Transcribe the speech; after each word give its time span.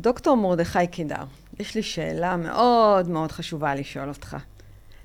דוקטור 0.00 0.36
מרדכי 0.36 0.86
קידר, 0.86 1.24
יש 1.58 1.74
לי 1.74 1.82
שאלה 1.82 2.36
מאוד 2.36 3.08
מאוד 3.08 3.32
חשובה 3.32 3.74
לשאול 3.74 4.08
אותך. 4.08 4.36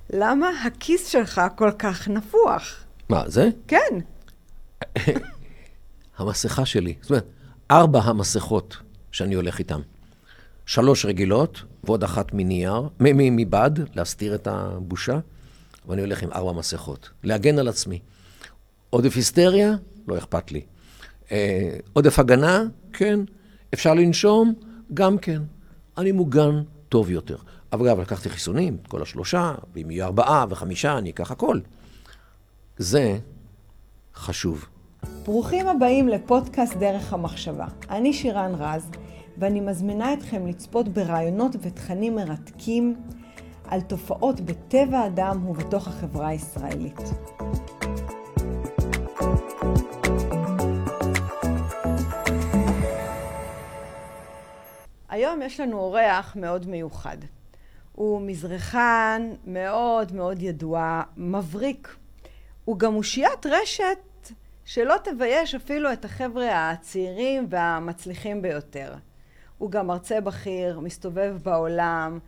למה 0.10 0.50
הכיס 0.66 1.08
שלך 1.08 1.42
כל 1.56 1.71
כך 1.79 2.08
נפוח? 2.08 2.83
מה, 3.10 3.23
זה? 3.29 3.50
כן. 3.68 4.00
המסכה 6.18 6.66
שלי. 6.66 6.96
זאת 7.02 7.10
אומרת, 7.10 7.29
ארבע 7.71 8.00
המסכות 8.00 8.78
שאני 9.12 9.36
הולך 9.36 9.60
איתן. 9.60 9.79
שלוש 10.65 11.05
רגילות, 11.05 11.62
ועוד 11.83 12.03
אחת 12.03 12.33
מנייר, 12.33 12.89
מבד, 12.99 13.71
להסתיר 13.96 14.35
את 14.35 14.47
הבושה, 14.47 15.19
ואני 15.87 16.02
הולך 16.02 16.23
עם 16.23 16.31
ארבע 16.31 16.52
מסכות. 16.52 17.09
להגן 17.23 17.59
על 17.59 17.67
עצמי. 17.67 17.99
עודף 18.89 19.16
היסטריה? 19.16 19.75
לא 20.07 20.17
אכפת 20.17 20.52
לי. 20.52 20.62
אה, 21.31 21.77
עודף 21.93 22.20
הגנה? 22.20 22.63
כן. 22.93 23.20
אפשר 23.73 23.93
לנשום? 23.93 24.53
גם 24.94 25.17
כן. 25.17 25.41
אני 25.98 26.12
מוגן 26.12 26.64
טוב 26.90 27.09
יותר. 27.12 27.38
אבל 27.73 27.88
אגב, 27.88 28.00
לקחתי 28.00 28.30
חיסונים, 28.30 28.78
כל 28.88 29.02
השלושה, 29.02 29.55
ואם 29.73 29.92
יהיו 29.92 30.05
ארבעה 30.05 30.46
וחמישה, 30.50 30.98
אני 30.98 31.09
אקח 31.09 31.32
הכל. 31.32 31.59
זה 32.78 33.18
חשוב. 34.16 34.66
ברוכים 35.26 35.68
הבאים 35.68 36.08
לפודקאסט 36.08 36.78
דרך 36.78 37.14
המחשבה. 37.14 37.66
אני 37.90 38.14
שירן 38.14 38.52
רז, 38.58 38.90
ואני 39.38 39.62
מזמינה 39.62 40.14
אתכם 40.14 40.48
לצפות 40.48 40.88
ברעיונות 40.88 41.56
ותכנים 41.62 42.16
מרתקים 42.16 42.95
על 43.67 43.81
תופעות 43.81 44.42
בטבע 44.42 45.00
האדם 45.00 45.48
ובתוך 45.48 45.88
החברה 45.88 46.28
הישראלית. 46.28 47.00
היום 55.16 55.42
יש 55.42 55.60
לנו 55.60 55.80
אורח 55.80 56.36
מאוד 56.36 56.68
מיוחד. 56.68 57.18
הוא 57.92 58.22
מזרחן 58.22 59.31
מאוד 59.48 60.14
מאוד 60.14 60.42
ידוע, 60.42 61.02
מבריק. 61.17 61.95
הוא 62.66 62.80
גם 62.80 62.95
אושיית 62.95 63.45
רשת 63.45 64.31
שלא 64.66 64.95
תבייש 65.04 65.56
אפילו 65.56 65.94
את 65.94 66.06
החבר'ה 66.06 66.72
הצעירים 66.72 67.48
והמצליחים 67.50 68.42
ביותר. 68.42 68.94
הוא 69.58 69.72
גם 69.72 69.88
מרצה 69.88 70.22
בכיר, 70.22 70.80
מסתובב 70.80 71.38
בעולם, 71.44 72.20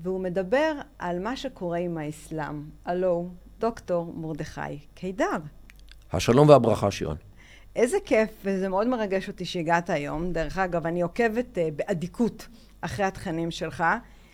והוא 0.00 0.20
מדבר 0.20 0.72
על 0.98 1.18
מה 1.18 1.36
שקורה 1.36 1.78
עם 1.78 1.98
האסלאם. 1.98 2.62
הלו, 2.84 3.28
דוקטור 3.58 4.12
מרדכי 4.16 4.78
קידר. 4.94 5.38
השלום 6.12 6.48
והברכה, 6.48 6.90
שירן. 6.90 7.16
איזה 7.78 7.96
כיף, 8.04 8.30
וזה 8.44 8.68
מאוד 8.68 8.86
מרגש 8.86 9.28
אותי 9.28 9.44
שהגעת 9.44 9.90
היום. 9.90 10.32
דרך 10.32 10.58
אגב, 10.58 10.86
אני 10.86 11.02
עוקבת 11.02 11.58
uh, 11.58 11.60
באדיקות 11.76 12.46
אחרי 12.80 13.04
התכנים 13.04 13.50
שלך. 13.50 13.84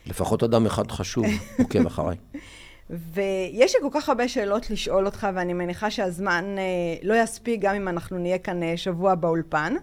לפחות 0.06 0.42
אדם 0.42 0.66
אחד 0.66 0.90
חשוב 0.90 1.24
עוקב 1.58 1.86
אחריי. 1.86 2.16
ויש 2.90 3.74
לי 3.74 3.80
כל 3.82 3.88
כך 3.92 4.08
הרבה 4.08 4.28
שאלות 4.28 4.70
לשאול 4.70 5.06
אותך, 5.06 5.26
ואני 5.34 5.52
מניחה 5.52 5.90
שהזמן 5.90 6.44
uh, 6.56 7.06
לא 7.06 7.14
יספיק 7.22 7.60
גם 7.60 7.74
אם 7.74 7.88
אנחנו 7.88 8.18
נהיה 8.18 8.38
כאן 8.38 8.62
uh, 8.62 8.76
שבוע 8.76 9.14
באולפן. 9.14 9.74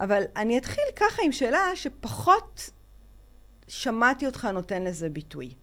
אבל 0.00 0.22
אני 0.36 0.58
אתחיל 0.58 0.84
ככה 0.96 1.22
עם 1.24 1.32
שאלה 1.32 1.60
שפחות 1.74 2.70
שמעתי 3.68 4.26
אותך 4.26 4.44
נותן 4.44 4.82
לזה 4.82 5.08
ביטוי. 5.08 5.54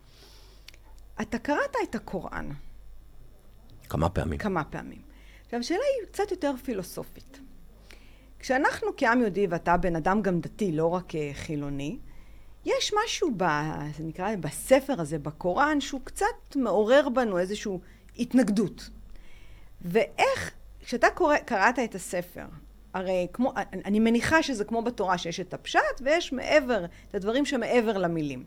אתה 1.22 1.38
קראת 1.40 1.76
את 1.84 1.96
הקוראן. 1.96 2.50
כמה 3.90 4.10
פעמים. 4.10 4.40
כמה 4.40 4.64
פעמים. 4.64 5.13
עכשיו, 5.56 5.60
השאלה 5.60 5.86
היא 6.00 6.08
קצת 6.08 6.32
יותר 6.32 6.54
פילוסופית. 6.64 7.40
כשאנחנו 8.40 8.88
כעם 8.98 9.22
יהודי, 9.22 9.48
ואתה 9.50 9.78
בן 9.78 9.96
אדם 9.96 10.22
גם 10.22 10.40
דתי, 10.40 10.72
לא 10.72 10.88
רק 10.88 11.16
אה, 11.16 11.32
חילוני, 11.34 11.98
יש 12.66 12.94
משהו, 13.04 13.32
ב, 13.38 13.44
זה 13.98 14.04
נקרא, 14.04 14.36
בספר 14.36 15.02
הזה, 15.02 15.20
בקוראן, 15.20 15.82
שהוא 15.82 16.02
קצת 16.04 16.56
מעורר 16.56 17.10
בנו 17.10 17.40
איזושהי 17.40 17.72
התנגדות. 18.20 18.90
ואיך, 19.82 20.52
כשאתה 20.80 21.08
קורא, 21.10 21.38
קראת 21.38 21.80
את 21.80 21.96
הספר, 21.96 22.46
הרי 22.94 23.28
כמו, 23.34 23.54
אני 23.86 24.00
מניחה 24.00 24.44
שזה 24.44 24.66
כמו 24.66 24.82
בתורה, 24.82 25.18
שיש 25.18 25.40
את 25.40 25.54
הפשט 25.54 26.02
ויש 26.02 26.34
מעבר, 26.34 26.86
את 26.86 27.16
הדברים 27.16 27.46
שמעבר 27.46 27.98
למילים. 27.98 28.44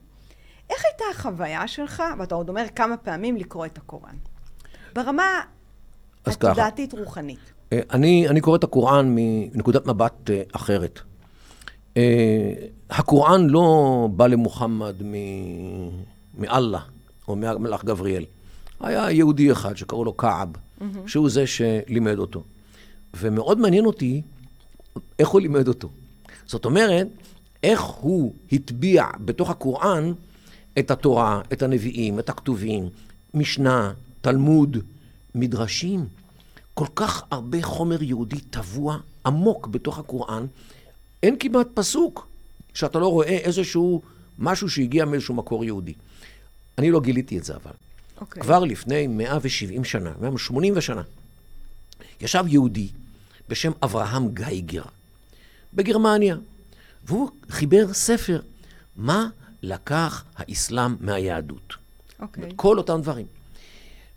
איך 0.71 0.85
הייתה 0.85 1.05
החוויה 1.11 1.69
שלך, 1.69 2.03
ואתה 2.19 2.35
עוד 2.35 2.49
אומר 2.49 2.65
כמה 2.75 2.97
פעמים, 2.97 3.37
לקרוא 3.37 3.67
את 3.67 3.79
הקוראן? 3.79 4.17
ברמה 4.93 5.43
התודעתית 6.27 6.93
רוחנית. 6.93 7.39
אה, 7.73 7.81
אני, 7.91 8.29
אני 8.29 8.41
קורא 8.41 8.57
את 8.57 8.65
הקוראן 8.65 9.15
מנקודת 9.15 9.87
מבט 9.87 10.31
אה, 10.31 10.43
אחרת. 10.53 11.01
אה, 11.97 12.53
הקוראן 12.91 13.47
לא 13.47 14.09
בא 14.13 14.27
למוחמד 14.27 14.95
מאללה, 16.39 16.81
או 17.29 17.37
מהמלאך 17.37 17.85
גבריאל. 17.85 18.25
היה 18.81 19.11
יהודי 19.11 19.53
אחד 19.53 19.77
שקראו 19.77 20.05
לו 20.05 20.17
כעב, 20.17 20.49
mm-hmm. 20.53 20.85
שהוא 21.07 21.31
זה 21.31 21.45
שלימד 21.47 22.19
אותו. 22.19 22.43
ומאוד 23.15 23.59
מעניין 23.59 23.87
אותי 23.87 24.23
איך 25.19 25.29
הוא 25.29 25.41
לימד 25.41 25.69
אותו. 25.69 25.89
זאת 26.47 26.65
אומרת, 26.65 27.09
איך 27.63 27.81
הוא 27.83 28.35
הטביע 28.53 29.05
בתוך 29.21 29.51
הקוראן 29.51 30.13
את 30.79 30.91
התורה, 30.91 31.41
את 31.53 31.63
הנביאים, 31.63 32.19
את 32.19 32.29
הכתובים, 32.29 32.89
משנה, 33.35 33.93
תלמוד, 34.21 34.77
מדרשים. 35.37 36.07
כל 36.75 36.87
כך 36.95 37.23
הרבה 37.31 37.63
חומר 37.63 38.03
יהודי 38.03 38.41
טבוע 38.41 38.99
עמוק 39.27 39.67
בתוך 39.67 39.99
הקוראן, 39.99 40.47
אין 41.23 41.37
כמעט 41.39 41.67
פסוק 41.75 42.29
שאתה 42.75 42.99
לא 42.99 43.09
רואה 43.09 43.29
איזשהו 43.29 44.03
משהו 44.39 44.71
שהגיע 44.71 45.05
מאיזשהו 45.05 45.35
מקור 45.35 45.65
יהודי. 45.65 45.95
אני 46.79 46.91
לא 46.91 47.01
גיליתי 47.01 47.39
את 47.39 47.45
זה 47.45 47.55
אבל. 47.55 47.71
Okay. 47.71 48.21
אוקיי. 48.21 48.43
כבר 48.43 48.65
לפני 48.65 49.07
170 49.07 49.85
שנה, 49.85 50.13
180 50.21 50.81
שנה, 50.81 51.03
ישב 52.21 52.45
יהודי 52.49 52.89
בשם 53.49 53.73
אברהם 53.83 54.29
גייגר 54.29 54.83
בגרמניה, 55.75 56.37
והוא 57.05 57.31
חיבר 57.51 57.93
ספר, 57.93 58.41
מה 58.97 59.29
לקח 59.63 60.25
האסלאם 60.37 60.97
מהיהדות. 61.01 61.75
אוקיי. 62.21 62.45
Okay. 62.45 62.53
כל 62.57 62.79
אותם 62.79 63.01
דברים. 63.03 63.27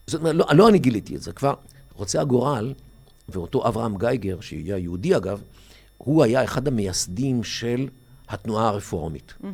זאת 0.09 0.19
אומרת, 0.21 0.35
לא, 0.35 0.45
לא 0.53 0.69
אני 0.69 0.79
גיליתי 0.79 1.15
את 1.15 1.21
זה, 1.21 1.31
כבר 1.31 1.53
רוצה 1.95 2.21
הגורל, 2.21 2.73
ואותו 3.29 3.67
אברהם 3.67 3.97
גייגר, 3.97 4.41
שהיה 4.41 4.77
יהודי 4.77 5.15
אגב, 5.15 5.41
הוא 5.97 6.23
היה 6.23 6.43
אחד 6.43 6.67
המייסדים 6.67 7.43
של 7.43 7.87
התנועה 8.29 8.67
הרפורמית. 8.67 9.33
Mm-hmm. 9.41 9.45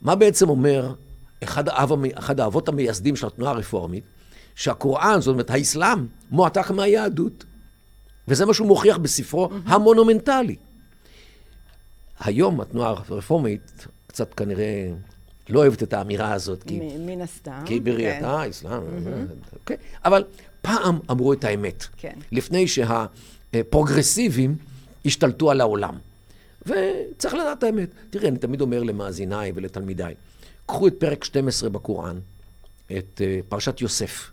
מה 0.00 0.14
בעצם 0.14 0.48
אומר 0.48 0.94
אחד, 1.42 1.68
האב, 1.68 1.92
אחד 2.14 2.40
האבות 2.40 2.68
המייסדים 2.68 3.16
של 3.16 3.26
התנועה 3.26 3.52
הרפורמית? 3.52 4.04
שהקוראן, 4.54 5.20
זאת 5.20 5.32
אומרת, 5.32 5.50
האסלאם, 5.50 6.06
מועתק 6.30 6.70
מהיהדות. 6.70 7.44
וזה 8.28 8.46
מה 8.46 8.54
שהוא 8.54 8.68
מוכיח 8.68 8.96
בספרו 8.96 9.46
mm-hmm. 9.48 9.72
המונומנטלי. 9.72 10.56
היום 12.20 12.60
התנועה 12.60 12.90
הרפורמית 12.90 13.86
קצת 14.06 14.34
כנראה 14.34 14.92
לא 15.52 15.58
אוהבת 15.58 15.82
את 15.82 15.92
האמירה 15.92 16.32
הזאת, 16.32 16.62
כי... 16.62 16.80
מן 16.98 17.20
הסתם. 17.20 17.62
כי 17.66 17.80
בראייתה, 17.80 18.20
כן. 18.20 18.24
האסלאם, 18.24 18.82
mm-hmm. 18.82 19.56
אוקיי. 19.60 19.76
אבל 20.04 20.24
פעם 20.62 20.98
אמרו 21.10 21.32
את 21.32 21.44
האמת. 21.44 21.86
כן. 21.96 22.14
לפני 22.32 22.66
שהפרוגרסיבים 22.68 24.56
השתלטו 25.04 25.50
על 25.50 25.60
העולם. 25.60 25.94
וצריך 26.66 27.34
לדעת 27.34 27.58
את 27.58 27.62
האמת. 27.62 27.88
תראה, 28.10 28.28
אני 28.28 28.38
תמיד 28.38 28.60
אומר 28.60 28.82
למאזיניי 28.82 29.52
ולתלמידיי, 29.54 30.14
קחו 30.66 30.86
את 30.86 30.94
פרק 30.98 31.24
12 31.24 31.70
בקוראן, 31.70 32.18
את 32.98 33.20
אה, 33.24 33.40
פרשת 33.48 33.80
יוסף, 33.80 34.30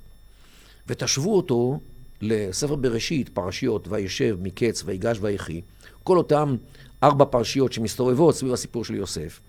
ותשוו 0.88 1.36
אותו 1.36 1.80
לספר 2.22 2.76
בראשית, 2.76 3.30
פרשיות, 3.30 3.88
וישב, 3.88 4.38
מקץ, 4.42 4.84
ויגש, 4.86 5.18
ויחי, 5.22 5.62
כל 6.04 6.18
אותם 6.18 6.56
ארבע 7.04 7.26
פרשיות 7.26 7.74
שמסתובבות 7.74 8.36
סביב 8.36 8.54
הסיפור 8.54 8.86
של 8.86 8.96
יוסף, 8.96 9.40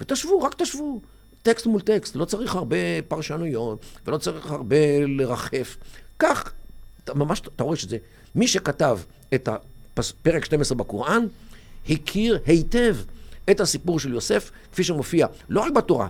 ותשוו, 0.00 0.42
רק 0.42 0.54
תשוו, 0.54 1.00
טקסט 1.42 1.66
מול 1.66 1.80
טקסט, 1.80 2.16
לא 2.16 2.24
צריך 2.24 2.54
הרבה 2.54 2.76
פרשנויות, 3.08 3.84
ולא 4.06 4.18
צריך 4.18 4.50
הרבה 4.50 5.06
לרחף. 5.06 5.76
כך, 6.18 6.52
אתה 7.04 7.14
ממש, 7.14 7.42
אתה 7.56 7.64
רואה 7.64 7.76
שזה, 7.76 7.96
מי 8.34 8.48
שכתב 8.48 8.98
את 9.34 9.48
הפרק 9.96 10.44
12 10.44 10.78
בקוראן, 10.78 11.26
הכיר 11.90 12.38
היטב 12.46 12.96
את 13.50 13.60
הסיפור 13.60 14.00
של 14.00 14.12
יוסף, 14.12 14.50
כפי 14.72 14.84
שמופיע 14.84 15.26
לא 15.48 15.60
רק 15.60 15.72
בתורה, 15.72 16.08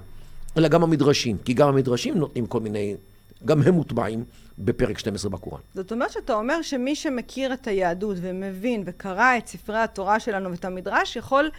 אלא 0.56 0.69
גם 0.69 0.82
המדרשים, 0.82 1.38
כי 1.38 1.55
גם 1.55 1.69
המדרשים 1.69 2.19
נותנים 2.19 2.46
כל 2.46 2.61
מיני, 2.61 2.94
גם 3.44 3.62
הם 3.62 3.75
מוטבעים 3.75 4.25
בפרק 4.58 4.99
12 4.99 5.31
בקוראן. 5.31 5.61
זאת 5.75 5.93
אומרת 5.93 6.11
שאתה 6.11 6.34
אומר 6.34 6.62
שמי 6.62 6.96
שמכיר 6.96 7.52
את 7.52 7.67
היהדות 7.67 8.17
ומבין 8.20 8.82
וקרא 8.87 9.38
את 9.38 9.46
ספרי 9.46 9.79
התורה 9.79 10.20
שלנו 10.20 10.50
ואת 10.50 10.64
המדרש, 10.64 11.17
יכול 11.17 11.50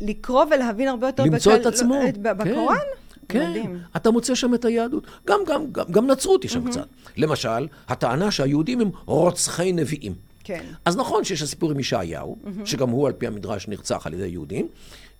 לקרוא 0.00 0.44
ולהבין 0.50 0.88
הרבה 0.88 1.06
יותר 1.06 1.24
למצוא 1.24 1.52
בקל... 1.52 1.60
את 1.60 1.66
עצמו. 1.66 2.00
בקוראן? 2.22 2.76
כן. 2.76 3.40
כן, 3.40 3.50
מדהים. 3.50 3.78
אתה 3.96 4.10
מוצא 4.10 4.34
שם 4.34 4.54
את 4.54 4.64
היהדות. 4.64 5.06
גם, 5.26 5.40
גם, 5.46 5.72
גם, 5.72 5.84
גם 5.90 6.06
נצרות 6.06 6.44
יש 6.44 6.52
שם 6.52 6.66
mm-hmm. 6.66 6.70
קצת. 6.70 6.86
למשל, 7.16 7.68
הטענה 7.88 8.30
שהיהודים 8.30 8.80
הם 8.80 8.90
רוצחי 9.04 9.72
נביאים. 9.72 10.14
כן. 10.44 10.64
אז 10.84 10.96
נכון 10.96 11.24
שיש 11.24 11.42
הסיפור 11.42 11.70
עם 11.70 11.80
ישעיהו, 11.80 12.36
mm-hmm. 12.44 12.66
שגם 12.66 12.88
הוא 12.88 13.06
על 13.06 13.12
פי 13.12 13.26
המדרש 13.26 13.68
נרצח 13.68 14.06
על 14.06 14.14
ידי 14.14 14.26
יהודים, 14.26 14.68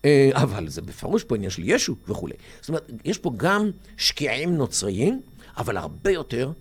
אה, 0.04 0.30
אבל 0.34 0.68
זה 0.68 0.82
בפירוש 0.82 1.24
פה 1.24 1.36
עניין 1.36 1.50
של 1.50 1.62
ישו 1.64 1.94
וכולי. 2.08 2.34
זאת 2.60 2.68
אומרת, 2.68 2.90
יש 3.04 3.18
פה 3.18 3.32
גם 3.36 3.70
שקיעים 3.96 4.56
נוצריים, 4.56 5.20
אבל 5.56 5.76
הרבה 5.76 6.10
יותר 6.10 6.52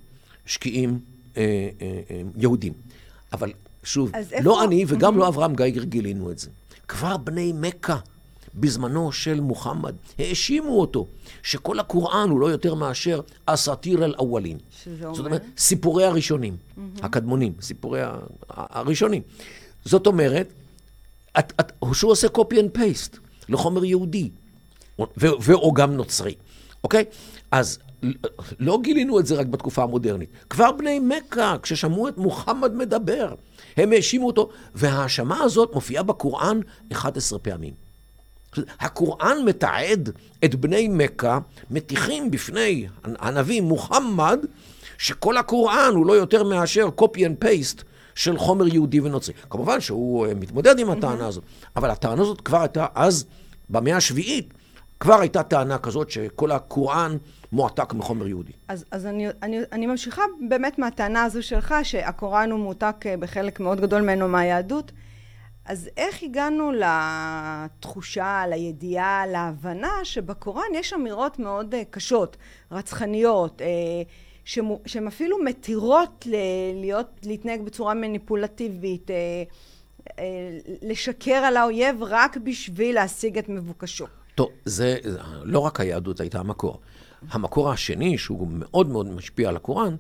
שקיעים 0.45 0.99
אה, 1.37 1.41
אה, 1.81 1.99
אה, 2.11 2.21
יהודים. 2.37 2.73
אבל 3.33 3.51
שוב, 3.83 4.11
לא 4.43 4.51
איפה... 4.51 4.63
אני 4.63 4.85
וגם 4.87 5.13
mm-hmm. 5.13 5.17
לא 5.17 5.27
אברהם 5.27 5.55
גייגר 5.55 5.83
גילינו 5.83 6.31
את 6.31 6.39
זה. 6.39 6.49
כבר 6.87 7.17
בני 7.17 7.53
מכה. 7.55 7.97
בזמנו 8.55 9.11
של 9.11 9.39
מוחמד. 9.39 9.95
האשימו 10.19 10.81
אותו 10.81 11.07
שכל 11.43 11.79
הקוראן 11.79 12.29
הוא 12.29 12.39
לא 12.39 12.51
יותר 12.51 12.75
מאשר 12.75 13.21
אסתיר 13.45 14.05
אל 14.05 14.15
אוולין. 14.19 14.57
שזה 14.83 15.05
אומר? 15.05 15.15
זאת 15.15 15.25
אומרת, 15.25 15.43
סיפורי 15.57 16.05
הראשונים, 16.05 16.57
mm-hmm. 16.57 17.05
הקדמונים, 17.05 17.53
סיפורי 17.61 18.01
הראשונים. 18.49 19.21
זאת 19.85 20.07
אומרת, 20.07 20.47
את, 21.39 21.53
את, 21.59 21.71
שהוא 21.93 22.11
עושה 22.11 22.27
copy 22.27 22.53
and 22.53 22.77
paste 22.77 23.17
לחומר 23.49 23.85
יהודי, 23.85 24.29
ואו 25.17 25.73
גם 25.73 25.93
נוצרי, 25.93 26.35
אוקיי? 26.83 27.05
אז 27.51 27.79
לא 28.59 28.79
גילינו 28.83 29.19
את 29.19 29.25
זה 29.25 29.35
רק 29.35 29.45
בתקופה 29.47 29.83
המודרנית. 29.83 30.29
כבר 30.49 30.71
בני 30.71 30.99
מכה, 30.99 31.55
כששמעו 31.61 32.07
את 32.07 32.17
מוחמד 32.17 32.73
מדבר, 32.73 33.33
הם 33.77 33.91
האשימו 33.91 34.27
אותו, 34.27 34.49
וההאשמה 34.75 35.43
הזאת 35.43 35.73
מופיעה 35.73 36.03
בקוראן 36.03 36.59
11 36.91 37.39
פעמים. 37.39 37.73
הקוראן 38.79 39.37
מתעד 39.45 40.09
את 40.45 40.55
בני 40.55 40.87
מכה, 40.87 41.39
מטיחים 41.71 42.31
בפני 42.31 42.87
הנביא 43.03 43.61
מוחמד, 43.61 44.39
שכל 44.97 45.37
הקוראן 45.37 45.93
הוא 45.95 46.05
לא 46.05 46.13
יותר 46.13 46.43
מאשר 46.43 46.89
copy 47.01 47.17
and 47.17 47.45
paste 47.45 47.83
של 48.15 48.37
חומר 48.37 48.67
יהודי 48.67 48.99
ונוצרי. 48.99 49.35
כמובן 49.49 49.81
שהוא 49.81 50.27
אה, 50.27 50.33
מתמודד 50.33 50.79
עם 50.79 50.89
הטענה 50.89 51.27
הזאת, 51.27 51.43
אבל 51.75 51.89
הטענה 51.89 52.21
הזאת 52.21 52.41
כבר 52.41 52.61
הייתה 52.61 52.85
אז, 52.95 53.25
במאה 53.69 53.97
השביעית, 53.97 54.53
כבר 55.03 55.19
הייתה 55.19 55.43
טענה 55.43 55.77
כזאת 55.77 56.11
שכל 56.11 56.51
הקוראן 56.51 57.17
מועתק 57.51 57.93
מחומר 57.93 58.27
יהודי. 58.27 58.51
אז, 58.67 58.85
אז 58.91 59.05
אני, 59.05 59.27
אני, 59.41 59.59
אני 59.71 59.85
ממשיכה 59.85 60.21
באמת 60.49 60.79
מהטענה 60.79 61.23
הזו 61.23 61.43
שלך, 61.43 61.75
שהקוראן 61.83 62.51
הוא 62.51 62.59
מועתק 62.59 62.95
אה, 63.05 63.17
בחלק 63.17 63.59
מאוד 63.59 63.81
גדול 63.81 64.01
ממנו 64.01 64.27
מהיהדות. 64.27 64.91
אז 65.65 65.89
איך 65.97 66.23
הגענו 66.23 66.71
לתחושה, 66.71 68.43
לידיעה, 68.49 69.27
להבנה 69.27 69.93
שבקוראן 70.03 70.75
יש 70.75 70.93
אמירות 70.93 71.39
מאוד 71.39 71.75
אה, 71.75 71.83
קשות, 71.89 72.37
רצחניות, 72.71 73.61
אה, 73.61 73.67
שהן 74.85 75.07
אפילו 75.07 75.43
מתירות 75.43 76.27
להיות, 76.75 77.19
להתנהג 77.23 77.61
בצורה 77.61 77.93
מניפולטיבית, 77.93 79.11
לשקר 80.81 81.33
על 81.33 81.57
האויב 81.57 82.03
רק 82.03 82.37
בשביל 82.37 82.95
להשיג 82.95 83.37
את 83.37 83.49
מבוקשו. 83.49 84.05
טוב, 84.35 84.49
זה 84.65 84.97
לא 85.43 85.59
רק 85.59 85.79
היהדות 85.79 86.19
הייתה 86.19 86.39
המקור. 86.39 86.79
המקור 87.29 87.71
השני, 87.71 88.17
שהוא 88.17 88.47
מאוד 88.51 88.89
מאוד 88.89 89.07
משפיע 89.09 89.49
על 89.49 89.55
הקוראן, 89.55 89.95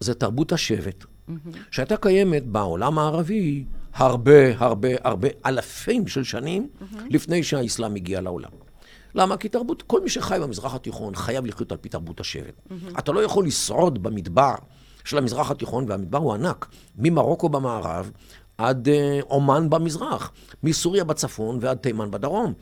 זה 0.00 0.14
תרבות 0.14 0.52
השבט. 0.52 1.04
שהייתה 1.70 1.96
קיימת 1.96 2.46
בעולם 2.46 2.98
הערבי 2.98 3.64
הרבה, 3.94 4.58
הרבה, 4.58 4.88
הרבה 5.04 5.28
אלפים 5.46 6.06
של 6.06 6.24
שנים. 6.24 6.68
לפני 7.10 7.42
שהאסלאם 7.42 7.94
הגיע 7.94 8.20
לעולם. 8.20 8.50
למה? 9.14 9.36
כי 9.36 9.48
תרבות, 9.48 9.82
כל 9.82 10.00
מי 10.00 10.08
שחי 10.08 10.38
במזרח 10.42 10.74
התיכון 10.74 11.14
חייב 11.14 11.46
לחיות 11.46 11.72
על 11.72 11.78
פי 11.78 11.88
תרבות 11.88 12.20
השבט. 12.20 12.68
אתה 12.98 13.12
לא 13.12 13.20
יכול 13.20 13.46
לשרוד 13.46 14.02
במדבר 14.02 14.54
של 15.04 15.18
המזרח 15.18 15.50
התיכון, 15.50 15.84
והמדבר 15.88 16.18
הוא 16.18 16.34
ענק, 16.34 16.66
ממרוקו 16.96 17.48
במערב 17.48 18.10
עד 18.58 18.88
אה, 18.88 19.20
עומאן 19.22 19.70
במזרח, 19.70 20.32
מסוריה 20.62 21.04
בצפון 21.04 21.58
ועד 21.60 21.76
תימן 21.76 22.10
בדרום. 22.10 22.52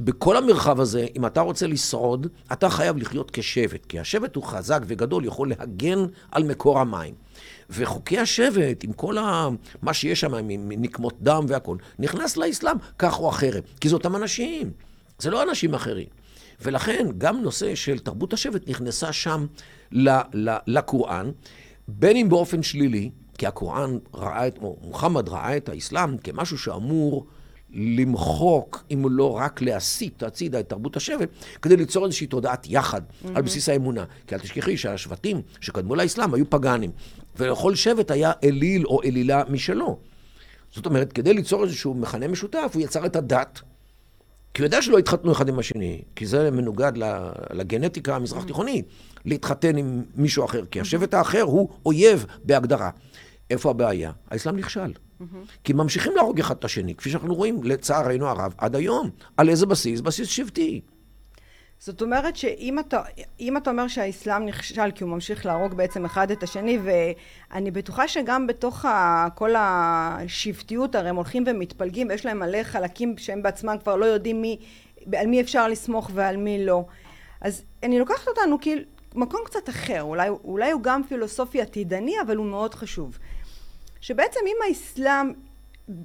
בכל 0.00 0.36
המרחב 0.36 0.80
הזה, 0.80 1.06
אם 1.16 1.26
אתה 1.26 1.40
רוצה 1.40 1.66
לשרוד, 1.66 2.26
אתה 2.52 2.70
חייב 2.70 2.96
לחיות 2.96 3.30
כשבט, 3.30 3.86
כי 3.86 3.98
השבט 3.98 4.36
הוא 4.36 4.44
חזק 4.44 4.80
וגדול, 4.86 5.24
יכול 5.24 5.48
להגן 5.48 5.98
על 6.30 6.44
מקור 6.44 6.78
המים. 6.78 7.14
וחוקי 7.70 8.18
השבט, 8.18 8.84
עם 8.84 8.92
כל 8.92 9.18
ה... 9.18 9.48
מה 9.82 9.94
שיש 9.94 10.20
שם, 10.20 10.34
עם 10.34 10.72
נקמות 10.72 11.14
דם 11.20 11.44
והכול, 11.48 11.78
נכנס 11.98 12.36
לאסלאם 12.36 12.76
כך 12.98 13.20
או 13.20 13.28
אחרת, 13.28 13.64
כי 13.80 13.88
זה 13.88 13.94
אותם 13.94 14.16
אנשים, 14.16 14.70
זה 15.18 15.30
לא 15.30 15.42
אנשים 15.42 15.74
אחרים. 15.74 16.06
ולכן 16.60 17.06
גם 17.18 17.42
נושא 17.42 17.74
של 17.74 17.98
תרבות 17.98 18.32
השבט 18.32 18.68
נכנסה 18.68 19.12
שם 19.12 19.46
לקוראן, 20.66 21.30
בין 21.88 22.16
אם 22.16 22.28
באופן 22.28 22.62
שלילי, 22.62 23.10
כי 23.38 23.46
הקוראן 23.46 23.98
ראה 24.14 24.46
את, 24.46 24.58
או 24.58 24.76
מוחמד 24.82 25.28
ראה 25.28 25.56
את 25.56 25.68
האסלאם 25.68 26.18
כמשהו 26.18 26.58
שאמור 26.58 27.26
למחוק, 27.74 28.84
אם 28.92 29.06
לא 29.10 29.36
רק 29.36 29.62
להסיט 29.62 30.22
הצידה 30.22 30.60
את 30.60 30.68
תרבות 30.68 30.96
השבט, 30.96 31.28
כדי 31.62 31.76
ליצור 31.76 32.04
איזושהי 32.04 32.26
תודעת 32.26 32.66
יחד 32.70 33.00
mm-hmm. 33.00 33.28
על 33.34 33.42
בסיס 33.42 33.68
האמונה. 33.68 34.04
כי 34.26 34.34
אל 34.34 34.40
תשכחי 34.40 34.76
שהשבטים 34.76 35.40
שקדמו 35.60 35.94
לאסלאם 35.94 36.34
היו 36.34 36.50
פגאנים, 36.50 36.90
ולכל 37.36 37.74
שבט 37.74 38.10
היה 38.10 38.32
אליל 38.44 38.86
או 38.86 39.02
אלילה 39.02 39.42
משלו. 39.48 39.98
זאת 40.74 40.86
אומרת, 40.86 41.12
כדי 41.12 41.34
ליצור 41.34 41.64
איזשהו 41.64 41.94
מכנה 41.94 42.28
משותף, 42.28 42.70
הוא 42.74 42.82
יצר 42.82 43.06
את 43.06 43.16
הדת. 43.16 43.60
כי 44.54 44.62
הוא 44.62 44.66
יודע 44.66 44.82
שלא 44.82 44.98
התחתנו 44.98 45.32
אחד 45.32 45.48
עם 45.48 45.58
השני, 45.58 46.02
כי 46.16 46.26
זה 46.26 46.50
מנוגד 46.50 46.92
לגנטיקה 47.50 48.16
המזרח 48.16 48.44
תיכונית, 48.44 48.84
להתחתן 49.24 49.76
עם 49.76 50.02
מישהו 50.16 50.44
אחר, 50.44 50.64
כי 50.70 50.80
השבט 50.80 51.14
האחר 51.14 51.42
הוא 51.42 51.68
אויב 51.86 52.26
בהגדרה. 52.44 52.90
איפה 53.52 53.70
הבעיה? 53.70 54.12
האסלאם 54.30 54.56
נכשל. 54.56 54.92
כי 55.64 55.72
ממשיכים 55.72 56.12
להרוג 56.16 56.40
אחד 56.40 56.56
את 56.56 56.64
השני, 56.64 56.94
כפי 56.94 57.10
שאנחנו 57.10 57.34
רואים, 57.34 57.62
לצערנו 57.62 58.28
הרב, 58.28 58.54
עד 58.58 58.76
היום. 58.76 59.10
על 59.36 59.48
איזה 59.48 59.66
בסיס? 59.66 60.00
בסיס 60.00 60.28
שבטי. 60.28 60.80
זאת 61.78 62.02
אומרת 62.02 62.36
שאם 62.36 62.78
אתה, 62.78 63.02
אתה 63.56 63.70
אומר 63.70 63.88
שהאסלאם 63.88 64.46
נכשל 64.46 64.90
כי 64.94 65.04
הוא 65.04 65.10
ממשיך 65.10 65.46
להרוג 65.46 65.74
בעצם 65.74 66.04
אחד 66.04 66.30
את 66.30 66.42
השני 66.42 66.78
ואני 66.82 67.70
בטוחה 67.70 68.08
שגם 68.08 68.46
בתוך 68.46 68.84
ה, 68.84 69.26
כל 69.34 69.50
השבטיות 69.56 70.94
הרי 70.94 71.08
הם 71.08 71.16
הולכים 71.16 71.44
ומתפלגים 71.46 72.08
ויש 72.08 72.26
להם 72.26 72.38
מלא 72.38 72.62
חלקים 72.62 73.14
שהם 73.18 73.42
בעצמם 73.42 73.76
כבר 73.82 73.96
לא 73.96 74.06
יודעים 74.06 74.42
מי, 74.42 74.58
על 75.16 75.26
מי 75.26 75.40
אפשר 75.40 75.68
לסמוך 75.68 76.10
ועל 76.14 76.36
מי 76.36 76.64
לא 76.64 76.84
אז 77.40 77.62
אני 77.82 77.98
לוקחת 77.98 78.28
אותנו 78.28 78.60
כאילו 78.60 78.82
מקום 79.14 79.40
קצת 79.44 79.68
אחר 79.68 80.02
אולי, 80.02 80.28
אולי 80.28 80.70
הוא 80.70 80.82
גם 80.82 81.02
פילוסופי 81.08 81.62
עתידני 81.62 82.14
אבל 82.26 82.36
הוא 82.36 82.46
מאוד 82.46 82.74
חשוב 82.74 83.18
שבעצם 84.02 84.40
אם 84.46 84.56
האסלאם 84.68 85.32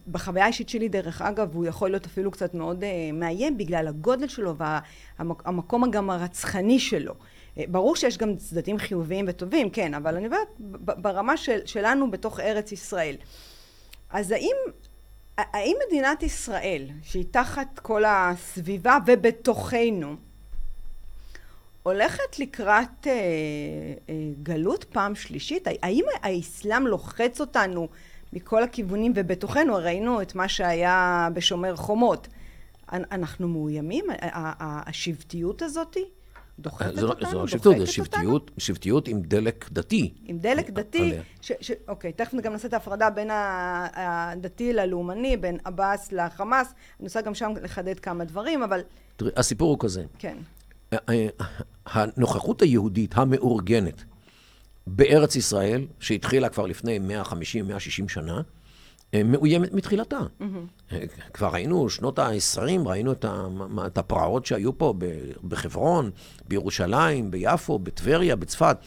בחוויה 0.07 0.43
האישית 0.43 0.69
שלי 0.69 0.89
דרך 0.89 1.21
אגב 1.21 1.55
הוא 1.55 1.65
יכול 1.65 1.89
להיות 1.89 2.05
אפילו 2.05 2.31
קצת 2.31 2.53
מאוד 2.53 2.83
uh, 2.83 3.13
מאיים 3.13 3.57
בגלל 3.57 3.87
הגודל 3.87 4.27
שלו 4.27 4.55
והמקום 4.57 5.91
גם 5.91 6.09
הרצחני 6.09 6.79
שלו. 6.79 7.13
Uh, 7.13 7.61
ברור 7.67 7.95
שיש 7.95 8.17
גם 8.17 8.35
צדדים 8.35 8.77
חיוביים 8.77 9.25
וטובים, 9.27 9.69
כן, 9.69 9.93
אבל 9.93 10.15
אני 10.15 10.25
אומרת 10.25 10.47
ברמה 10.77 11.37
של, 11.37 11.59
שלנו 11.65 12.11
בתוך 12.11 12.39
ארץ 12.39 12.71
ישראל. 12.71 13.15
אז 14.09 14.31
האם, 14.31 14.55
האם 15.37 15.75
מדינת 15.87 16.23
ישראל, 16.23 16.87
שהיא 17.01 17.25
תחת 17.31 17.79
כל 17.79 18.03
הסביבה 18.07 18.97
ובתוכנו, 19.07 20.15
הולכת 21.87 22.39
לקראת 22.39 23.03
uh, 23.03 23.07
uh, 23.07 24.11
גלות 24.43 24.83
פעם 24.83 25.15
שלישית? 25.15 25.67
האם 25.81 26.03
האסלאם 26.21 26.87
לוחץ 26.87 27.41
אותנו 27.41 27.87
מכל 28.33 28.63
הכיוונים 28.63 29.11
ובתוכנו 29.15 29.75
ראינו 29.75 30.21
את 30.21 30.35
מה 30.35 30.47
שהיה 30.47 31.27
בשומר 31.33 31.75
חומות. 31.75 32.27
אנחנו 32.91 33.47
מאוימים? 33.47 34.05
השבטיות 34.21 35.61
הזאת 35.61 35.97
דוחפת 36.59 36.95
לא- 36.95 37.09
אותנו? 37.09 37.29
זו 37.29 37.39
לא 37.39 37.47
שבטיות, 37.47 37.77
זו 37.77 37.87
שבטיות, 37.93 38.51
שבטיות 38.57 39.07
עם 39.07 39.21
דלק 39.21 39.69
דתי. 39.71 40.13
עם 40.25 40.37
דלק 40.37 40.69
דתי, 40.69 41.13
ש, 41.41 41.51
ש, 41.61 41.71
אוקיי, 41.87 42.11
תכף 42.11 42.33
גם 42.33 42.51
נעשה 42.51 42.67
את 42.67 42.73
ההפרדה 42.73 43.09
בין 43.09 43.29
הדתי 43.33 44.73
ללאומני, 44.73 45.37
בין 45.37 45.57
עבאס 45.63 46.11
לחמאס, 46.11 46.67
אני 46.99 47.07
רוצה 47.07 47.21
גם 47.21 47.35
שם 47.35 47.53
לחדד 47.63 47.99
כמה 47.99 48.23
דברים, 48.23 48.63
אבל... 48.63 48.81
תראי, 49.15 49.31
הסיפור 49.35 49.69
הוא 49.69 49.79
כזה. 49.79 50.03
כן. 50.19 50.37
הנוכחות 51.85 52.61
היהודית 52.61 53.17
המאורגנת 53.17 54.03
בארץ 54.87 55.35
ישראל, 55.35 55.85
שהתחילה 55.99 56.49
כבר 56.49 56.65
לפני 56.65 56.99
150-160 57.23 58.07
שנה, 58.07 58.41
אה, 59.13 59.23
מאוימת 59.23 59.73
מתחילתה. 59.73 60.19
Mm-hmm. 60.19 60.93
כבר 61.33 61.47
ראינו, 61.47 61.89
שנות 61.89 62.19
ה-20, 62.19 62.59
ראינו 62.85 63.11
את 63.85 63.97
הפרעות 63.97 64.45
שהיו 64.45 64.77
פה 64.77 64.93
בחברון, 65.47 66.11
בירושלים, 66.47 67.31
ביפו, 67.31 67.79
בטבריה, 67.79 68.35
בצפת, 68.35 68.77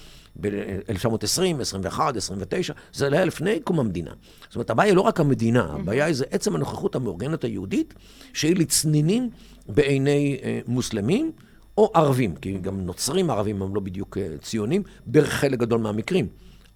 ב-1920, 0.40 1.60
21, 1.60 2.16
29, 2.16 2.72
זה 2.92 3.08
היה 3.12 3.24
לפני 3.24 3.60
קום 3.60 3.80
המדינה. 3.80 4.10
זאת 4.46 4.54
אומרת, 4.54 4.70
הבעיה 4.70 4.88
היא 4.88 4.96
לא 4.96 5.00
רק 5.00 5.20
המדינה, 5.20 5.66
mm-hmm. 5.66 5.80
הבעיה 5.80 6.04
היא 6.04 6.14
זה 6.14 6.24
עצם 6.30 6.54
הנוכחות 6.54 6.94
המאורגנת 6.94 7.44
היהודית, 7.44 7.94
שהיא 8.32 8.56
לצנינים 8.56 9.30
בעיני 9.68 10.38
אה, 10.42 10.60
מוסלמים. 10.66 11.32
או 11.80 11.90
ערבים, 11.94 12.34
כי 12.34 12.58
גם 12.58 12.80
נוצרים 12.80 13.30
ערבים 13.30 13.62
הם 13.62 13.74
לא 13.74 13.80
בדיוק 13.80 14.18
אה, 14.18 14.38
ציונים, 14.42 14.82
בחלק 15.10 15.58
גדול 15.58 15.80
מהמקרים. 15.80 16.28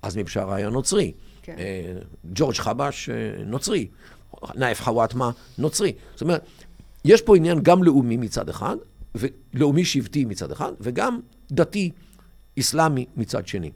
אז 0.03 0.17
מבשארה 0.17 0.57
היה 0.57 0.71
נוצרי. 0.71 1.13
כן. 1.43 1.57
אה, 1.59 1.93
ג'ורג' 2.35 2.55
חבש, 2.55 3.09
אה, 3.09 3.45
נוצרי. 3.45 3.89
נאיף 4.55 4.83
חוואטמה, 4.83 5.31
נוצרי. 5.59 5.93
זאת 6.13 6.23
אומרת, 6.23 6.45
יש 7.05 7.23
פה 7.23 7.37
עניין 7.37 7.63
גם 7.63 7.83
לאומי 7.83 8.17
מצד 8.17 8.49
אחד, 8.49 8.77
ולאומי 9.15 9.85
שבטי 9.85 10.25
מצד 10.25 10.53
אחד, 10.53 10.73
וגם 10.81 11.21
דתי, 11.53 11.91
אסלאמי 12.59 13.07
מצד 13.17 13.47
שני. 13.47 13.71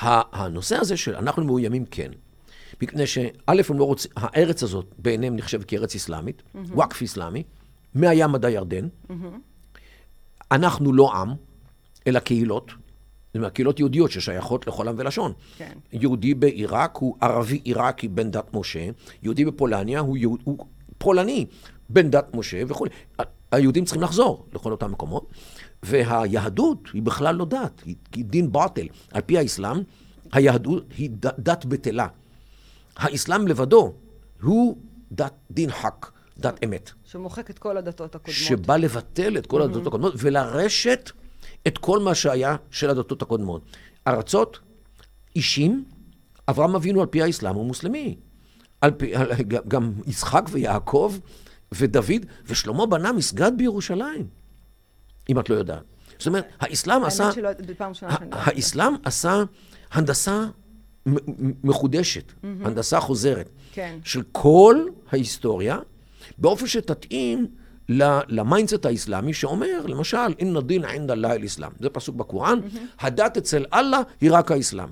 הנושא 0.00 0.76
הזה 0.76 0.96
של 0.96 1.16
אנחנו 1.16 1.44
מאוימים 1.44 1.84
כן, 1.90 2.10
מפני 2.82 3.06
שא', 3.06 3.22
הם 3.68 3.78
לא 3.78 3.84
רוצים, 3.84 4.10
הארץ 4.16 4.62
הזאת 4.62 4.86
בעיניהם 4.98 5.36
נחשבת 5.36 5.64
כארץ 5.64 5.94
אסלאמית, 5.94 6.42
וואקף 6.54 7.02
אסלאמי, 7.02 7.42
מהים 7.94 8.34
עד 8.34 8.44
הירדן. 8.44 8.88
אנחנו 10.52 10.92
לא 10.92 11.12
עם, 11.14 11.34
אלא 12.06 12.18
קהילות. 12.18 12.66
זאת 12.68 13.36
אומרת, 13.36 13.52
קהילות 13.52 13.78
יהודיות 13.78 14.10
ששייכות 14.10 14.66
לכל 14.66 14.88
עם 14.88 14.94
ולשון. 14.98 15.32
כן. 15.56 15.72
יהודי 15.92 16.34
בעיראק 16.34 16.96
הוא 16.96 17.16
ערבי 17.20 17.60
עיראקי 17.64 18.08
בן 18.08 18.30
דת 18.30 18.54
משה, 18.54 18.88
יהודי 19.22 19.44
בפולניה 19.44 20.00
הוא, 20.00 20.16
יהוד, 20.16 20.40
הוא 20.44 20.66
פולני 20.98 21.46
בן 21.90 22.10
דת 22.10 22.26
משה 22.34 22.62
וכו'. 22.68 22.86
ה- 23.20 23.22
היהודים 23.52 23.84
צריכים 23.84 24.02
לחזור 24.02 24.46
לכל 24.52 24.72
אותם 24.72 24.92
מקומות, 24.92 25.30
והיהדות 25.82 26.78
היא 26.94 27.02
בכלל 27.02 27.34
לא 27.34 27.44
דת, 27.44 27.82
היא, 27.84 27.94
היא 28.14 28.24
דין 28.24 28.52
באטל. 28.52 28.86
על 29.12 29.22
פי 29.26 29.38
האסלאם, 29.38 29.76
היהדות 30.32 30.84
היא 30.98 31.10
ד, 31.12 31.26
דת 31.38 31.64
בטלה. 31.64 32.06
האסלאם 32.96 33.48
לבדו 33.48 33.92
הוא 34.42 34.76
דת 35.12 35.32
דין 35.50 35.70
חק, 35.70 36.06
דת 36.38 36.64
אמת. 36.64 36.90
שמוחק 37.16 37.50
את 37.50 37.58
כל 37.58 37.76
הדתות 37.76 38.14
הקודמות. 38.14 38.36
שבא 38.36 38.76
לבטל 38.76 39.38
את 39.38 39.46
כל 39.46 39.62
הדתות 39.62 39.86
הקודמות 39.86 40.14
ולרשת 40.16 41.10
את 41.66 41.78
כל 41.78 41.98
מה 41.98 42.14
שהיה 42.14 42.56
של 42.70 42.90
הדתות 42.90 43.22
הקודמות. 43.22 43.62
ארצות, 44.06 44.58
אישים, 45.36 45.84
אברהם 46.48 46.74
אבינו 46.74 47.00
על 47.00 47.06
פי 47.06 47.22
האסלאם 47.22 47.54
הוא 47.54 47.66
מוסלמי. 47.66 48.16
על 48.80 48.90
פי, 48.90 49.16
על, 49.16 49.32
גם 49.68 49.92
יצחק 50.06 50.44
ויעקב 50.50 51.14
ודוד, 51.72 52.26
ושלמה 52.46 52.86
בנה 52.86 53.12
מסגד 53.12 53.52
בירושלים, 53.56 54.26
אם 55.28 55.38
את 55.38 55.50
לא 55.50 55.54
יודעת. 55.54 55.82
זאת 56.18 56.26
אומרת, 56.26 56.48
האסלאם 56.60 57.04
עשה... 57.04 57.32
שלא. 57.32 57.50
האסלאם 58.32 58.94
עשה 59.04 59.44
הנדסה 59.92 60.44
מחודשת, 61.64 62.32
הנדסה 62.42 63.00
חוזרת, 63.00 63.48
כן. 63.72 63.98
של 64.04 64.22
כל 64.32 64.84
ההיסטוריה, 65.12 65.78
באופן 66.38 66.66
שתתאים 66.66 67.46
ל 67.88 68.00
mindset 68.00 68.86
האסלאמי 68.86 69.34
שאומר, 69.34 69.86
למשל, 69.86 70.16
إن 70.38 70.56
الدين 70.60 70.84
عند 70.84 71.10
الله 71.10 71.34
الإسلام. 71.34 71.70
זה 71.80 71.88
פסוק 71.90 72.16
בקוראן, 72.16 72.58
הדת 73.00 73.36
אצל 73.36 73.64
אללה 73.74 74.00
היא 74.20 74.30
רק 74.32 74.52
האסלאם. 74.52 74.88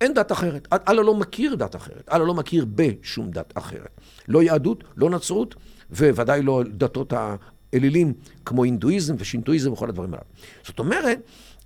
אין 0.00 0.14
דת 0.14 0.32
אחרת. 0.32 0.68
אללה 0.88 1.02
לא 1.02 1.14
מכיר 1.14 1.54
דת 1.54 1.76
אחרת. 1.76 2.08
אללה 2.12 2.24
לא 2.24 2.34
מכיר 2.34 2.66
בשום 2.74 3.30
דת 3.30 3.52
אחרת. 3.54 4.00
לא 4.28 4.42
יהדות, 4.42 4.84
לא 4.96 5.10
נצרות, 5.10 5.54
וודאי 5.90 6.42
לא 6.42 6.62
דתות 6.68 7.12
האלילים 7.12 8.12
כמו 8.44 8.64
הינדואיזם 8.64 9.14
ושינטואיזם 9.18 9.72
וכל 9.72 9.88
הדברים 9.88 10.14
הללו. 10.14 10.24
זאת 10.64 10.78
אומרת 10.78 11.18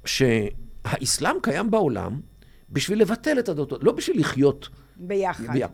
שהאסלאם 0.05 1.37
קיים 1.43 1.71
בעולם 1.71 2.21
בשביל 2.71 3.01
לבטל 3.01 3.39
את 3.39 3.49
הדתות, 3.49 3.85
לא 3.85 3.93
בשביל 3.93 4.21
לחיות 4.21 4.69
ביחד. 4.97 5.53
ביחד. 5.53 5.71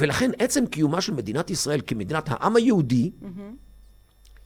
ולכן 0.00 0.30
עצם 0.38 0.66
קיומה 0.66 1.00
של 1.00 1.14
מדינת 1.14 1.50
ישראל 1.50 1.80
כמדינת 1.86 2.24
העם 2.28 2.56
היהודי, 2.56 3.10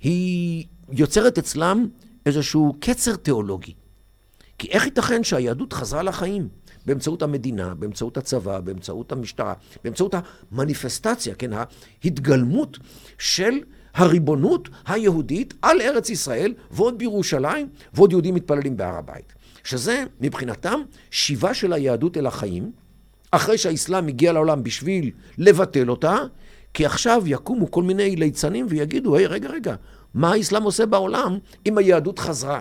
היא 0.00 0.66
יוצרת 0.92 1.38
אצלם 1.38 1.88
איזשהו 2.26 2.76
קצר 2.80 3.16
תיאולוגי. 3.16 3.74
כי 4.58 4.68
איך 4.68 4.84
ייתכן 4.84 5.24
שהיהדות 5.24 5.72
חזרה 5.72 6.02
לחיים? 6.02 6.48
באמצעות 6.86 7.22
המדינה, 7.22 7.74
באמצעות 7.74 8.16
הצבא, 8.16 8.60
באמצעות 8.60 9.12
המשטרה, 9.12 9.54
באמצעות 9.84 10.14
המניפסטציה, 10.52 11.34
כן, 11.34 11.50
ההתגלמות 11.52 12.78
של 13.18 13.58
הריבונות 13.94 14.68
היהודית 14.86 15.54
על 15.62 15.80
ארץ 15.80 16.10
ישראל, 16.10 16.54
ועוד 16.70 16.98
בירושלים, 16.98 17.68
ועוד 17.94 18.12
יהודים 18.12 18.34
מתפללים 18.34 18.76
בהר 18.76 18.96
הבית. 18.96 19.32
שזה 19.64 20.04
מבחינתם 20.20 20.80
שיבה 21.10 21.54
של 21.54 21.72
היהדות 21.72 22.16
אל 22.16 22.26
החיים, 22.26 22.72
אחרי 23.30 23.58
שהאסלאם 23.58 24.08
הגיע 24.08 24.32
לעולם 24.32 24.62
בשביל 24.62 25.10
לבטל 25.38 25.90
אותה, 25.90 26.16
כי 26.74 26.86
עכשיו 26.86 27.22
יקומו 27.26 27.70
כל 27.70 27.82
מיני 27.82 28.16
ליצנים 28.16 28.66
ויגידו, 28.68 29.16
היי, 29.16 29.26
רגע, 29.26 29.48
רגע, 29.48 29.74
מה 30.14 30.32
האסלאם 30.32 30.62
עושה 30.62 30.86
בעולם 30.86 31.38
אם 31.66 31.78
היהדות 31.78 32.18
חזרה? 32.18 32.60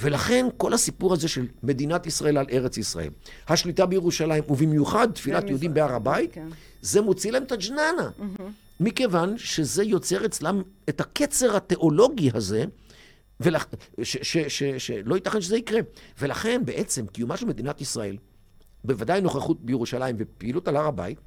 ולכן 0.00 0.46
כל 0.56 0.72
הסיפור 0.72 1.12
הזה 1.12 1.28
של 1.28 1.46
מדינת 1.62 2.06
ישראל 2.06 2.38
על 2.38 2.46
ארץ 2.52 2.76
ישראל, 2.76 3.10
השליטה 3.48 3.86
בירושלים, 3.86 4.44
ובמיוחד 4.48 5.08
תפילת 5.12 5.48
יהודים 5.48 5.74
בהר 5.74 5.92
הבית, 5.92 6.32
כן. 6.32 6.48
זה 6.82 7.00
מוציא 7.00 7.30
להם 7.32 7.42
את 7.42 7.52
הג'ננה. 7.52 8.10
מכיוון 8.80 9.38
שזה 9.38 9.84
יוצר 9.84 10.26
אצלם 10.26 10.62
את 10.88 11.00
הקצר 11.00 11.56
התיאולוגי 11.56 12.30
הזה, 12.34 12.64
ולכ... 13.40 13.66
ש- 14.02 14.16
ש- 14.22 14.38
ש- 14.62 14.86
שלא 14.86 15.14
ייתכן 15.14 15.40
שזה 15.40 15.56
יקרה. 15.56 15.80
ולכן 16.20 16.62
בעצם 16.64 17.06
קיומה 17.06 17.36
של 17.36 17.46
מדינת 17.46 17.80
ישראל, 17.80 18.16
בוודאי 18.84 19.20
נוכחות 19.20 19.60
בירושלים 19.60 20.16
ופעילות 20.18 20.68
על 20.68 20.76
הר 20.76 20.86
הבית, 20.86 21.18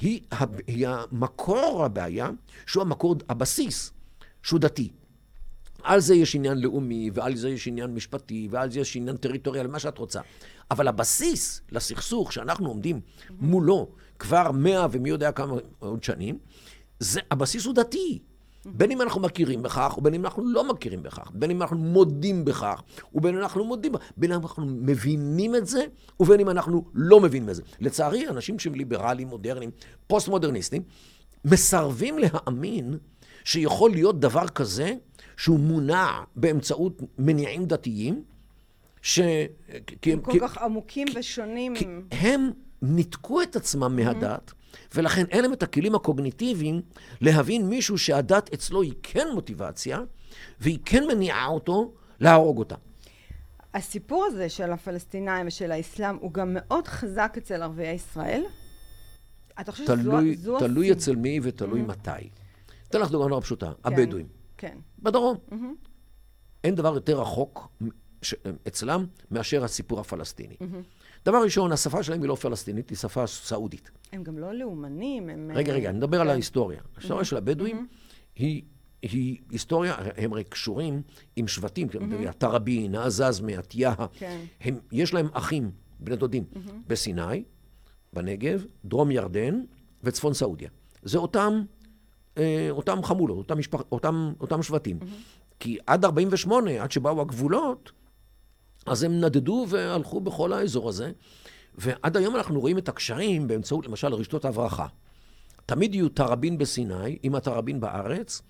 היא, 0.00 0.20
היא 0.66 0.88
המקור 0.88 1.84
הבעיה, 1.84 2.30
שהוא 2.66 2.82
המקור, 2.82 3.16
הבסיס, 3.28 3.92
שהוא 4.42 4.60
דתי. 4.60 4.90
על 5.82 6.00
זה 6.00 6.14
יש 6.14 6.34
עניין 6.34 6.58
לאומי, 6.58 7.10
ועל 7.14 7.36
זה 7.36 7.48
יש 7.50 7.68
עניין 7.68 7.94
משפטי, 7.94 8.48
ועל 8.50 8.70
זה 8.70 8.80
יש 8.80 8.96
עניין 8.96 9.16
טריטוריאלי, 9.16 9.68
מה 9.68 9.78
שאת 9.78 9.98
רוצה. 9.98 10.20
אבל 10.70 10.88
הבסיס 10.88 11.60
לסכסוך 11.72 12.32
שאנחנו 12.32 12.68
עומדים 12.68 13.00
מולו 13.30 13.88
כבר 14.18 14.50
מאה 14.52 14.86
ומי 14.90 15.08
יודע 15.08 15.32
כמה 15.32 15.56
עוד 15.78 16.04
שנים, 16.04 16.38
זה, 16.98 17.20
הבסיס 17.30 17.64
הוא 17.64 17.74
דתי. 17.74 18.18
בין 18.66 18.90
אם 18.90 19.02
אנחנו 19.02 19.20
מכירים 19.20 19.62
בכך, 19.62 19.94
ובין 19.98 20.14
אם 20.14 20.24
אנחנו 20.24 20.42
לא 20.48 20.68
מכירים 20.72 21.02
בכך, 21.02 21.30
בין 21.34 21.50
אם 21.50 21.62
אנחנו 21.62 21.76
מודים 21.78 22.44
בכך, 22.44 22.82
ובין 23.14 23.34
אם 23.34 23.40
אנחנו 23.40 23.64
מודים 23.64 23.92
בין 24.16 24.32
אם 24.32 24.40
אנחנו 24.42 24.66
מבינים 24.66 25.54
את 25.54 25.66
זה, 25.66 25.84
ובין 26.20 26.40
אם 26.40 26.50
אנחנו 26.50 26.84
לא 26.94 27.20
מבינים 27.20 27.48
את 27.50 27.54
זה. 27.54 27.62
לצערי, 27.80 28.28
אנשים 28.28 28.58
שהם 28.58 28.74
ליברליים, 28.74 29.28
מודרניים, 29.28 29.70
פוסט-מודרניסטים, 30.06 30.82
מסרבים 31.44 32.16
להאמין 32.18 32.98
שיכול 33.44 33.90
להיות 33.90 34.20
דבר 34.20 34.48
כזה 34.48 34.94
שהוא 35.36 35.58
מונע 35.60 36.06
באמצעות 36.36 37.02
מניעים 37.18 37.66
דתיים, 37.66 38.22
ש... 39.02 39.20
כי 40.02 40.12
הם 40.12 40.18
הם- 40.18 40.24
כל 40.24 40.32
כי- 40.32 40.40
כך 40.40 40.58
עמוקים 40.58 41.08
ושונים. 41.14 41.74
כי 41.76 41.84
הם 42.10 42.50
ניתקו 42.82 43.42
את 43.42 43.56
עצמם 43.56 43.96
מהדת, 43.96 44.52
ולכן 44.94 45.24
אין 45.30 45.42
להם 45.42 45.52
את 45.52 45.62
הכלים 45.62 45.94
הקוגניטיביים 45.94 46.82
להבין 47.20 47.66
מישהו 47.68 47.98
שהדת 47.98 48.52
אצלו 48.54 48.82
היא 48.82 48.94
כן 49.02 49.26
מוטיבציה, 49.34 50.00
והיא 50.60 50.78
כן 50.84 51.04
מניעה 51.08 51.46
אותו 51.46 51.92
להרוג 52.20 52.58
אותה. 52.58 52.74
הסיפור 53.74 54.24
הזה 54.24 54.48
של 54.48 54.72
הפלסטינאים 54.72 55.46
ושל 55.46 55.72
האסלאם 55.72 56.16
הוא 56.16 56.32
גם 56.32 56.48
מאוד 56.54 56.86
חזק 56.88 57.34
אצל 57.38 57.62
ערביי 57.62 57.94
ישראל? 57.94 58.42
אתה 59.60 59.72
חושב 59.72 59.86
תלוי, 59.86 60.34
שזו 60.34 60.58
תלוי 60.58 60.86
הסיבה? 60.90 60.98
אצל 60.98 61.16
מי 61.16 61.40
ותלוי 61.42 61.82
מתי. 61.82 62.10
אתן 62.88 63.00
לך 63.00 63.10
דוגמה 63.10 63.28
נורא 63.28 63.40
פשוטה, 63.40 63.72
הבדואים. 63.84 64.26
כן. 64.58 64.78
בדרום. 64.98 65.36
אין 66.64 66.74
דבר 66.74 66.94
יותר 66.94 67.20
רחוק 67.20 67.68
ש- 68.22 68.34
אצלם 68.68 69.06
מאשר 69.30 69.64
הסיפור 69.64 70.00
הפלסטיני. 70.00 70.56
דבר 71.24 71.42
ראשון, 71.42 71.72
השפה 71.72 72.02
שלהם 72.02 72.20
היא 72.20 72.28
לא 72.28 72.34
פלסטינית, 72.34 72.90
היא 72.90 72.98
שפה 72.98 73.26
סעודית. 73.26 73.90
הם 74.12 74.22
גם 74.22 74.38
לא 74.38 74.54
לאומנים, 74.54 75.28
הם... 75.28 75.50
רגע, 75.54 75.72
אה, 75.72 75.76
רגע, 75.76 75.90
אני 75.90 75.98
מדבר 75.98 76.20
על 76.20 76.26
כן. 76.26 76.32
ההיסטוריה. 76.32 76.80
ההיסטוריה 76.96 77.24
של 77.24 77.36
הבדואים 77.36 77.86
היא, 78.36 78.62
היא 79.02 79.38
היסטוריה, 79.50 79.94
הם 80.16 80.32
הרי 80.32 80.44
קשורים 80.44 81.02
עם 81.36 81.48
שבטים, 81.48 81.88
התראבין, 82.28 82.94
העזזמה, 82.94 83.58
התיאה. 83.58 83.94
כן. 84.12 84.40
הם, 84.60 84.78
יש 84.92 85.14
להם 85.14 85.28
אחים, 85.32 85.70
בני 86.00 86.16
דודים, 86.16 86.44
בסיני, 86.86 87.44
בנגב, 88.12 88.64
דרום 88.84 89.10
ירדן 89.10 89.62
וצפון 90.02 90.34
סעודיה. 90.34 90.68
זה 91.02 91.18
אותם, 91.18 91.62
אה, 92.38 92.68
אותם 92.70 93.02
חמולות, 93.02 93.38
אותם, 93.38 93.58
משפח, 93.58 93.82
אותם, 93.92 94.32
אותם 94.40 94.62
שבטים. 94.62 94.98
כי 95.60 95.78
עד 95.86 96.04
48', 96.04 96.82
עד 96.82 96.90
שבאו 96.90 97.20
הגבולות, 97.20 97.92
אז 98.86 99.02
הם 99.02 99.20
נדדו 99.20 99.66
והלכו 99.68 100.20
בכל 100.20 100.52
האזור 100.52 100.88
הזה, 100.88 101.12
ועד 101.74 102.16
היום 102.16 102.36
אנחנו 102.36 102.60
רואים 102.60 102.78
את 102.78 102.88
הקשרים 102.88 103.48
באמצעות, 103.48 103.86
למשל, 103.86 104.14
רשתות 104.14 104.44
הברחה. 104.44 104.86
תמיד 105.66 105.94
יהיו 105.94 106.08
תראבין 106.08 106.58
בסיני, 106.58 107.18
עם 107.22 107.34
התראבין 107.34 107.80
בארץ, 107.80 108.42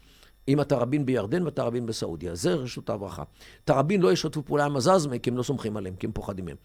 עם 0.46 0.60
התראבין 0.60 1.06
בירדן 1.06 1.42
והתראבין 1.42 1.86
בסעודיה. 1.86 2.34
זה 2.34 2.54
רשתות 2.54 2.90
ההברחה. 2.90 3.22
תראבין 3.64 4.02
לא 4.02 4.12
ישתפו 4.12 4.42
פעולה 4.42 4.64
עם 4.64 4.76
הזזמה, 4.76 5.18
כי 5.18 5.30
הם 5.30 5.36
לא 5.36 5.42
סומכים 5.42 5.76
עליהם, 5.76 5.96
כי 5.96 6.06
הם 6.06 6.12
פוחדים 6.12 6.44
מהם. 6.44 6.56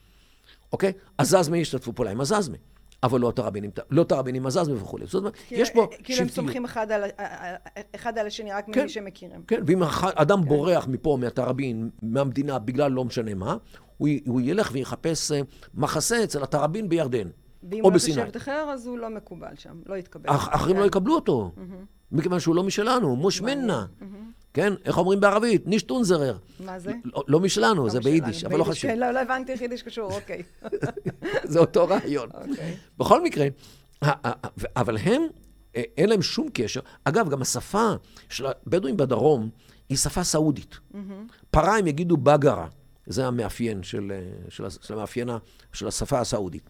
אוקיי? 0.73 0.93
הזזמה 1.19 1.57
ישתתפו 1.57 1.95
פעולה 1.95 2.11
עם 2.11 2.21
הזזמה. 2.21 2.57
אבל 3.03 3.19
לא 3.19 3.29
את 3.29 3.39
הרבנים, 3.39 3.71
לא 3.89 4.01
את 4.01 4.11
הרבנים 4.11 4.45
עזז 4.45 4.69
וכולי. 4.69 5.05
זאת 5.05 5.15
אומרת, 5.15 5.33
יש 5.51 5.69
פה 5.69 5.81
שבטיות. 5.81 6.05
כאילו 6.05 6.21
הם 6.21 6.29
סומכים 6.29 6.65
אחד 6.65 6.91
על, 6.91 7.03
אחד 7.95 8.17
על 8.17 8.27
השני 8.27 8.51
רק 8.51 8.65
כן, 8.71 8.79
ממי 8.81 8.89
שמכירים. 8.89 9.43
כן, 9.47 9.61
ואם 9.67 9.83
אדם 10.15 10.43
כן. 10.43 10.49
בורח 10.49 10.87
מפה, 10.87 11.17
מהתראבין, 11.21 11.89
מהמדינה, 12.01 12.59
בגלל 12.59 12.91
לא 12.91 13.05
משנה 13.05 13.33
מה, 13.33 13.57
הוא, 13.97 14.09
הוא 14.25 14.41
ילך 14.43 14.69
ויחפש 14.73 15.31
אה, 15.31 15.41
מחסה 15.73 16.23
אצל 16.23 16.43
התראבין 16.43 16.89
בירדן. 16.89 17.27
ואם 17.63 17.83
הוא 17.83 17.91
בשבט 17.91 18.37
אחר, 18.37 18.69
אז 18.73 18.87
הוא 18.87 18.97
לא 18.97 19.09
מקובל 19.09 19.55
שם, 19.55 19.81
לא 19.85 19.95
יתקבל. 19.95 20.29
אח, 20.29 20.49
אחרים 20.51 20.75
כן. 20.75 20.81
לא 20.81 20.87
יקבלו 20.87 21.15
אותו, 21.15 21.51
mm-hmm. 21.55 21.85
מכיוון 22.11 22.39
שהוא 22.39 22.55
לא 22.55 22.63
משלנו, 22.63 23.15
מושמנה. 23.15 23.85
כן? 24.53 24.73
איך 24.85 24.97
אומרים 24.97 25.19
בערבית? 25.19 25.67
נישטונזרר. 25.67 26.37
מה 26.59 26.79
זה? 26.79 26.93
לא, 27.05 27.23
לא 27.27 27.39
משלנו, 27.39 27.83
לא 27.83 27.89
זה 27.89 27.99
משלנו. 27.99 28.15
ביידיש, 28.15 28.43
אבל 28.43 28.59
לא 28.59 28.63
חשוב. 28.63 28.91
כן, 28.91 28.99
לא, 28.99 29.11
לא 29.11 29.19
הבנתי 29.19 29.51
איך 29.51 29.61
יידיש 29.61 29.83
קשור, 29.83 30.13
אוקיי. 30.13 30.43
זה 31.51 31.59
אותו 31.59 31.87
רעיון. 31.87 32.29
אוקיי. 32.33 32.77
בכל 32.97 33.23
מקרה, 33.23 33.47
אבל 34.75 34.97
הם, 34.97 35.21
אה, 35.75 35.83
אין 35.97 36.09
להם 36.09 36.21
שום 36.21 36.47
קשר. 36.53 36.79
אגב, 37.03 37.29
גם 37.29 37.41
השפה 37.41 37.93
של 38.29 38.45
הבדואים 38.45 38.97
בדרום 38.97 39.49
היא 39.89 39.97
שפה 39.97 40.23
סעודית. 40.23 40.75
Mm-hmm. 40.75 40.97
פרה 41.51 41.77
הם 41.77 41.87
יגידו 41.87 42.17
בגרה, 42.17 42.67
זה 43.05 43.27
המאפיין 43.27 43.83
של, 43.83 44.11
אה, 44.15 44.49
של, 44.49 44.69
של 44.69 44.93
המאפיינה 44.93 45.37
של 45.73 45.87
השפה 45.87 46.19
הסעודית. 46.19 46.69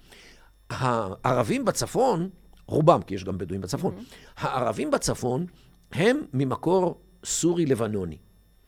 הערבים 0.70 1.66
בצפון, 1.66 2.30
רובם, 2.66 3.02
כי 3.02 3.16
יש 3.16 3.24
גם 3.24 3.38
בדואים 3.38 3.62
בצפון, 3.62 3.96
mm-hmm. 3.98 4.14
הערבים 4.38 4.92
בצפון 4.92 5.46
הם 5.92 6.22
ממקור 6.34 7.02
סורי-לבנוני. 7.26 8.18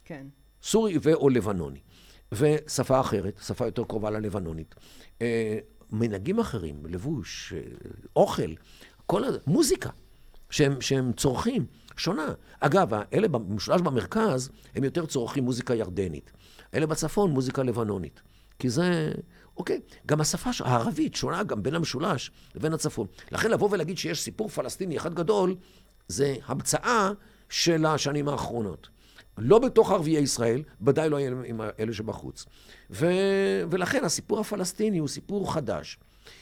כן. 0.05 0.27
סורי 0.63 0.97
ו/או 1.03 1.29
לבנוני. 1.29 1.79
ושפה 2.31 2.99
אחרת, 2.99 3.39
שפה 3.47 3.65
יותר 3.65 3.83
קרובה 3.83 4.09
ללבנונית. 4.09 4.75
אה, 5.21 5.57
מנהגים 5.91 6.39
אחרים, 6.39 6.85
לבוש, 6.85 7.53
אה, 7.57 7.61
אוכל, 8.15 8.53
כל 9.05 9.23
הזה, 9.23 9.39
מוזיקה 9.47 9.89
שהם, 10.49 10.81
שהם 10.81 11.13
צורכים, 11.13 11.65
שונה. 11.97 12.33
אגב, 12.59 12.93
אלה 13.13 13.27
במשולש 13.27 13.81
במרכז, 13.81 14.49
הם 14.75 14.83
יותר 14.83 15.05
צורכים 15.05 15.43
מוזיקה 15.43 15.75
ירדנית. 15.75 16.31
אלה 16.73 16.85
בצפון, 16.85 17.31
מוזיקה 17.31 17.63
לבנונית. 17.63 18.21
כי 18.59 18.69
זה, 18.69 19.11
אוקיי, 19.57 19.79
גם 20.05 20.21
השפה 20.21 20.49
הערבית 20.59 21.15
שונה 21.15 21.43
גם 21.43 21.63
בין 21.63 21.75
המשולש 21.75 22.31
לבין 22.55 22.73
הצפון. 22.73 23.07
לכן 23.31 23.51
לבוא 23.51 23.69
ולהגיד 23.71 23.97
שיש 23.97 24.21
סיפור 24.21 24.49
פלסטיני 24.49 24.97
אחד 24.97 25.13
גדול, 25.13 25.55
זה 26.07 26.35
המצאה 26.45 27.11
של 27.51 27.85
השנים 27.85 28.27
האחרונות. 28.27 28.89
לא 29.37 29.59
בתוך 29.59 29.91
ערביי 29.91 30.19
ישראל, 30.19 30.63
ודאי 30.81 31.09
לא 31.09 31.17
עם 31.45 31.61
אלה 31.79 31.93
שבחוץ. 31.93 32.45
ו... 32.91 33.05
ולכן 33.71 34.03
הסיפור 34.03 34.39
הפלסטיני 34.39 34.97
הוא 34.97 35.07
סיפור 35.07 35.53
חדש. 35.53 35.99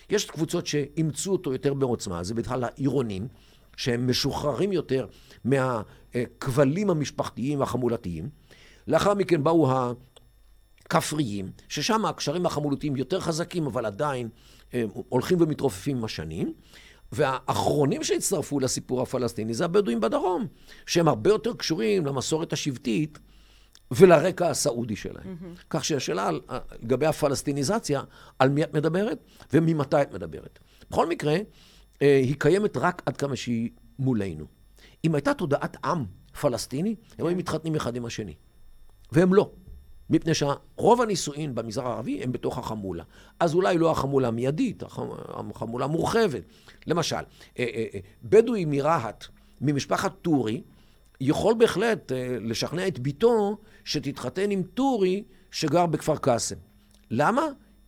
יש 0.09 0.25
קבוצות 0.25 0.67
שאימצו 0.67 1.31
אותו 1.31 1.53
יותר 1.53 1.73
בעוצמה, 1.73 2.23
זה 2.23 2.33
בכלל 2.33 2.63
העירונים, 2.63 3.27
שהם 3.77 4.09
משוחררים 4.09 4.71
יותר 4.71 5.07
מהכבלים 5.43 6.89
המשפחתיים 6.89 7.59
והחמולתיים. 7.59 8.29
לאחר 8.87 9.13
מכן 9.13 9.43
באו 9.43 9.71
הכפריים, 10.85 11.51
ששם 11.69 12.05
הקשרים 12.05 12.45
החמולתיים 12.45 12.95
יותר 12.95 13.19
חזקים, 13.19 13.65
אבל 13.65 13.85
עדיין 13.85 14.29
אה, 14.73 14.83
הולכים 15.09 15.41
ומתרופפים 15.41 15.97
עם 15.97 16.05
השנים. 16.05 16.53
והאחרונים 17.11 18.03
שהצטרפו 18.03 18.59
לסיפור 18.59 19.01
הפלסטיני 19.01 19.53
זה 19.53 19.65
הבדואים 19.65 19.99
בדרום, 19.99 20.47
שהם 20.85 21.07
הרבה 21.07 21.29
יותר 21.29 21.53
קשורים 21.53 22.05
למסורת 22.05 22.53
השבטית 22.53 23.19
ולרקע 23.91 24.49
הסעודי 24.49 24.95
שלהם. 24.95 25.23
Mm-hmm. 25.23 25.63
כך 25.69 25.85
שהשאלה 25.85 26.29
לגבי 26.81 27.05
הפלסטיניזציה, 27.05 28.01
על 28.39 28.49
מי 28.49 28.63
את 28.63 28.73
מדברת 28.73 29.23
וממתי 29.53 30.01
את 30.01 30.13
מדברת. 30.13 30.59
בכל 30.89 31.07
מקרה, 31.07 31.37
אה, 32.01 32.17
היא 32.17 32.35
קיימת 32.39 32.77
רק 32.77 33.01
עד 33.05 33.17
כמה 33.17 33.35
שהיא 33.35 33.69
מולנו. 33.99 34.45
אם 35.05 35.15
הייתה 35.15 35.33
תודעת 35.33 35.77
עם 35.85 36.05
פלסטיני, 36.41 36.95
הם 37.19 37.25
היו 37.25 37.35
מתחתנים 37.35 37.75
אחד 37.75 37.95
עם 37.95 38.05
השני. 38.05 38.33
והם 39.11 39.33
לא. 39.33 39.51
מפני 40.09 40.33
שרוב 40.33 41.01
הנישואין 41.01 41.55
במגזר 41.55 41.87
הערבי 41.87 42.23
הם 42.23 42.31
בתוך 42.31 42.57
החמולה. 42.57 43.03
אז 43.39 43.55
אולי 43.55 43.77
לא 43.77 43.91
החמולה 43.91 44.27
המיידית, 44.27 44.83
החמולה 44.83 45.85
המורחבת. 45.85 46.41
למשל, 46.87 47.15
אה, 47.15 47.21
אה, 47.59 47.85
אה, 47.93 47.99
בדואי 48.23 48.65
מרהט, 48.65 49.25
ממשפחת 49.61 50.13
טורי, 50.21 50.61
יכול 51.21 51.53
בהחלט 51.53 52.11
לשכנע 52.41 52.87
את 52.87 52.99
ביתו 52.99 53.57
שתתחתן 53.83 54.51
עם 54.51 54.63
טורי 54.63 55.23
שגר 55.51 55.85
בכפר 55.85 56.15
קאסם. 56.15 56.55
למה? 57.11 57.41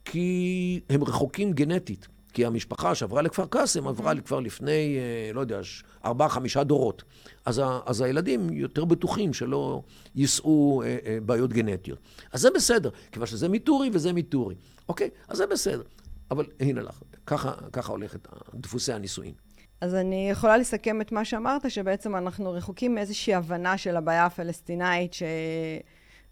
כי 0.06 0.80
הם 0.90 1.04
רחוקים 1.04 1.54
גנטית. 1.54 2.08
כי 2.34 2.46
המשפחה 2.46 2.96
שעברה 2.96 3.22
לכפר 3.22 3.46
קאסם 3.46 3.88
עברה 3.88 4.22
כבר 4.22 4.40
לפני, 4.40 4.98
לא 5.34 5.42
יודע, 5.42 5.60
ארבעה, 6.06 6.30
חמישה 6.30 6.64
דורות. 6.64 7.04
אז, 7.46 7.60
ה, 7.60 7.80
אז 7.86 8.02
הילדים 8.02 8.50
יותר 8.54 8.86
בטוחים 8.86 9.34
שלא 9.34 9.82
יישאו 10.16 10.82
אה, 10.82 10.98
אה, 11.06 11.18
בעיות 11.26 11.54
גנטיות. 11.54 12.00
אז 12.32 12.42
זה 12.42 12.50
בסדר, 12.56 12.90
כיוון 13.12 13.28
שזה 13.28 13.50
מטורי 13.50 13.90
וזה 13.94 14.14
מטורי. 14.14 14.56
אוקיי? 14.90 15.10
אז 15.28 15.38
זה 15.38 15.48
בסדר. 15.48 15.84
אבל 16.32 16.46
הנה 16.60 16.82
לך, 16.82 17.02
ככה, 17.26 17.54
ככה 17.74 17.92
הולכת 17.92 18.28
דפוסי 18.56 18.94
הנישואין. 18.94 19.34
אז 19.82 19.96
אני 19.96 20.30
יכולה 20.30 20.58
לסכם 20.58 21.02
את 21.02 21.12
מה 21.12 21.26
שאמרת, 21.26 21.72
שבעצם 21.72 22.16
אנחנו 22.16 22.52
רחוקים 22.52 22.96
מאיזושהי 22.96 23.34
הבנה 23.34 23.78
של 23.78 23.98
הבעיה 23.98 24.26
הפלסטינאית 24.26 25.16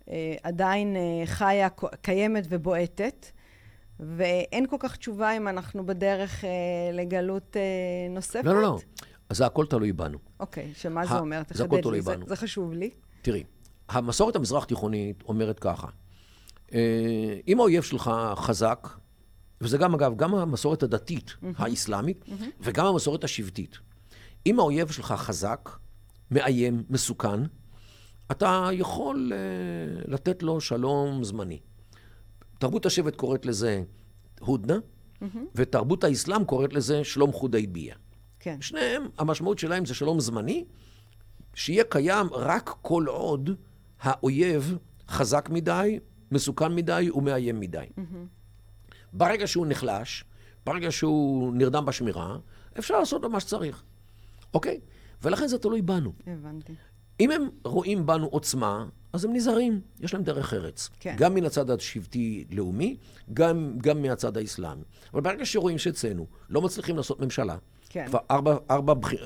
שעדיין 0.07 0.95
אה, 0.95 1.25
חיה, 1.25 1.67
קיימת 2.01 2.45
ובועטת. 2.49 3.25
ואין 3.99 4.67
כל 4.67 4.75
כך 4.79 4.95
תשובה 4.95 5.37
אם 5.37 5.47
אנחנו 5.47 5.85
בדרך 5.85 6.45
אה, 6.45 6.49
לגלות 6.93 7.57
אה, 7.57 7.61
נוספת. 8.09 8.45
לא, 8.45 8.53
לא, 8.53 8.61
לא. 8.61 8.79
אז 9.29 9.37
זה 9.37 9.45
הכל 9.45 9.65
תלוי 9.65 9.93
בנו. 9.93 10.17
אוקיי, 10.39 10.71
שמה 10.75 11.05
זה 11.05 11.19
אומר? 11.19 11.43
תחדד 11.43 11.85
לי, 11.85 12.01
זה, 12.01 12.15
זה 12.27 12.35
חשוב 12.35 12.73
לי. 12.73 12.89
תראי, 13.21 13.43
המסורת 13.89 14.35
המזרח-תיכונית 14.35 15.23
אומרת 15.27 15.59
ככה, 15.59 15.87
אה, 16.73 17.39
אם 17.47 17.59
האויב 17.59 17.83
שלך 17.83 18.11
חזק, 18.35 18.87
וזה 19.61 19.77
גם, 19.77 19.93
אגב, 19.93 20.15
גם 20.15 20.35
המסורת 20.35 20.83
הדתית 20.83 21.29
mm-hmm. 21.29 21.45
האסלאמית, 21.57 22.25
mm-hmm. 22.27 22.43
וגם 22.61 22.85
המסורת 22.85 23.23
השבטית. 23.23 23.77
אם 24.45 24.59
האויב 24.59 24.91
שלך 24.91 25.11
חזק, 25.11 25.69
מאיים, 26.31 26.83
מסוכן, 26.89 27.39
אתה 28.31 28.69
יכול 28.71 29.31
uh, 29.33 30.11
לתת 30.11 30.43
לו 30.43 30.61
שלום 30.61 31.23
זמני. 31.23 31.59
תרבות 32.59 32.85
השבט 32.85 33.15
קוראת 33.15 33.45
לזה 33.45 33.83
הודנה, 34.39 34.77
mm-hmm. 34.77 35.37
ותרבות 35.55 36.03
האסלאם 36.03 36.45
קוראת 36.45 36.73
לזה 36.73 37.03
שלום 37.03 37.31
חודייביה. 37.31 37.95
כן. 38.39 38.61
שניהם, 38.61 39.07
המשמעות 39.17 39.59
שלהם 39.59 39.85
זה 39.85 39.93
שלום 39.93 40.19
זמני, 40.19 40.65
שיהיה 41.53 41.83
קיים 41.83 42.27
רק 42.33 42.75
כל 42.81 43.05
עוד 43.07 43.49
האויב 44.01 44.77
חזק 45.09 45.49
מדי, 45.49 45.99
מסוכן 46.31 46.75
מדי 46.75 47.09
ומאיים 47.13 47.59
מדי. 47.59 47.85
Mm-hmm. 47.97 48.91
ברגע 49.13 49.47
שהוא 49.47 49.67
נחלש, 49.67 50.23
ברגע 50.65 50.91
שהוא 50.91 51.53
נרדם 51.53 51.85
בשמירה, 51.85 52.37
אפשר 52.79 52.99
לעשות 52.99 53.21
לו 53.21 53.29
מה 53.29 53.39
שצריך, 53.39 53.83
אוקיי? 54.53 54.79
ולכן 55.21 55.47
זה 55.47 55.57
תלוי 55.57 55.81
בנו. 55.81 56.13
הבנתי. 56.27 56.73
אם 57.19 57.31
הם 57.31 57.49
רואים 57.63 58.05
בנו 58.05 58.27
עוצמה, 58.27 58.85
אז 59.13 59.25
הם 59.25 59.33
נזהרים, 59.33 59.81
יש 59.99 60.13
להם 60.13 60.23
דרך 60.23 60.53
ארץ. 60.53 60.89
כן. 60.99 61.15
גם 61.17 61.33
מן 61.33 61.45
הצד 61.45 61.71
השבטי-לאומי, 61.71 62.97
גם, 63.33 63.73
גם 63.77 64.01
מהצד 64.01 64.37
האסלאמי. 64.37 64.83
אבל 65.13 65.21
ברגע 65.21 65.45
שרואים 65.45 65.77
שאצלנו 65.77 66.25
לא 66.49 66.61
מצליחים 66.61 66.97
לעשות 66.97 67.19
ממשלה, 67.19 67.57
כן. 67.89 68.05
כבר 68.07 68.19
ארבע, 68.31 68.57
ארבע 68.71 68.93
בח... 68.93 69.13
אה, 69.13 69.17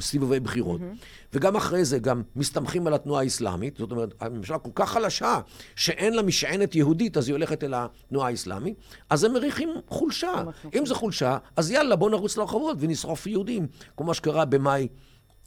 סיבובי 0.00 0.40
בחירות. 0.40 0.80
Mm-hmm. 0.80 1.32
וגם 1.32 1.56
אחרי 1.56 1.84
זה 1.84 1.98
גם 1.98 2.22
מסתמכים 2.36 2.86
על 2.86 2.94
התנועה 2.94 3.22
האסלאמית, 3.22 3.76
זאת 3.76 3.90
אומרת, 3.90 4.14
הממשלה 4.20 4.58
כל 4.58 4.70
כך 4.74 4.90
חלשה, 4.90 5.40
שאין 5.76 6.14
לה 6.14 6.22
משענת 6.22 6.74
יהודית, 6.74 7.16
אז 7.16 7.28
היא 7.28 7.34
הולכת 7.34 7.64
אל 7.64 7.74
התנועה 7.74 8.28
האסלאמית, 8.28 8.74
אז 9.10 9.24
הם 9.24 9.32
מריחים 9.32 9.68
חולשה. 9.88 10.44
אם 10.78 10.86
זה 10.86 10.94
חולשה, 10.94 11.38
אז 11.56 11.70
יאללה, 11.70 11.96
בואו 11.96 12.10
נרוץ 12.10 12.36
לרחובות 12.36 12.76
ונשרוף 12.80 13.26
יהודים, 13.26 13.66
כמו 13.96 14.06
מה 14.06 14.14
שקרה 14.14 14.44
במאי 14.44 14.88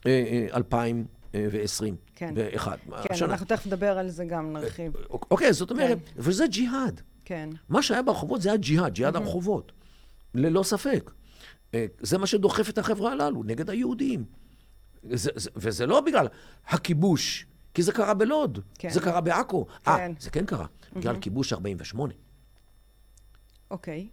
אה, 0.05 0.11
אה, 0.11 0.47
2020. 0.55 1.15
כן. 2.15 2.33
ואחד. 2.35 2.77
כן, 3.03 3.13
השנה. 3.13 3.31
אנחנו 3.31 3.45
תכף 3.45 3.67
נדבר 3.67 3.97
על 3.97 4.09
זה 4.09 4.25
גם, 4.25 4.53
נרחיב. 4.53 4.91
אוקיי, 5.09 5.53
זאת 5.53 5.71
אומרת, 5.71 5.97
כן. 6.05 6.11
וזה 6.17 6.47
ג'יהאד. 6.47 7.01
כן. 7.25 7.49
מה 7.69 7.81
שהיה 7.81 8.01
ברחובות 8.01 8.41
זה 8.41 8.49
היה 8.49 8.57
ג'יהאד, 8.57 8.93
ג'יהאד 8.93 9.15
mm-hmm. 9.15 9.19
הרחובות. 9.19 9.71
ללא 10.33 10.63
ספק. 10.63 11.11
אה, 11.73 11.85
זה 11.99 12.17
מה 12.17 12.27
שדוחף 12.27 12.69
את 12.69 12.77
החברה 12.77 13.11
הללו, 13.11 13.43
נגד 13.43 13.69
היהודים. 13.69 14.25
זה, 15.11 15.31
זה, 15.35 15.49
וזה 15.55 15.85
לא 15.85 16.01
בגלל 16.01 16.27
הכיבוש, 16.67 17.45
כי 17.73 17.83
זה 17.83 17.91
קרה 17.91 18.13
בלוד, 18.13 18.59
כן. 18.79 18.89
זה 18.89 18.99
קרה 18.99 19.21
בעכו. 19.21 19.65
אה, 19.87 19.97
כן. 19.97 20.11
זה 20.19 20.29
כן 20.29 20.45
קרה, 20.45 20.65
mm-hmm. 20.65 20.99
בגלל 20.99 21.19
כיבוש 21.21 21.53
48. 21.53 22.13
אוקיי. 23.71 24.07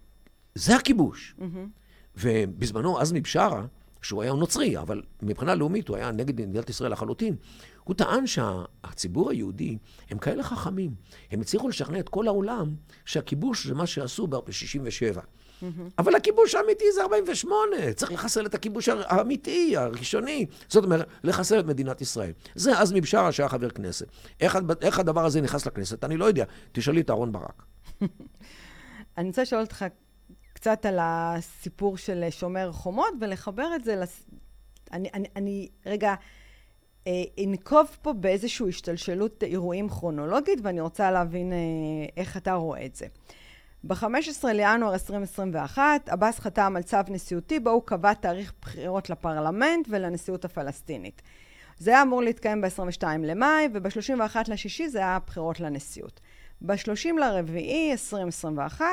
זה 0.55 0.75
הכיבוש. 0.75 1.35
Mm-hmm. 1.39 1.43
ובזמנו 2.15 2.99
עזמי 2.99 3.21
בשארה, 3.21 3.65
שהוא 4.03 4.23
היה 4.23 4.33
נוצרי, 4.33 4.77
אבל 4.77 5.01
מבחינה 5.21 5.55
לאומית 5.55 5.87
הוא 5.87 5.97
היה 5.97 6.11
נגד 6.11 6.41
מדינת 6.41 6.69
ישראל 6.69 6.91
לחלוטין, 6.91 7.35
הוא 7.83 7.95
טען 7.95 8.27
שהציבור 8.27 9.29
היהודי 9.29 9.77
הם 10.09 10.17
כאלה 10.17 10.43
חכמים. 10.43 10.91
הם 11.31 11.41
הצליחו 11.41 11.69
לשכנע 11.69 11.99
את 11.99 12.09
כל 12.09 12.27
העולם 12.27 12.75
שהכיבוש 13.05 13.67
זה 13.67 13.73
מה 13.73 13.87
שעשו 13.87 14.27
ב-67. 14.27 15.19
אבל 15.97 16.15
הכיבוש 16.15 16.55
האמיתי 16.55 16.85
זה 16.95 17.01
48, 17.01 17.93
צריך 17.95 18.11
לחסל 18.11 18.45
את 18.45 18.55
הכיבוש 18.55 18.89
האמיתי, 18.89 19.77
הראשוני. 19.77 20.45
זאת 20.67 20.83
אומרת, 20.83 21.07
לחסל 21.23 21.59
את 21.59 21.65
מדינת 21.65 22.01
ישראל. 22.01 22.31
זה 22.55 22.79
עזמי 22.79 23.01
בשארה 23.01 23.31
שהיה 23.31 23.49
חבר 23.49 23.69
כנסת. 23.69 24.07
איך, 24.41 24.57
איך 24.81 24.99
הדבר 24.99 25.25
הזה 25.25 25.41
נכנס 25.41 25.65
לכנסת? 25.65 26.03
אני 26.03 26.17
לא 26.17 26.25
יודע. 26.25 26.45
תשאלי 26.71 27.01
את 27.01 27.09
אהרן 27.09 27.31
ברק. 27.31 27.63
אני 29.17 29.27
רוצה 29.27 29.41
לשאול 29.41 29.61
אותך 29.61 29.85
קצת 30.63 30.85
על 30.85 30.99
הסיפור 31.01 31.97
של 31.97 32.23
שומר 32.29 32.71
חומות 32.71 33.13
ולחבר 33.21 33.75
את 33.75 33.83
זה, 33.83 33.95
לס... 33.95 34.25
אני, 34.91 35.09
אני, 35.13 35.27
אני 35.35 35.69
רגע 35.85 36.15
אה, 37.07 37.23
אנקוב 37.43 37.87
פה 38.01 38.13
באיזושהי 38.13 38.69
השתלשלות 38.69 39.43
אירועים 39.43 39.89
כרונולוגית 39.89 40.59
ואני 40.63 40.81
רוצה 40.81 41.11
להבין 41.11 41.53
אה, 41.53 41.57
איך 42.17 42.37
אתה 42.37 42.53
רואה 42.53 42.85
את 42.85 42.95
זה. 42.95 43.05
ב-15 43.83 44.47
לינואר 44.53 44.93
2021, 44.93 46.09
עבאס 46.09 46.39
חתם 46.39 46.73
על 46.75 46.83
צו 46.83 46.97
נשיאותי 47.07 47.59
בו 47.59 47.69
הוא 47.69 47.83
קבע 47.85 48.13
תאריך 48.13 48.53
בחירות 48.61 49.09
לפרלמנט 49.09 49.87
ולנשיאות 49.89 50.45
הפלסטינית. 50.45 51.21
זה 51.77 51.91
היה 51.91 52.01
אמור 52.01 52.21
להתקיים 52.21 52.61
ב-22 52.61 53.03
למאי, 53.19 53.67
וב-31 53.73 54.35
לשישי 54.47 54.89
זה 54.89 54.99
היה 54.99 55.17
בחירות 55.27 55.59
לנשיאות. 55.59 56.19
ב-30 56.61 57.19
לרביעי 57.19 57.91
2021, 57.91 58.85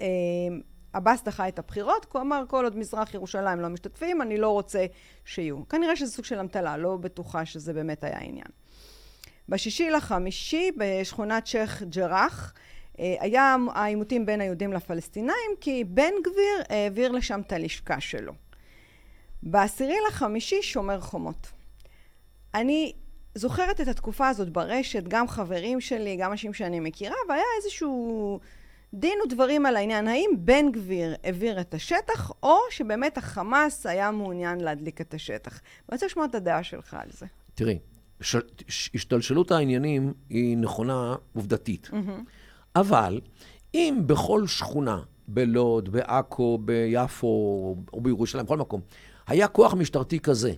אה, 0.00 0.06
עבאס 0.96 1.22
דחה 1.22 1.48
את 1.48 1.58
הבחירות, 1.58 2.06
הוא 2.12 2.22
אמר 2.22 2.44
כל 2.48 2.64
עוד 2.64 2.76
מזרח 2.76 3.14
ירושלים 3.14 3.60
לא 3.60 3.68
משתתפים, 3.68 4.22
אני 4.22 4.38
לא 4.38 4.50
רוצה 4.50 4.86
שיהיו. 5.24 5.68
כנראה 5.68 5.96
שזה 5.96 6.12
סוג 6.12 6.24
של 6.24 6.38
אמתלה, 6.38 6.76
לא 6.76 6.96
בטוחה 6.96 7.44
שזה 7.44 7.72
באמת 7.72 8.04
היה 8.04 8.18
העניין. 8.18 8.46
בשישי 9.48 9.90
לחמישי 9.90 10.70
בשכונת 10.76 11.46
שייח' 11.46 11.82
ג'ראח 11.82 12.52
אה, 12.98 13.14
היה 13.20 13.56
העימותים 13.74 14.26
בין 14.26 14.40
היהודים 14.40 14.72
לפלסטינאים, 14.72 15.50
כי 15.60 15.84
בן 15.84 16.12
גביר 16.24 16.62
העביר 16.68 17.12
לשם 17.12 17.40
את 17.40 17.52
הלשכה 17.52 18.00
שלו. 18.00 18.32
בעשירי 19.42 19.96
לחמישי 20.08 20.62
שומר 20.62 21.00
חומות. 21.00 21.46
אני 22.54 22.92
זוכרת 23.34 23.80
את 23.80 23.88
התקופה 23.88 24.28
הזאת 24.28 24.50
ברשת, 24.50 25.02
גם 25.08 25.28
חברים 25.28 25.80
שלי, 25.80 26.16
גם 26.16 26.32
אנשים 26.32 26.54
שאני 26.54 26.80
מכירה, 26.80 27.16
והיה 27.28 27.44
איזשהו 27.56 28.40
דין 28.94 29.18
ודברים 29.24 29.66
על 29.66 29.76
העניין, 29.76 30.08
האם 30.08 30.30
בן 30.38 30.72
גביר 30.72 31.14
העביר 31.24 31.60
את 31.60 31.74
השטח, 31.74 32.32
או 32.42 32.56
שבאמת 32.70 33.18
החמאס 33.18 33.86
היה 33.86 34.10
מעוניין 34.10 34.60
להדליק 34.60 35.00
את 35.00 35.14
השטח. 35.14 35.52
אני 35.52 35.94
רוצה 35.94 36.06
לשמוע 36.06 36.24
את 36.24 36.34
הדעה 36.34 36.62
שלך 36.62 36.94
על 36.94 37.08
זה. 37.10 37.26
תראי, 37.54 37.78
ש... 38.20 38.36
השתלשלות 38.94 39.50
העניינים 39.50 40.12
היא 40.30 40.56
נכונה 40.56 41.14
עובדתית. 41.32 41.90
Mm-hmm. 41.92 42.20
אבל 42.76 43.20
אם 43.74 44.02
בכל 44.06 44.46
שכונה, 44.46 45.02
בלוד, 45.28 45.88
בעכו, 45.88 46.58
ביפו 46.58 47.76
או 47.92 48.00
בירושלים, 48.00 48.44
בכל 48.44 48.56
מקום, 48.56 48.80
היה 49.26 49.48
כוח 49.48 49.74
משטרתי 49.74 50.20
כזה, 50.20 50.52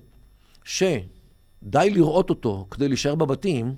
שדי 0.64 1.91
לראות 1.91 2.31
אותו 2.31 2.67
כדי 2.71 2.88
להישאר 2.88 3.14
בבתים, 3.14 3.75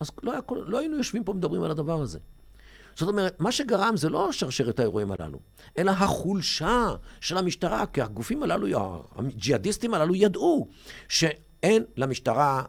אז 0.00 0.10
לא, 0.22 0.32
היה, 0.32 0.40
לא 0.50 0.78
היינו 0.78 0.96
יושבים 0.96 1.24
פה 1.24 1.32
ומדברים 1.32 1.62
על 1.62 1.70
הדבר 1.70 2.00
הזה. 2.00 2.18
זאת 2.96 3.08
אומרת, 3.08 3.40
מה 3.40 3.52
שגרם 3.52 3.96
זה 3.96 4.08
לא 4.08 4.32
שרשרת 4.32 4.78
האירועים 4.78 5.12
הללו, 5.12 5.38
אלא 5.78 5.90
החולשה 5.90 6.88
של 7.20 7.38
המשטרה, 7.38 7.86
כי 7.86 8.02
הגופים 8.02 8.42
הללו, 8.42 8.66
הג'יהאדיסטים 9.16 9.94
הללו 9.94 10.14
ידעו 10.14 10.68
שאין 11.08 11.84
למשטרה 11.96 12.62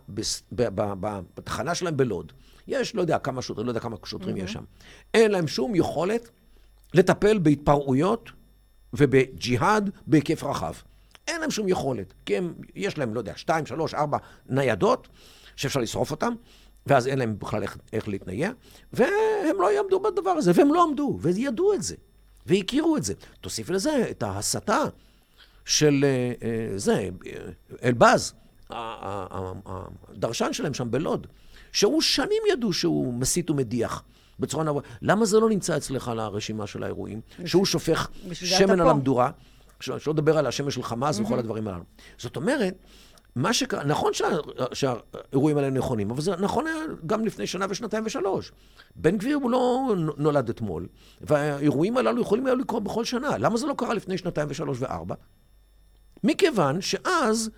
בתחנה 1.36 1.76
שלהם 1.76 1.98
בלוד, 1.98 2.32
יש, 2.68 2.96
לא 2.96 3.02
יודע 3.02 3.20
כמה 3.20 3.42
שוטרים, 3.42 3.66
לא 3.66 3.72
יודע 3.72 3.80
כמה 3.80 3.96
שוטרים 4.06 4.36
mm-hmm. 4.36 4.40
יש 4.40 4.54
שם. 4.54 4.64
אין 5.14 5.32
להם 5.32 5.48
שום 5.48 5.76
יכולת 5.76 6.30
לטפל 6.94 7.38
בהתפרעויות 7.40 8.30
ובג'יהאד 8.94 9.90
בהיקף 10.08 10.44
רחב. 10.44 10.74
אין 11.28 11.42
להם 11.42 11.52
שום 11.52 11.68
יכולת, 11.68 12.14
כי 12.26 12.38
הם, 12.38 12.54
יש 12.76 12.98
להם, 12.98 13.14
לא 13.14 13.20
יודע, 13.20 13.34
שתיים, 13.36 13.66
שלוש, 13.66 13.94
ארבע 13.94 14.18
ניידות 14.50 15.08
שאפשר 15.56 15.80
לשרוף 15.80 16.12
אותן, 16.12 16.34
ואז 16.88 17.08
אין 17.08 17.20
להם 17.20 17.40
בכלל 17.40 17.62
איך, 17.62 17.78
איך 17.94 18.08
להתנייע, 18.08 18.52
והם 18.94 19.62
לא 19.62 19.72
יעמדו 19.72 20.00
בדבר 20.00 20.30
הזה, 20.30 20.52
והם 20.56 20.74
לא 20.74 20.84
עמדו, 20.84 21.18
וידעו 21.22 21.74
את 21.74 21.84
זה, 21.84 21.96
והכירו 22.46 22.98
את 22.98 23.04
זה. 23.04 23.14
תוסיף 23.42 23.70
לזה 23.70 24.08
את 24.12 24.24
ההסתה 24.24 24.84
של 25.66 26.06
אה, 26.06 26.34
אה, 26.48 26.78
זה, 26.78 27.10
אלבז, 27.84 28.34
הדרשן 28.70 30.54
שלהם 30.54 30.74
שם 30.74 30.92
בלוד, 30.92 31.28
שהוא 31.72 32.02
שנים 32.02 32.44
ידעו 32.52 32.74
שהוא 32.74 33.14
מסית 33.14 33.50
ומדיח. 33.50 34.04
בצורה 34.40 34.64
נבואה. 34.64 34.84
למה 35.02 35.26
זה 35.26 35.40
לא 35.40 35.50
נמצא 35.50 35.78
אצלך 35.78 36.08
על 36.08 36.20
הרשימה 36.20 36.68
של 36.68 36.84
האירועים? 36.84 37.22
שהוא 37.46 37.66
שופך 37.66 38.10
שמן 38.34 38.80
על 38.80 38.88
המדורה, 38.90 39.32
שלא 39.80 40.00
לדבר 40.08 40.38
על 40.38 40.48
השמן 40.48 40.72
של 40.72 40.84
חמאס 40.84 41.20
וכל 41.20 41.40
הדברים 41.40 41.68
הללו. 41.68 41.84
זאת 42.18 42.36
אומרת, 42.36 42.76
מה 43.36 43.54
שקרה, 43.54 43.84
נכון 43.84 44.14
שה, 44.14 44.28
שהאירועים 44.74 45.58
האלה 45.58 45.70
נכונים, 45.70 46.12
אבל 46.12 46.22
זה 46.22 46.36
נכון 46.36 46.68
היה 46.68 46.76
גם 47.06 47.26
לפני 47.26 47.48
שנה 47.48 47.66
ושנתיים 47.70 48.04
ושלוש. 48.06 48.52
בן 48.96 49.18
גביר 49.18 49.36
הוא 49.36 49.52
לא 49.52 49.94
נולד 50.18 50.50
אתמול, 50.50 50.88
והאירועים 51.22 51.98
הללו 51.98 52.22
יכולים 52.22 52.46
היו 52.46 52.56
לקרות 52.56 52.84
בכל 52.84 53.06
שנה. 53.06 53.38
למה 53.38 53.58
זה 53.58 53.68
לא 53.68 53.74
קרה 53.78 53.94
לפני 53.94 54.18
שנתיים 54.18 54.48
ושלוש 54.52 54.78
וארבע? 54.82 55.16
מכיוון 56.24 56.82
שאז 56.82 57.50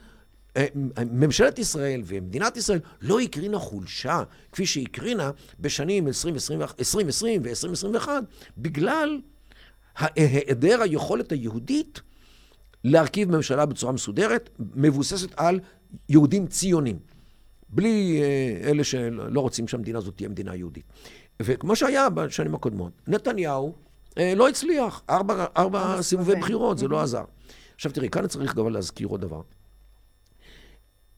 אה, 0.57 0.65
ממשלת 1.11 1.59
ישראל 1.59 2.01
ומדינת 2.05 2.57
ישראל 2.57 2.79
לא 3.01 3.19
הקרינה 3.19 3.59
חולשה 3.59 4.23
כפי 4.51 4.65
שהקרינה 4.65 5.31
בשנים 5.59 6.07
2020 6.07 7.41
ו-2021 7.43 8.07
בגלל 8.57 9.21
היעדר 9.97 10.81
היכולת 10.81 11.31
היהודית 11.31 12.01
להרכיב 12.83 13.31
ממשלה 13.31 13.65
בצורה 13.65 13.93
מסודרת, 13.93 14.49
מבוססת 14.75 15.29
על 15.37 15.59
יהודים 16.09 16.47
ציונים. 16.47 16.99
בלי 17.69 18.21
אה, 18.21 18.69
אלה 18.69 18.83
שלא 18.83 19.39
רוצים 19.39 19.67
שהמדינה 19.67 19.97
הזאת 19.97 20.15
תהיה 20.15 20.29
מדינה 20.29 20.55
יהודית. 20.55 20.85
וכמו 21.41 21.75
שהיה 21.75 22.09
בשנים 22.09 22.55
הקודמות, 22.55 22.91
נתניהו 23.07 23.75
אה, 24.17 24.33
לא 24.35 24.49
הצליח. 24.49 25.01
ארבע, 25.09 25.45
ארבע 25.57 26.01
סיבובי 26.01 26.35
בחירות, 26.35 26.77
זה 26.77 26.87
לא 26.87 27.01
עזר. 27.01 27.23
עכשיו 27.75 27.91
תראי, 27.91 28.09
כאן 28.09 28.27
צריך 28.27 28.55
גם 28.55 28.69
להזכיר 28.69 29.07
עוד 29.07 29.21
דבר. 29.21 29.41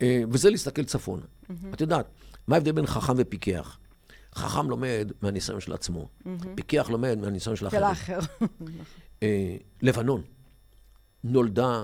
אה, 0.01 0.21
וזה 0.31 0.49
להסתכל 0.49 0.83
צפונה. 0.83 1.23
את 1.73 1.81
יודעת, 1.81 2.05
מה 2.47 2.55
ההבדל 2.55 2.71
בין 2.71 2.85
חכם 2.85 3.13
ופיקח? 3.17 3.77
חכם 4.35 4.69
לומד 4.69 5.11
מהניסיון 5.21 5.59
של 5.59 5.73
עצמו. 5.73 6.07
פיקח 6.55 6.89
לומד 6.89 7.17
מהניסיון 7.17 7.55
של 7.55 7.67
אחרים. 7.67 7.81
של 7.81 7.87
האחר. 7.87 8.19
לבנון 9.81 10.21
נולדה 11.23 11.83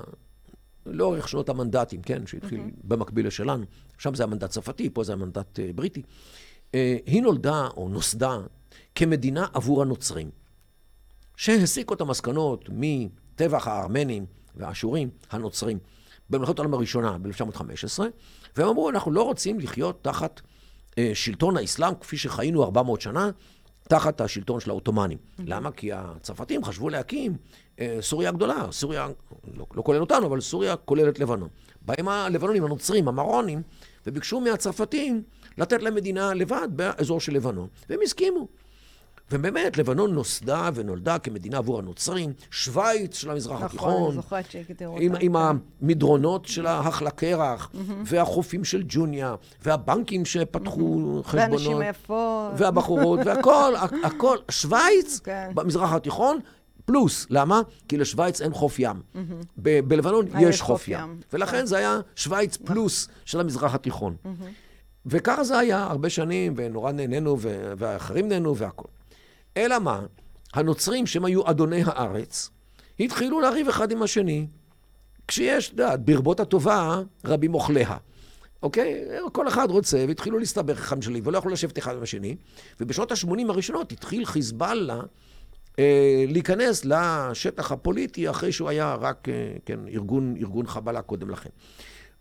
לאורך 0.86 1.28
שנות 1.28 1.50
המנדטים, 1.50 2.02
כן, 2.02 2.28
שהתחיל 2.28 2.60
mm-hmm. 2.60 2.82
במקביל 2.84 3.28
לשלנו. 3.28 3.65
שם 3.98 4.15
זה 4.15 4.24
המנדט 4.24 4.50
צרפתי, 4.50 4.89
פה 4.89 5.04
זה 5.04 5.13
המנדט 5.13 5.60
uh, 5.60 5.74
בריטי. 5.76 6.02
Uh, 6.02 6.76
היא 7.06 7.21
נולדה, 7.21 7.67
או 7.78 7.89
נוסדה, 7.89 8.38
כמדינה 8.95 9.45
עבור 9.54 9.82
הנוצרים, 9.82 10.30
שהסיקו 11.38 11.93
את 11.93 12.02
המסקנות 12.02 12.69
מטבח 12.74 13.67
הארמנים 13.67 14.26
והאשורים 14.56 15.10
הנוצרים. 15.32 15.80
במלחמת 16.30 16.60
העולם 16.60 16.74
הראשונה, 16.74 17.17
ב-1915, 17.17 18.00
והם 18.56 18.67
אמרו, 18.67 18.89
אנחנו 18.89 19.12
לא 19.12 19.24
רוצים 19.24 19.60
לחיות 19.60 20.04
תחת 20.04 20.41
אה, 20.98 21.12
שלטון 21.13 21.58
האסלאם 21.58 21.95
כפי 22.02 22.17
שחיינו 22.17 22.63
400 22.63 23.02
שנה, 23.02 23.30
תחת 23.88 24.21
השלטון 24.21 24.60
של 24.60 24.69
העות'מאנים. 24.69 25.17
Mm-hmm. 25.17 25.41
למה? 25.45 25.71
כי 25.71 25.93
הצרפתים 25.93 26.63
חשבו 26.63 26.89
להקים 26.89 27.38
אה, 27.80 27.98
סוריה 28.02 28.32
גדולה, 28.32 28.67
סוריה, 28.71 29.08
לא, 29.58 29.65
לא 29.74 29.84
כולל 29.84 30.02
אותנו, 30.02 30.28
אבל 30.28 30.41
סוריה 30.41 30.76
כוללת 30.76 31.19
לבנון. 31.19 31.50
באים 31.82 32.08
הלבנונים, 32.08 32.65
הנוצרים, 32.65 33.08
המרונים, 33.08 33.62
וביקשו 34.08 34.39
מהצרפתים 34.39 35.24
לתת 35.58 35.84
להם 35.84 35.95
מדינה 35.95 36.34
לבד 36.34 36.67
באזור 36.69 37.19
של 37.19 37.34
לבנון, 37.34 37.67
והם 37.89 38.00
הסכימו. 38.04 38.48
ובאמת, 39.32 39.78
לבנון 39.78 40.14
נוסדה 40.14 40.70
ונולדה 40.74 41.20
כמדינה 41.20 41.58
עבור 41.58 41.80
הנוצרים, 41.80 42.34
שווייץ 42.52 43.16
של 43.16 43.32
המזרח 43.32 43.54
נכון, 43.54 43.66
התיכון. 43.66 43.94
נכון, 43.94 44.06
אני 44.06 44.16
זוכרת 44.16 44.52
שהגדירו 44.52 44.94
אותה. 44.94 45.04
עם, 45.06 45.16
עם 45.20 45.34
כן. 45.34 45.58
המדרונות 45.82 46.46
של 46.46 46.66
ההחלה 46.66 47.12
קרח, 47.12 47.70
mm-hmm. 47.74 47.78
והחופים 48.06 48.64
של 48.64 48.84
ג'וניה, 48.88 49.36
והבנקים 49.64 50.26
שפתחו 50.26 51.20
mm-hmm. 51.20 51.28
חשבונות. 51.28 51.84
והבחורות, 52.58 53.20
והכל, 53.26 53.74
הכל. 54.04 54.38
שווייץ 54.52 55.20
כן. 55.20 55.52
במזרח 55.54 55.94
התיכון, 55.94 56.40
פלוס. 56.86 57.28
למה? 57.30 57.62
כי 57.88 57.98
לשוויץ 57.98 58.42
אין 58.42 58.54
חוף 58.54 58.80
ים. 58.80 58.96
Mm-hmm. 58.96 59.20
ב- 59.58 59.80
בלבנון 59.80 60.26
יש 60.40 60.62
חוף 60.62 60.88
ים. 60.88 61.00
ים. 61.00 61.20
ולכן 61.34 61.58
כן. 61.58 61.66
זה 61.66 61.78
היה 61.78 62.00
שוויץ 62.16 62.56
נכון. 62.56 62.68
פלוס 62.68 63.08
של 63.26 63.40
המזרח 63.40 63.76
התיכון. 63.76 64.16
Mm-hmm. 64.26 64.30
וככה 65.06 65.44
זה 65.44 65.58
היה 65.58 65.84
הרבה 65.84 66.10
שנים, 66.10 66.54
ונורא 66.58 66.92
נהנינו, 66.92 67.38
ואחרים 67.78 68.28
נהנו 68.30 68.58
והכול. 68.58 68.88
אלא 69.58 69.80
מה? 69.80 70.02
הנוצרים, 70.54 71.06
שהם 71.06 71.26
היו 71.26 71.50
אדוני 71.50 71.82
הארץ, 71.86 72.50
התחילו 73.00 73.41
לריב 73.41 73.68
אחד 73.70 73.91
עם 73.91 74.02
השני. 74.02 74.48
כשיש, 75.28 75.68
את 75.68 75.72
יודעת, 75.72 76.06
ברבות 76.06 76.39
הטובה, 76.39 77.02
רבים 77.26 77.54
אוכליה. 77.54 77.98
אוקיי? 78.63 79.06
כל 79.32 79.48
אחד 79.48 79.72
רוצה, 79.72 80.06
והתחילו 80.08 80.39
להסתבך 80.39 80.80
אחד 80.80 80.98
משלי, 80.98 81.22
ולא 81.24 81.38
יכלו 81.38 81.52
לשבת 81.52 81.78
אחד 81.78 81.96
עם 81.96 82.04
השני. 82.04 82.36
ובשנות 82.80 83.12
ה-80 83.12 83.50
הראשונות 83.50 83.91
התחיל 83.91 84.26
חיזבאללה 84.26 85.00
אה, 85.80 86.26
להיכנס 86.28 86.86
לשטח 86.86 87.72
הפוליטי 87.72 88.30
אחרי 88.30 88.52
שהוא 88.52 88.70
היה 88.70 88.96
רק, 88.96 89.30
אה, 89.30 89.34
כן, 89.65 89.80
ארגון, 89.88 90.36
ארגון 90.39 90.68
חבלה 90.68 91.02
קודם 91.02 91.30
לכן. 91.30 91.50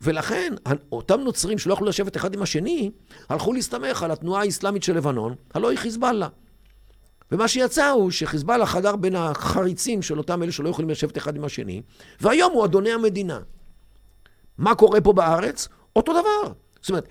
ולכן, 0.01 0.55
אותם 0.93 1.21
נוצרים 1.21 1.59
שלא 1.59 1.73
יכלו 1.73 1.87
לשבת 1.87 2.17
אחד 2.17 2.35
עם 2.35 2.43
השני, 2.43 2.91
הלכו 3.29 3.53
להסתמך 3.53 4.03
על 4.03 4.11
התנועה 4.11 4.43
האסלאמית 4.43 4.83
של 4.83 4.97
לבנון, 4.97 5.35
הלא 5.55 5.71
היא 5.71 5.79
חיזבאללה. 5.79 6.29
ומה 7.35 7.49
שיצא 7.49 7.91
הוא 7.91 8.11
שחיזבאללה 8.11 8.67
חדר 8.67 8.97
בין 8.97 9.17
החריצים 9.17 10.03
של 10.03 10.19
אותם 10.19 10.43
אלה 10.43 10.53
שלא 10.53 10.69
יכולים 10.69 10.91
לשבת 10.91 11.19
אחד 11.19 11.37
עם 11.37 11.45
השני, 11.45 11.83
והיום 12.21 12.53
הוא 12.53 12.65
אדוני 12.65 12.93
המדינה. 12.93 13.41
מה 14.59 14.75
קורה 14.75 15.01
פה 15.01 15.13
בארץ? 15.13 15.69
אותו 15.97 16.13
דבר. 16.13 16.53
זאת 16.81 16.89
אומרת, 16.89 17.09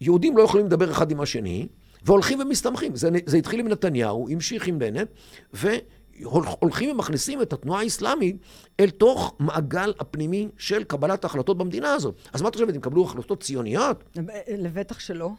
יהודים 0.00 0.36
לא 0.36 0.42
יכולים 0.42 0.66
לדבר 0.66 0.90
אחד 0.90 1.10
עם 1.10 1.20
השני, 1.20 1.68
והולכים 2.02 2.40
ומסתמכים. 2.40 2.96
זה, 2.96 3.08
זה 3.26 3.36
התחיל 3.36 3.60
עם 3.60 3.68
נתניהו, 3.68 4.28
המשיך 4.30 4.66
עם 4.66 4.78
בנט, 4.78 5.08
והולכים 5.52 6.90
ומכניסים 6.90 7.42
את 7.42 7.52
התנועה 7.52 7.80
האסלאמית 7.80 8.36
אל 8.80 8.90
תוך 8.90 9.34
מעגל 9.38 9.92
הפנימי 10.00 10.48
של 10.58 10.84
קבלת 10.84 11.24
ההחלטות 11.24 11.58
במדינה 11.58 11.92
הזאת. 11.92 12.14
אז 12.32 12.42
מה 12.42 12.48
את 12.48 12.54
חושבת, 12.54 12.68
הם 12.68 12.74
יקבלו 12.74 13.04
החלטות 13.04 13.42
ציוניות? 13.42 14.04
לבטח 14.48 14.98
שלא. 14.98 15.30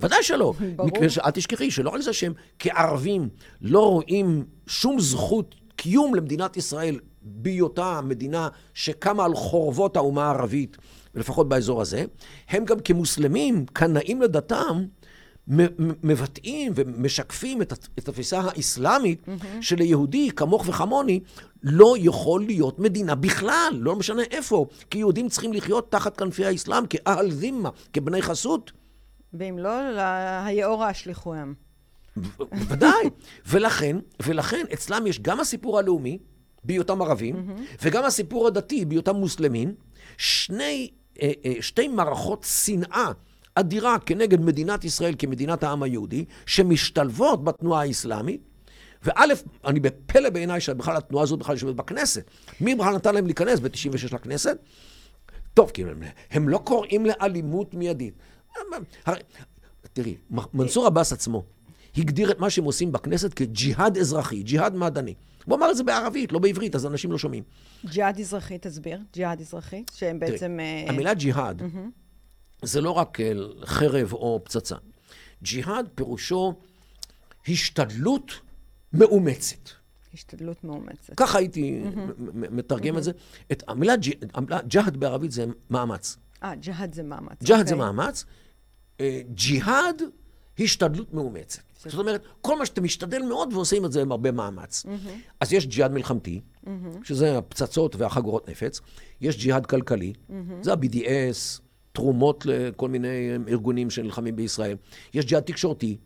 ודאי 0.00 0.22
שלא. 0.22 0.52
ברור. 0.76 0.90
אל 1.24 1.30
תשכחי 1.30 1.70
שלא 1.70 1.90
רק 1.90 2.00
זה 2.00 2.12
שהם 2.12 2.32
כערבים 2.58 3.28
לא 3.60 3.90
רואים 3.90 4.44
שום 4.66 5.00
זכות 5.00 5.54
קיום 5.76 6.14
למדינת 6.14 6.56
ישראל 6.56 6.98
בהיותה 7.22 8.00
מדינה 8.00 8.48
שקמה 8.74 9.24
על 9.24 9.34
חורבות 9.34 9.96
האומה 9.96 10.26
הערבית, 10.26 10.76
לפחות 11.14 11.48
באזור 11.48 11.82
הזה, 11.82 12.04
הם 12.48 12.64
גם 12.64 12.80
כמוסלמים, 12.80 13.66
קנאים 13.72 14.22
לדתם, 14.22 14.84
מבטאים 16.02 16.72
ומשקפים 16.74 17.62
את 17.62 17.72
התפיסה 17.98 18.40
האסלאמית 18.40 19.22
mm-hmm. 19.28 19.46
שליהודי 19.60 20.30
כמוך 20.36 20.68
וכמוני 20.68 21.20
לא 21.62 21.94
יכול 21.98 22.44
להיות 22.44 22.78
מדינה 22.78 23.14
בכלל, 23.14 23.72
לא 23.72 23.96
משנה 23.96 24.22
איפה, 24.30 24.66
כי 24.90 24.98
יהודים 24.98 25.28
צריכים 25.28 25.52
לחיות 25.52 25.92
תחת 25.92 26.16
כנפי 26.16 26.44
האסלאם 26.44 26.86
כאהל 26.86 27.30
זימה, 27.30 27.70
כבני 27.92 28.22
חסות. 28.22 28.72
ואם 29.38 29.58
לא, 29.58 29.70
היאורה 30.44 30.88
השליחוהם. 30.88 31.54
בוודאי. 32.38 33.10
ולכן, 33.46 33.96
ולכן 34.22 34.64
אצלם 34.74 35.06
יש 35.06 35.20
גם 35.20 35.40
הסיפור 35.40 35.78
הלאומי, 35.78 36.18
בהיותם 36.64 37.02
ערבים. 37.02 37.54
וגם 37.82 38.04
הסיפור 38.04 38.46
הדתי, 38.46 38.84
בהיותם 38.84 39.16
מוסלמים, 39.16 39.74
שני, 40.18 40.90
אה, 41.22 41.32
אה, 41.44 41.52
שתי 41.60 41.88
מערכות 41.88 42.46
שנאה 42.64 43.10
אדירה 43.54 43.98
כנגד 43.98 44.40
מדינת 44.40 44.84
ישראל 44.84 45.14
כמדינת 45.18 45.62
העם 45.62 45.82
היהודי, 45.82 46.24
שמשתלבות 46.46 47.44
בתנועה 47.44 47.80
האסלאמית. 47.80 48.40
וא', 49.02 49.24
אני 49.64 49.80
בפלא 49.80 50.30
בעיניי 50.30 50.60
שבכלל 50.60 50.96
התנועה 50.96 51.24
הזאת 51.24 51.38
בכלל 51.38 51.54
יושבת 51.54 51.74
בכנסת. 51.74 52.30
מי 52.60 52.74
בכלל 52.74 52.94
נתן 52.94 53.14
להם 53.14 53.26
להיכנס 53.26 53.60
ב-96 53.60 54.14
לכנסת? 54.14 54.58
טוב, 55.54 55.70
כי 55.70 55.82
הם, 55.82 56.02
הם 56.30 56.48
לא 56.48 56.58
קוראים 56.58 57.06
לאלימות 57.06 57.74
מיידית. 57.74 58.14
הרי, 59.04 59.20
תראי, 59.92 60.16
מנסור 60.30 60.86
עבאס 60.86 61.12
עצמו 61.12 61.44
הגדיר 61.96 62.30
את 62.30 62.38
מה 62.38 62.50
שהם 62.50 62.64
עושים 62.64 62.92
בכנסת 62.92 63.34
כג'יהאד 63.34 63.98
אזרחי, 63.98 64.42
ג'יהאד 64.42 64.74
מעדני. 64.74 65.14
הוא 65.44 65.56
אמר 65.56 65.70
את 65.70 65.76
זה 65.76 65.84
בערבית, 65.84 66.32
לא 66.32 66.38
בעברית, 66.38 66.74
אז 66.74 66.86
אנשים 66.86 67.12
לא 67.12 67.18
שומעים. 67.18 67.42
ג'יהאד 67.84 68.20
אזרחי, 68.20 68.58
תסביר. 68.58 68.98
ג'יהאד 69.12 69.40
אזרחי, 69.40 69.84
שהם 69.94 70.18
בעצם... 70.18 70.58
תראי, 70.58 70.88
המילה 70.88 71.14
ג'יהאד 71.14 71.62
זה 72.62 72.80
לא 72.80 72.90
רק 72.90 73.20
אה, 73.20 73.32
חרב 73.64 74.12
או 74.12 74.40
פצצה. 74.44 74.76
ג'יהאד 75.42 75.88
פירושו 75.94 76.54
השתדלות 77.48 78.32
מאומצת. 78.92 79.70
השתדלות 80.14 80.64
מאומצת. 80.64 81.14
ככה 81.16 81.38
הייתי 81.38 81.82
מתרגם 82.32 82.98
את 82.98 83.02
זה. 83.04 83.12
את 83.52 83.62
המילה 83.68 83.94
ג'יהאד 84.66 84.96
בערבית 84.96 85.30
זה 85.30 85.46
מאמץ. 85.70 86.16
אה, 86.42 86.54
ג'יהאד 86.54 86.94
זה 86.94 87.02
מאמץ. 87.02 87.42
ג'יהאד 87.42 87.66
זה 87.66 87.74
אוקיי. 87.74 87.86
מאמץ. 87.86 88.24
אה, 89.00 89.20
ג'יהאד, 89.34 90.02
השתדלות 90.58 91.14
מאומצת. 91.14 91.62
זאת 91.86 91.98
אומרת, 91.98 92.22
כל 92.40 92.58
מה 92.58 92.66
שאתה 92.66 92.80
משתדל 92.80 93.22
מאוד 93.22 93.52
ועושים 93.52 93.84
את 93.84 93.92
זה 93.92 94.02
עם 94.02 94.12
הרבה 94.12 94.32
מאמץ. 94.32 94.86
אז 95.40 95.52
יש 95.52 95.66
ג'יהאד 95.66 95.92
מלחמתי, 95.92 96.40
שזה 97.02 97.38
הפצצות 97.38 97.96
והחגורות 97.96 98.48
נפץ. 98.48 98.80
יש 99.20 99.36
ג'יהאד 99.36 99.66
כלכלי, 99.66 100.12
זה 100.62 100.72
ה-BDS, 100.72 101.60
תרומות 101.92 102.46
לכל 102.46 102.88
מיני 102.88 103.08
ארגונים 103.48 103.90
שנלחמים 103.90 104.36
בישראל. 104.36 104.76
יש 105.14 105.24
ג'יהאד 105.24 105.42
תקשורתי. 105.44 105.96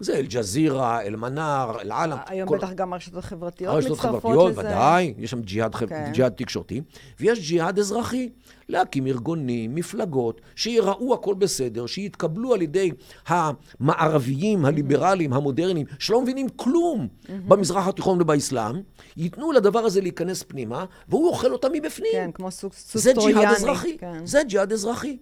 זה 0.00 0.16
אל-ג'זירה, 0.16 1.02
אל-מנאר, 1.02 1.80
אל-עלם. 1.80 2.18
היום 2.26 2.48
כל... 2.48 2.58
בטח 2.58 2.72
גם 2.72 2.92
הרשתות 2.92 3.24
החברתיות 3.24 3.76
מצטרפות 3.76 4.00
לזה. 4.00 4.02
הרשתות 4.02 4.24
החברתיות, 4.24 4.58
ודאי. 4.58 5.14
יש 5.18 5.30
שם 5.30 5.40
ג'יהאד, 5.40 5.74
okay. 5.74 5.86
כן. 5.86 6.10
ג'יהאד 6.12 6.32
תקשורתי. 6.32 6.80
ויש 7.20 7.48
ג'יהאד 7.48 7.78
אזרחי. 7.78 8.28
להקים 8.68 9.06
ארגונים, 9.06 9.74
מפלגות, 9.74 10.40
שיראו 10.56 11.14
הכל 11.14 11.34
בסדר, 11.34 11.86
שיתקבלו 11.86 12.54
על 12.54 12.62
ידי 12.62 12.90
המערביים, 13.26 14.64
הליברליים, 14.64 15.32
המודרניים, 15.32 15.86
שלא 15.98 16.22
מבינים 16.22 16.48
כלום 16.48 17.08
mm-hmm. 17.08 17.30
במזרח 17.48 17.88
התיכון 17.88 18.22
ובאסלאם, 18.22 18.80
ייתנו 19.16 19.52
לדבר 19.52 19.78
הזה 19.78 20.00
להיכנס 20.00 20.42
פנימה, 20.42 20.84
והוא 21.08 21.28
אוכל 21.28 21.52
אותם 21.52 21.68
מבפנים. 21.72 22.12
כן, 22.12 22.30
כמו 22.34 22.50
סוס 22.50 22.92
טרויאני. 22.92 23.32
זה 23.32 23.40
ג'יהאד 23.40 23.54
אזרחי. 23.54 23.98
כן. 23.98 24.26
זה 24.26 24.42
ג'יהאד 24.48 24.72
אזרחי. 24.72 25.18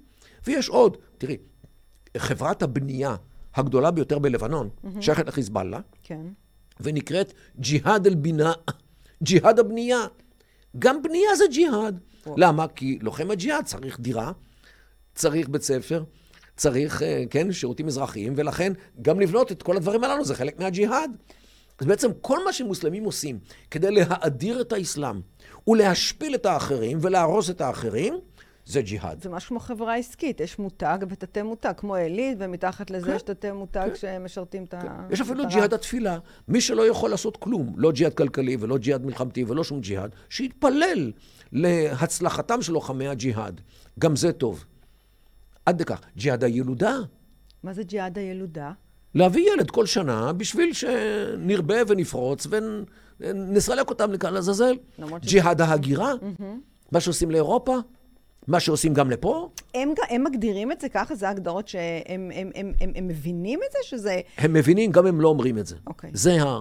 ויש 0.46 0.68
עוד, 0.68 0.96
תראי, 1.18 1.37
חברת 2.16 2.62
הבנייה 2.62 3.16
הגדולה 3.54 3.90
ביותר 3.90 4.18
בלבנון, 4.18 4.68
mm-hmm. 4.68 4.88
שייכת 5.00 5.26
לחיזבאללה, 5.26 5.80
כן. 6.02 6.20
ונקראת 6.80 7.32
ג'יהאד 7.58 8.06
אל-בינה, 8.06 8.52
ג'יהאד 9.22 9.58
הבנייה. 9.58 10.06
גם 10.78 11.02
בנייה 11.02 11.36
זה 11.36 11.44
ג'יהאד. 11.50 12.00
פה. 12.24 12.34
למה? 12.38 12.68
כי 12.68 12.98
לוחם 13.02 13.30
הג'יהאד 13.30 13.64
צריך 13.64 14.00
דירה, 14.00 14.32
צריך 15.14 15.48
בית 15.48 15.62
ספר, 15.62 16.04
צריך, 16.56 17.02
אה, 17.02 17.24
כן, 17.30 17.52
שירותים 17.52 17.86
אזרחיים, 17.86 18.32
ולכן 18.36 18.72
גם 19.02 19.20
לבנות 19.20 19.52
את 19.52 19.62
כל 19.62 19.76
הדברים 19.76 20.04
הללו 20.04 20.24
זה 20.24 20.34
חלק 20.34 20.60
מהג'יהאד. 20.60 21.16
אז 21.78 21.86
בעצם 21.86 22.10
כל 22.20 22.44
מה 22.44 22.52
שמוסלמים 22.52 23.04
עושים 23.04 23.38
כדי 23.70 23.90
להאדיר 23.90 24.60
את 24.60 24.72
האסלאם 24.72 25.20
ולהשפיל 25.68 26.34
את 26.34 26.46
האחרים 26.46 26.98
ולהרוס 27.00 27.50
את 27.50 27.60
האחרים, 27.60 28.14
זה 28.66 28.83
ג'יהאד. 28.83 29.22
זה 29.22 29.29
משהו 29.29 29.48
כמו 29.48 29.61
חברה 29.61 29.96
עסקית, 29.96 30.40
יש 30.40 30.59
מותג 30.59 30.98
ותתי 31.09 31.42
מותג, 31.42 31.72
כמו 31.77 31.94
עילית, 31.94 32.38
ומתחת 32.40 32.90
לזה 32.90 33.07
כן, 33.07 33.16
יש 33.16 33.22
תתי 33.22 33.53
מותג 33.53 33.88
כן, 33.88 33.96
שמשרתים 33.96 34.66
כן. 34.66 34.79
את 34.79 34.85
ה... 34.85 35.07
יש 35.11 35.20
אפילו 35.20 35.46
ג'יהאד 35.48 35.75
התפילה. 35.75 36.18
מי 36.48 36.61
שלא 36.61 36.88
יכול 36.88 37.11
לעשות 37.11 37.37
כלום, 37.37 37.75
לא 37.77 37.92
ג'יהאד 37.92 38.14
כלכלי 38.14 38.57
ולא 38.61 38.79
ג'יהאד 38.79 39.07
מלחמתי 39.07 39.44
ולא 39.44 39.64
שום 39.64 39.81
ג'יהאד, 39.81 40.11
שיתפלל 40.29 41.12
להצלחתם 41.53 42.62
של 42.62 42.72
לוחמי 42.72 43.09
הג'יהאד. 43.09 43.61
גם 43.98 44.16
זה 44.16 44.33
טוב. 44.33 44.64
עד 45.66 45.81
לכך. 45.81 46.01
ג'יהאד 46.16 46.44
הילודה. 46.44 46.96
מה 47.62 47.72
זה 47.72 47.83
ג'יהאד 47.83 48.18
הילודה? 48.18 48.72
להביא 49.14 49.51
ילד 49.53 49.70
כל 49.70 49.87
שנה 49.87 50.33
בשביל 50.33 50.72
שנרבה 50.72 51.77
ונפרוץ 51.88 52.46
ונסלק 53.20 53.90
אותם 53.90 54.12
לכאן 54.12 54.35
לעזאזל. 54.35 54.75
ג'יהאד 55.20 55.61
ההגירה, 55.61 56.12
מה 56.92 57.01
שעושים 57.01 57.31
לאירופה. 57.31 57.79
מה 58.46 58.61
שעושים 58.61 58.94
גם 58.94 59.11
לפה? 59.11 59.50
הם, 59.74 59.94
הם 60.09 60.24
מגדירים 60.24 60.72
את 60.72 60.81
זה 60.81 60.88
ככה? 60.88 61.14
זה 61.14 61.28
הגדרות 61.28 61.68
שהם 61.68 61.81
הם, 62.07 62.31
הם, 62.35 62.50
הם, 62.55 62.72
הם, 62.81 62.92
הם 62.96 63.09
מבינים 63.09 63.61
את 63.66 63.72
זה? 63.72 63.78
שזה... 63.83 64.20
הם 64.38 64.52
מבינים, 64.52 64.92
גם 64.92 65.07
הם 65.07 65.20
לא 65.20 65.28
אומרים 65.28 65.59
את 65.59 65.66
זה. 65.66 65.76
אוקיי. 65.87 66.11
זה 66.14 66.42
ה... 66.42 66.61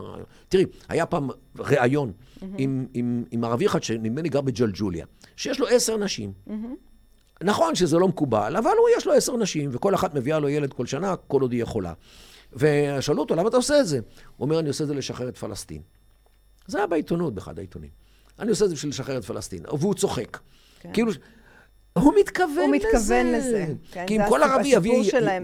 תראי, 0.50 0.66
היה 0.90 1.06
פעם 1.06 1.30
ראיון 1.60 2.12
mm-hmm. 2.12 2.46
עם, 2.58 2.86
עם, 2.94 3.24
עם 3.32 3.44
ערבי 3.44 3.66
אחד 3.66 3.84
שנדמה 3.84 4.22
לי 4.22 4.30
גר 4.30 4.42
בג'לג'וליה, 4.42 5.06
שיש 5.36 5.60
לו 5.60 5.68
עשר 5.68 5.98
נשים. 5.98 6.34
Mm-hmm. 6.48 6.52
נכון 7.44 7.76
שזה 7.76 7.98
לא 7.98 8.08
מקובל, 8.08 8.56
אבל 8.58 8.72
הוא 8.78 8.88
יש 8.98 9.06
לו 9.06 9.14
עשר 9.14 9.38
נשים, 9.38 9.70
וכל 9.74 9.96
אחת 9.96 10.14
מביאה 10.14 10.40
לו 10.40 10.50
ילד 10.50 10.74
כל 10.74 10.86
שנה, 10.86 11.16
כל 11.16 11.42
עוד 11.42 11.52
היא 11.52 11.62
יכולה. 11.62 11.94
ושאלו 12.54 13.22
אותו, 13.22 13.36
למה 13.36 13.50
אתה 13.50 13.58
עושה 13.58 13.80
את 13.80 13.88
זה? 13.88 14.00
הוא 14.38 14.46
אומר, 14.46 14.60
אני 14.60 14.68
עושה 14.68 14.84
את 14.84 14.88
זה 14.88 14.96
לשחרר 14.96 15.30
את 15.30 15.38
פלסטין. 15.38 15.82
זה 16.68 16.78
היה 16.78 16.88
בעיתונות, 16.88 17.34
באחד 17.34 17.58
העיתונים. 17.58 17.90
אני 18.40 18.50
עושה 18.50 18.66
את 18.66 18.70
זה 18.70 18.76
בשביל 18.76 18.90
לשחרר 18.90 19.18
את 19.18 19.26
פלסטין. 19.26 19.64
והוא 19.80 19.94
צוחק. 19.94 20.38
כן. 20.80 20.90
כאילו... 20.94 21.12
הוא 21.94 22.14
מתכוון 22.20 22.50
לזה. 22.52 22.62
הוא 22.62 22.76
מתכוון 22.76 23.32
לזה. 23.32 23.74
כן, 23.92 24.06
כי 24.08 24.18
אם 24.18 24.22
כל 24.30 24.44
ערבי 24.44 24.68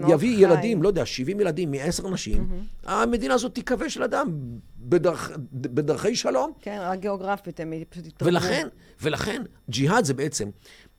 יביא, 0.08 0.46
ילדים, 0.46 0.84
לא 0.84 0.88
יודע, 0.88 1.06
70 1.06 1.40
ילדים 1.40 1.72
מעשר 1.72 2.10
נשים. 2.10 2.50
המדינה 2.84 3.34
הזאת 3.34 3.56
תיכבש 3.56 3.98
לאדם 3.98 4.32
בדרכ, 4.80 5.32
בדרכי 5.52 6.16
שלום. 6.16 6.52
כן, 6.62 6.78
רק 6.82 7.00
גיאוגרפית, 7.00 7.60
הם 7.60 7.74
פשוט 7.90 8.06
יתעוררו. 8.08 8.36
ולכן, 8.36 8.68
ולכן, 9.02 9.42
ג'יהאד 9.70 10.06
זה 10.06 10.14
בעצם 10.14 10.50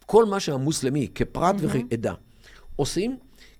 כל 0.07 0.25
מה 0.25 0.41
שהמוסלמי, 0.41 1.09
כפרט. 1.15 1.57
וכעדה, 1.59 2.15
עושים 2.77 3.17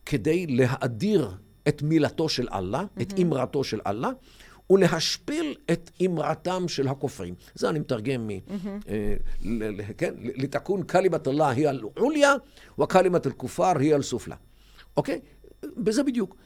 כדי 0.07 0.47
להאדיר 0.47 1.31
את 1.69 1.83
מילתו 1.83 2.29
של 2.29 2.49
אללה. 2.53 2.85
את 3.03 3.13
אמרתו 3.23 3.65
של 3.65 3.81
אללה, 3.87 4.11
ולהשפיל 4.71 5.55
את 5.73 5.91
אמרתם 6.07 6.69
של 6.69 6.89
הכופרים. 6.89 7.35
זה 7.55 7.69
אני 7.69 7.79
מתרגם 7.79 8.27
מ... 8.27 8.31
אה, 8.31 9.15
כן? 9.99 10.15
לתקון 10.19 10.83
קלימת 10.83 11.29
אללה 11.29 11.49
היא 11.49 11.69
על 11.69 11.81
עוליה, 11.97 12.35
וקלימת 12.81 13.27
אל-כופר 13.27 13.79
היא 13.79 13.95
על 13.95 14.03
סופלה. 14.03 14.37
אוקיי? 14.97 15.21
בזה 15.77 16.03
בדיוק. 16.03 16.37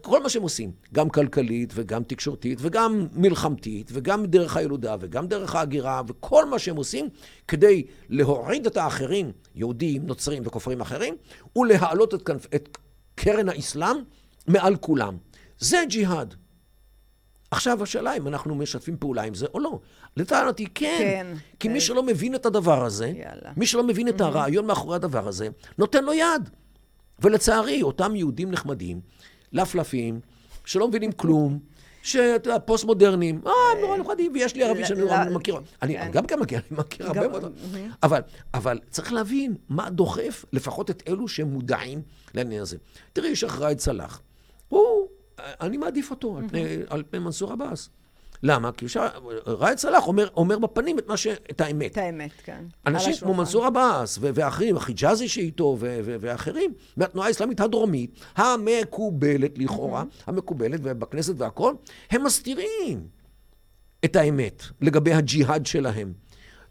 כל 0.00 0.22
מה 0.22 0.28
שהם 0.28 0.42
עושים, 0.42 0.72
גם 0.94 1.08
כלכלית 1.10 1.72
וגם 1.74 2.02
תקשורתית 2.02 2.58
וגם 2.62 3.06
מלחמתית 3.12 3.90
וגם 3.92 4.26
דרך 4.26 4.56
הילודה 4.56 4.96
וגם 5.00 5.26
דרך 5.26 5.54
ההגירה 5.54 6.02
וכל 6.06 6.44
מה 6.44 6.58
שהם 6.58 6.76
עושים 6.76 7.08
כדי 7.48 7.86
להוריד 8.08 8.66
את 8.66 8.76
האחרים, 8.76 9.32
יהודים, 9.54 10.06
נוצרים 10.06 10.42
וכופרים 10.46 10.80
אחרים, 10.80 11.16
ולהעלות 11.56 12.14
את, 12.14 12.30
את 12.54 12.78
קרן 13.14 13.48
האסלאם 13.48 13.96
מעל 14.46 14.76
כולם. 14.76 15.16
זה 15.58 15.82
ג'יהאד. 15.88 16.34
עכשיו 17.50 17.82
השאלה 17.82 18.16
אם 18.16 18.28
אנחנו 18.28 18.54
משתפים 18.54 18.96
פעולה 18.96 19.22
עם 19.22 19.34
זה 19.34 19.46
או 19.54 19.60
לא. 19.60 19.78
לטענתי 20.16 20.66
כן. 20.74 20.96
כן. 20.98 21.26
כי 21.60 21.68
מי 21.68 21.80
שלא 21.80 22.02
מבין 22.02 22.34
את 22.34 22.46
הדבר 22.46 22.84
הזה, 22.84 23.06
יאללה. 23.06 23.52
מי 23.56 23.66
שלא 23.66 23.84
מבין 23.84 24.08
את 24.08 24.20
הרעיון 24.20 24.66
מאחורי 24.66 24.96
הדבר 24.96 25.28
הזה, 25.28 25.48
נותן 25.78 26.04
לו 26.04 26.12
יד. 26.12 26.50
ולצערי, 27.20 27.82
אותם 27.82 28.16
יהודים 28.16 28.50
נחמדים, 28.50 29.00
לפלפים, 29.52 30.20
שלא 30.64 30.88
מבינים 30.88 31.12
כלום, 31.12 31.58
שאתה 32.02 32.50
יודע, 32.50 32.58
פוסט-מודרניים, 32.58 33.40
אה, 33.46 33.52
הם 33.72 33.80
נורא 33.80 33.96
נחמדים, 33.96 34.32
ויש 34.34 34.54
לי 34.54 34.64
ערבי 34.64 34.84
שאני 34.84 35.00
נורא 35.00 35.24
מכיר. 35.24 35.60
אני 35.82 35.98
כן. 35.98 36.10
גם 36.12 36.26
גם 36.26 36.40
מכיר, 36.40 36.58
אני 36.70 36.78
מכיר 36.78 37.06
הרבה 37.06 37.28
מאוד. 37.28 37.58
אבל, 38.02 38.20
אבל 38.54 38.78
צריך 38.90 39.12
להבין 39.12 39.54
מה 39.68 39.90
דוחף 39.90 40.44
לפחות 40.52 40.90
את 40.90 41.02
אלו 41.08 41.28
שהם 41.28 41.48
מודעים 41.48 42.02
לעניין 42.34 42.62
הזה. 42.62 42.76
תראי, 43.12 43.36
שייח' 43.36 43.58
ראאד 43.58 43.78
סלאח, 43.78 44.22
הוא, 44.68 45.08
אני 45.60 45.76
מעדיף 45.76 46.10
אותו 46.10 46.36
על 46.38 46.48
פני- 46.48 46.76
על 46.88 47.02
פני 47.10 47.18
מנסור 47.18 47.52
עבאס. 47.52 47.88
למה? 48.42 48.72
כי 48.72 48.88
ש- 48.88 48.96
ראאד 49.46 49.78
סלאח 49.78 50.06
אומר, 50.06 50.28
אומר 50.36 50.58
בפנים 50.58 50.98
את, 50.98 51.04
ש, 51.16 51.26
את 51.50 51.60
האמת. 51.60 51.92
את 51.92 51.98
האמת, 51.98 52.30
כן. 52.44 52.64
אנשים 52.86 53.12
כמו. 53.20 53.34
מנסור 53.34 53.66
עבאס 53.66 54.18
ואחרים, 54.20 54.76
החיג'אזי 54.76 55.28
שאיתו 55.28 55.64
ו- 55.80 56.00
ו- 56.04 56.16
ואחרים, 56.20 56.72
מהתנועה 56.96 57.28
האסלאמית 57.28 57.60
הדרומית, 57.60 58.20
המקובלת 58.36 59.58
לכאורה, 59.58 60.04
המקובלת 60.26 60.80
ובכנסת 60.82 61.34
והכול, 61.38 61.74
הם 62.10 62.24
מסתירים 62.24 63.06
את 64.04 64.16
האמת 64.16 64.62
לגבי 64.80 65.12
הג'יהאד 65.12 65.66
שלהם. 65.66 66.12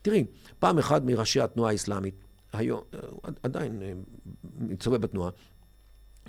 תראי, 0.02 0.26
פעם 0.60 0.78
אחד 0.80 1.06
מראשי 1.06 1.42
התנועה 1.42 1.72
האסלאמית, 1.72 2.16
היום, 2.54 2.82
אה, 2.94 3.00
עדיין 3.44 3.82
אה, 3.82 3.92
מצווה 4.60 4.98
בתנועה, 4.98 5.30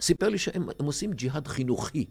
סיפר 0.00 0.28
לי 0.28 0.38
שהם 0.38 0.68
הם 0.78 0.86
עושים 0.86 1.12
ג'יהאד 1.12 1.48
חינוכי. 1.48 2.04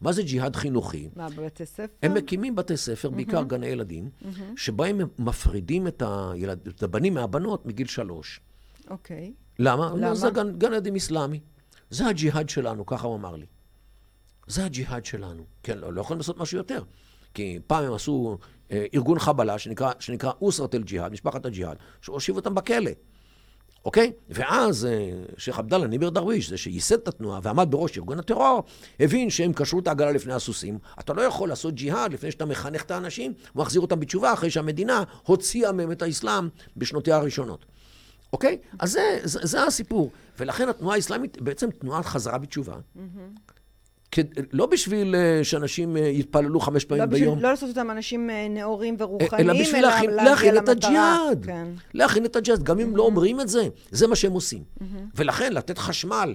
מה 0.00 0.12
זה 0.12 0.22
ג'יהאד 0.22 0.56
חינוכי? 0.56 1.08
מה, 1.16 1.28
בבתי 1.30 1.66
ספר? 1.66 1.86
הם 2.02 2.14
מקימים 2.14 2.56
בתי 2.56 2.76
ספר, 2.76 3.10
בעיקר 3.10 3.42
גני 3.42 3.66
ילדים, 3.66 4.10
שבהם 4.56 5.00
הם 5.00 5.08
מפרידים 5.18 5.86
את, 5.86 6.02
הילד, 6.06 6.68
את 6.68 6.82
הבנים 6.82 7.14
מהבנות 7.14 7.66
מגיל 7.66 7.86
שלוש. 7.86 8.40
אוקיי. 8.90 9.32
למה? 9.58 9.86
הוא 9.86 9.92
אומר, 9.92 10.06
למה? 10.06 10.14
זה 10.14 10.30
גן, 10.30 10.58
גן 10.58 10.72
ילדים 10.72 10.96
אסלאמי. 10.96 11.40
זה 11.90 12.06
הג'יהאד 12.06 12.48
שלנו, 12.48 12.86
ככה 12.86 13.06
הוא 13.06 13.16
אמר 13.16 13.36
לי. 13.36 13.46
זה 14.46 14.64
הג'יהאד 14.64 15.04
שלנו. 15.04 15.42
כן, 15.62 15.78
לא, 15.78 15.92
לא 15.92 16.00
יכולים 16.00 16.18
לעשות 16.18 16.38
משהו 16.38 16.58
יותר. 16.58 16.82
כי 17.34 17.58
פעם 17.66 17.84
הם 17.84 17.92
עשו 17.92 18.38
אה, 18.70 18.86
ארגון 18.94 19.18
חבלה 19.18 19.58
שנקרא, 19.58 19.92
שנקרא 20.00 20.32
אוסרת 20.40 20.74
אל-ג'יהאד, 20.74 21.12
משפחת 21.12 21.46
הג'יהאד, 21.46 21.76
שהושיבו 22.00 22.38
אותם 22.38 22.54
בכלא. 22.54 22.90
אוקיי? 23.84 24.12
ואז 24.30 24.86
אה, 24.86 25.10
שייח' 25.38 25.58
עבדאללה 25.58 25.86
נימר 25.86 26.08
דרוויש, 26.10 26.48
זה 26.50 26.56
שייסד 26.56 26.94
את 26.98 27.08
התנועה 27.08 27.40
ועמד 27.42 27.70
בראש 27.70 27.98
ארגון 27.98 28.18
הטרור, 28.18 28.62
הבין 29.00 29.30
שהם 29.30 29.52
קשרו 29.52 29.78
את 29.80 29.88
העגלה 29.88 30.12
לפני 30.12 30.32
הסוסים. 30.32 30.78
אתה 31.00 31.12
לא 31.12 31.22
יכול 31.22 31.48
לעשות 31.48 31.74
ג'יהאד 31.74 32.12
לפני 32.12 32.30
שאתה 32.30 32.44
מחנך 32.44 32.82
את 32.82 32.90
האנשים 32.90 33.32
ומחזיר 33.56 33.80
אותם 33.80 34.00
בתשובה 34.00 34.32
אחרי 34.32 34.50
שהמדינה 34.50 35.02
הוציאה 35.26 35.72
מהם 35.72 35.92
את 35.92 36.02
האסלאם 36.02 36.48
בשנותיה 36.76 37.16
הראשונות. 37.16 37.64
אוקיי? 38.32 38.58
אז 38.78 38.92
זה, 38.92 39.18
זה, 39.24 39.38
זה 39.42 39.62
הסיפור. 39.64 40.10
ולכן 40.38 40.68
התנועה 40.68 40.96
האסלאמית 40.96 41.42
בעצם 41.42 41.70
תנועת 41.70 42.04
חזרה 42.06 42.38
בתשובה. 42.38 42.74
כד- 43.46 43.53
לא 44.52 44.66
בשביל 44.66 45.14
אה, 45.14 45.44
שאנשים 45.44 45.96
אה, 45.96 46.02
יתפללו 46.02 46.60
חמש 46.60 46.84
פעמים 46.84 47.04
לא, 47.04 47.10
ביום. 47.10 47.38
לא 47.38 47.50
לעשות 47.50 47.68
אותם 47.68 47.90
אנשים 47.90 48.30
אה, 48.30 48.48
נאורים 48.48 48.96
ורוחניים, 48.98 49.50
אלא 49.50 49.60
בשביל 49.60 49.82
להכין, 50.08 50.58
את. 50.58 50.68
הג'יהאד. 50.68 51.46
כן. 51.46 51.66
להכין 51.94 52.24
את 52.24 52.36
הג'יהאד, 52.36 52.62
גם 52.62 52.80
אם 52.80 52.96
לא 52.96 53.02
אומרים 53.02 53.40
את 53.40 53.48
זה, 53.48 53.68
זה 53.90 54.06
מה 54.06 54.16
שהם 54.16 54.32
עושים. 54.32 54.62
ולכן 55.14 55.52
לתת 55.52 55.78
חשמל 55.78 56.34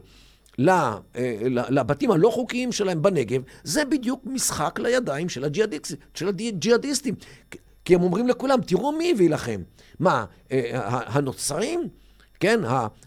לבתים 1.70 2.12
הלא 2.12 2.30
חוקיים 2.30 2.72
שלהם 2.72 3.02
בנגב, 3.02 3.42
זה 3.64 3.86
בדיוק 3.86 4.22
משחק 4.26 4.80
לידיים 4.80 5.30
של 5.30 6.28
הג'יהאדיסטים. 6.28 7.16
כי 7.86 7.96
הם 7.96 8.04
אומרים 8.04 8.28
לכולם, 8.28 8.62
תראו 8.62 8.92
מי 8.92 9.12
הביא 9.12 9.30
לכם. 9.30 9.62
מה, 10.00 10.26
הנוצרים? 10.90 11.90
כן, 12.40 12.60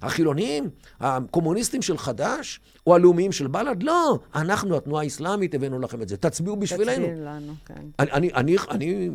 החילונים, 0.03 0.71
הקומוניסטים 1.01 1.83
של 1.83 1.99
חד"ש, 1.99 2.61
או 2.87 2.95
הלאומיים 2.95 3.33
של 3.33 3.47
בל"ד? 3.47 3.83
לא, 3.83 4.19
אנחנו, 4.35 4.77
התנועה 4.77 5.03
האסלאמית, 5.05 5.55
הבאנו 5.55 5.79
לכם 5.81 6.03
את 6.03 6.09
זה. 6.09 6.17
תצביעו 6.17 6.57
בשבילנו. 6.57 7.07
תצביע 7.07 7.25
לנו, 7.25 7.55
כן. 7.65 7.75
אני, 7.99 8.11
אני, 8.13 8.31
אני, 8.35 8.57
אני 8.71 9.11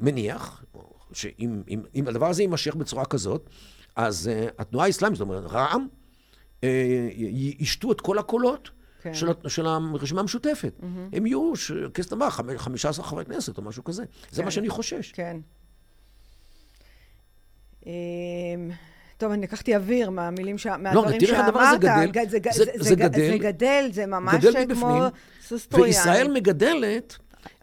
מניח 0.00 0.64
שאם 1.12 1.62
אם, 1.68 1.82
אם 1.94 2.08
הדבר 2.08 2.26
הזה 2.28 2.42
יימשך 2.42 2.74
בצורה 2.74 3.04
כזאת, 3.04 3.50
אז 3.96 4.30
uh, 4.30 4.52
התנועה 4.58 4.86
האסלאמית, 4.86 5.18
זאת 5.18 5.28
אומרת, 5.28 5.44
רע"מ, 5.50 5.88
uh, 6.60 6.64
ישתו 7.58 7.92
את 7.92 8.00
כל 8.00 8.18
הקולות 8.18 8.70
כן. 9.02 9.14
של, 9.14 9.28
של 9.48 9.66
הרשימה 9.66 10.20
המשותפת. 10.20 10.80
הם 11.12 11.26
יהיו, 11.26 11.56
ש- 11.56 11.72
הבאה, 12.12 12.30
חמ- 12.30 12.58
15 12.58 13.04
חברי 13.04 13.24
כנסת 13.24 13.58
או 13.58 13.62
משהו 13.62 13.84
כזה. 13.84 14.04
זה 14.30 14.36
כן. 14.42 14.44
מה 14.44 14.50
שאני 14.50 14.68
חושש. 14.68 15.12
כן. 15.12 15.36
טוב, 19.18 19.32
אני 19.32 19.42
לקחתי 19.42 19.76
אוויר 19.76 20.10
מהמילים, 20.10 20.58
ש... 20.58 20.66
מהדברים 20.66 21.20
תראי 21.20 21.30
איך 21.36 21.46
הדבר 21.48 21.60
הזה 21.60 21.86
שאמרת. 21.86 22.10
גדל. 22.10 22.28
זה, 22.30 22.38
זה- 22.52 22.64
זה, 22.64 22.88
זה 22.88 22.94
גדל. 22.94 23.30
זה 23.32 23.38
גדל, 23.38 23.88
זה 23.92 24.06
ממש 24.06 24.44
גדל 24.44 24.74
כמו 24.74 25.00
סוס 25.46 25.66
טרויאני. 25.66 25.88
וישראל 25.88 26.32
מגדלת 26.32 27.16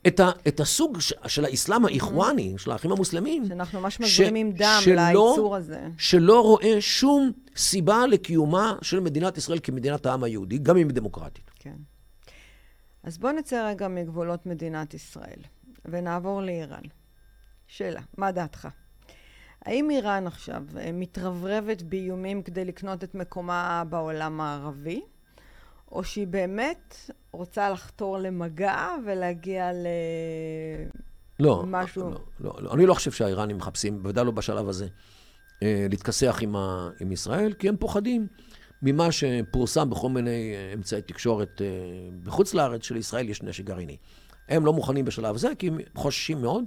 את, 0.08 0.20
ה, 0.20 0.32
את 0.48 0.60
הסוג 0.60 1.00
ש, 1.00 1.14
של 1.28 1.46
האסלאם 1.46 1.86
האיחואני, 1.86 2.54
של 2.58 2.72
האחים 2.72 2.92
המוסלמים. 2.92 3.46
שאנחנו 3.48 3.82
ממש 3.82 4.00
מזרימים 4.00 4.52
דם 4.52 4.80
שלא- 4.84 5.02
ליצור 5.08 5.56
הזה. 5.56 5.82
שלא 5.98 6.42
רואה 6.44 6.82
שום 6.82 7.32
סיבה 7.56 8.08
לקיומה 8.08 8.76
של 8.82 9.00
מדינת 9.00 9.38
ישראל 9.38 9.60
כמדינת 9.64 10.06
העם 10.06 10.24
היהודי, 10.24 10.58
גם 10.58 10.78
אם 10.78 10.88
היא 10.88 10.96
דמוקרטית. 10.96 11.52
כן. 11.60 11.76
אז 13.04 13.18
בואו 13.18 13.34
נצא 13.34 13.68
רגע 13.70 13.88
מגבולות 13.88 14.46
מדינת 14.46 14.94
ישראל, 14.94 15.40
ונעבור 15.86 16.42
לאיראן. 16.42 16.82
שאלה, 17.68 18.02
מה 18.18 18.32
דעתך? 18.32 18.68
האם 19.66 19.90
איראן 19.92 20.28
עכשיו 20.28 20.64
אה, 20.78 20.92
מתרברבת 20.94 21.82
באיומים 21.82 22.42
כדי 22.44 22.66
לקנות 22.66 23.04
את 23.04 23.16
מקומה 23.16 23.84
בעולם 23.90 24.42
הערבי, 24.42 25.02
או 25.92 26.04
שהיא 26.04 26.28
באמת 26.28 26.96
רוצה 27.32 27.70
לחתור 27.70 28.18
למגע 28.18 28.90
ולהגיע 29.06 29.74
ל... 29.74 29.88
לא, 31.40 31.64
משהו- 31.68 32.10
לא, 32.10 32.20
לא, 32.40 32.56
לא, 32.60 32.74
אני 32.74 32.86
לא 32.86 32.94
חושב 32.94 33.12
שהאיראנים 33.12 33.58
מחפשים, 33.58 34.04
בוודאי 34.04 34.26
לא 34.26 34.32
בשלב 34.32 34.70
הזה, 34.70 34.88
אה, 35.64 35.88
להתכסח 35.90 36.38
עם, 36.42 36.56
ה, 36.56 36.90
עם 37.00 37.12
ישראל, 37.12 37.54
כי 37.54 37.70
הם 37.70 37.78
פוחדים 37.78 38.28
ממה 38.82 39.12
שפורסם 39.12 39.90
בכל 39.90 40.10
מיני 40.10 40.54
אה, 40.56 40.74
אמצעי 40.74 41.02
תקשורת 41.02 41.62
בחוץ 42.24 42.54
לארץ, 42.54 42.84
שלישראל 42.84 43.30
יש 43.30 43.44
נשק 43.44 43.64
גרעיני. 43.64 43.98
הם 44.50 44.66
לא 44.66 44.74
מוכנים 44.74 45.06
בשלב 45.06 45.36
הזה, 45.36 45.50
כי 45.60 45.68
הם 45.68 45.78
חוששים 45.96 46.42
מאוד 46.42 46.64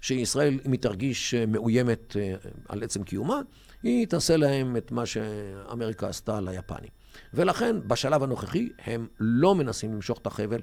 שישראל, 0.00 0.58
אם 0.66 0.72
היא 0.72 0.80
תרגיש 0.80 1.34
אה, 1.34 1.46
מאוימת 1.46 2.16
אה, 2.16 2.34
על 2.68 2.82
עצם 2.82 3.02
קיומה, 3.02 3.40
היא 3.82 4.06
תעשה 4.06 4.36
להם 4.36 4.76
את 4.76 4.92
מה 4.92 5.06
שאמריקה 5.06 6.08
עשתה 6.08 6.40
ליפנים. 6.40 6.90
ולכן, 7.34 7.76
בשלב 7.86 8.22
הנוכחי, 8.22 8.68
הם 8.78 9.06
לא 9.20 9.54
מנסים 9.54 9.92
למשוך 9.92 10.18
את 10.18 10.26
החבל 10.26 10.60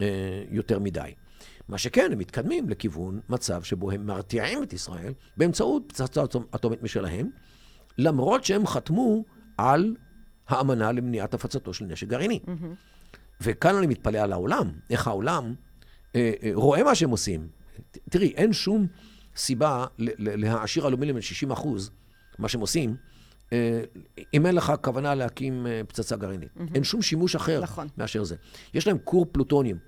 אה, 0.00 0.06
יותר 0.50 0.78
מדי. 0.78 1.14
מה 1.68 1.78
שכן, 1.78 2.08
הם 2.12 2.18
מתקדמים 2.18 2.68
לכיוון 2.68 3.20
מצב 3.28 3.62
שבו 3.62 3.90
הם 3.90 4.06
מרתיעים 4.06 4.62
את 4.62 4.72
ישראל 4.72 5.12
באמצעות 5.36 5.82
פצצה 5.86 6.24
אטומית 6.54 6.82
משלהם, 6.82 7.30
למרות 7.98 8.44
שהם 8.44 8.66
חתמו 8.66 9.24
על 9.56 9.96
האמנה 10.48 10.92
למניעת 10.92 11.34
הפצתו 11.34 11.74
של 11.74 11.84
נשק 11.84 12.06
גרעיני. 12.06 12.40
וכאן 13.40 13.74
אני 13.74 13.86
מתפלא 13.86 14.18
על 14.18 14.32
העולם, 14.32 14.70
איך 14.90 15.06
העולם 15.06 15.54
אה, 16.16 16.32
אה, 16.42 16.50
רואה 16.54 16.82
מה 16.82 16.94
שהם 16.94 17.10
עושים. 17.10 17.48
תראי, 18.10 18.32
אין 18.36 18.52
שום 18.52 18.86
סיבה 19.36 19.86
להעשיר 19.98 20.88
אלומיניום 20.88 21.16
ל-60 21.18 21.52
אחוז, 21.52 21.90
מה 22.38 22.48
שהם 22.48 22.60
עושים, 22.60 22.96
אה, 23.52 23.80
אם 24.34 24.46
אין 24.46 24.54
לך 24.54 24.72
כוונה 24.82 25.14
להקים 25.14 25.66
אה, 25.66 25.80
פצצה 25.88 26.16
גרעינית. 26.16 26.48
אין 26.74 26.84
שום 26.84 27.02
שימוש 27.02 27.36
אחר 27.36 27.60
נכון. 27.60 27.88
מאשר 27.98 28.24
זה. 28.24 28.36
יש 28.74 28.86
להם 28.86 28.98
כור 29.04 29.26
פלוטוניום, 29.32 29.78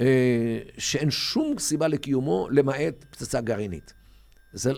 אה, 0.00 0.58
שאין 0.78 1.10
שום 1.10 1.58
סיבה 1.58 1.88
לקיומו 1.88 2.48
למעט 2.50 3.04
פצצה 3.10 3.40
גרעינית. 3.40 3.94
זה, 4.52 4.72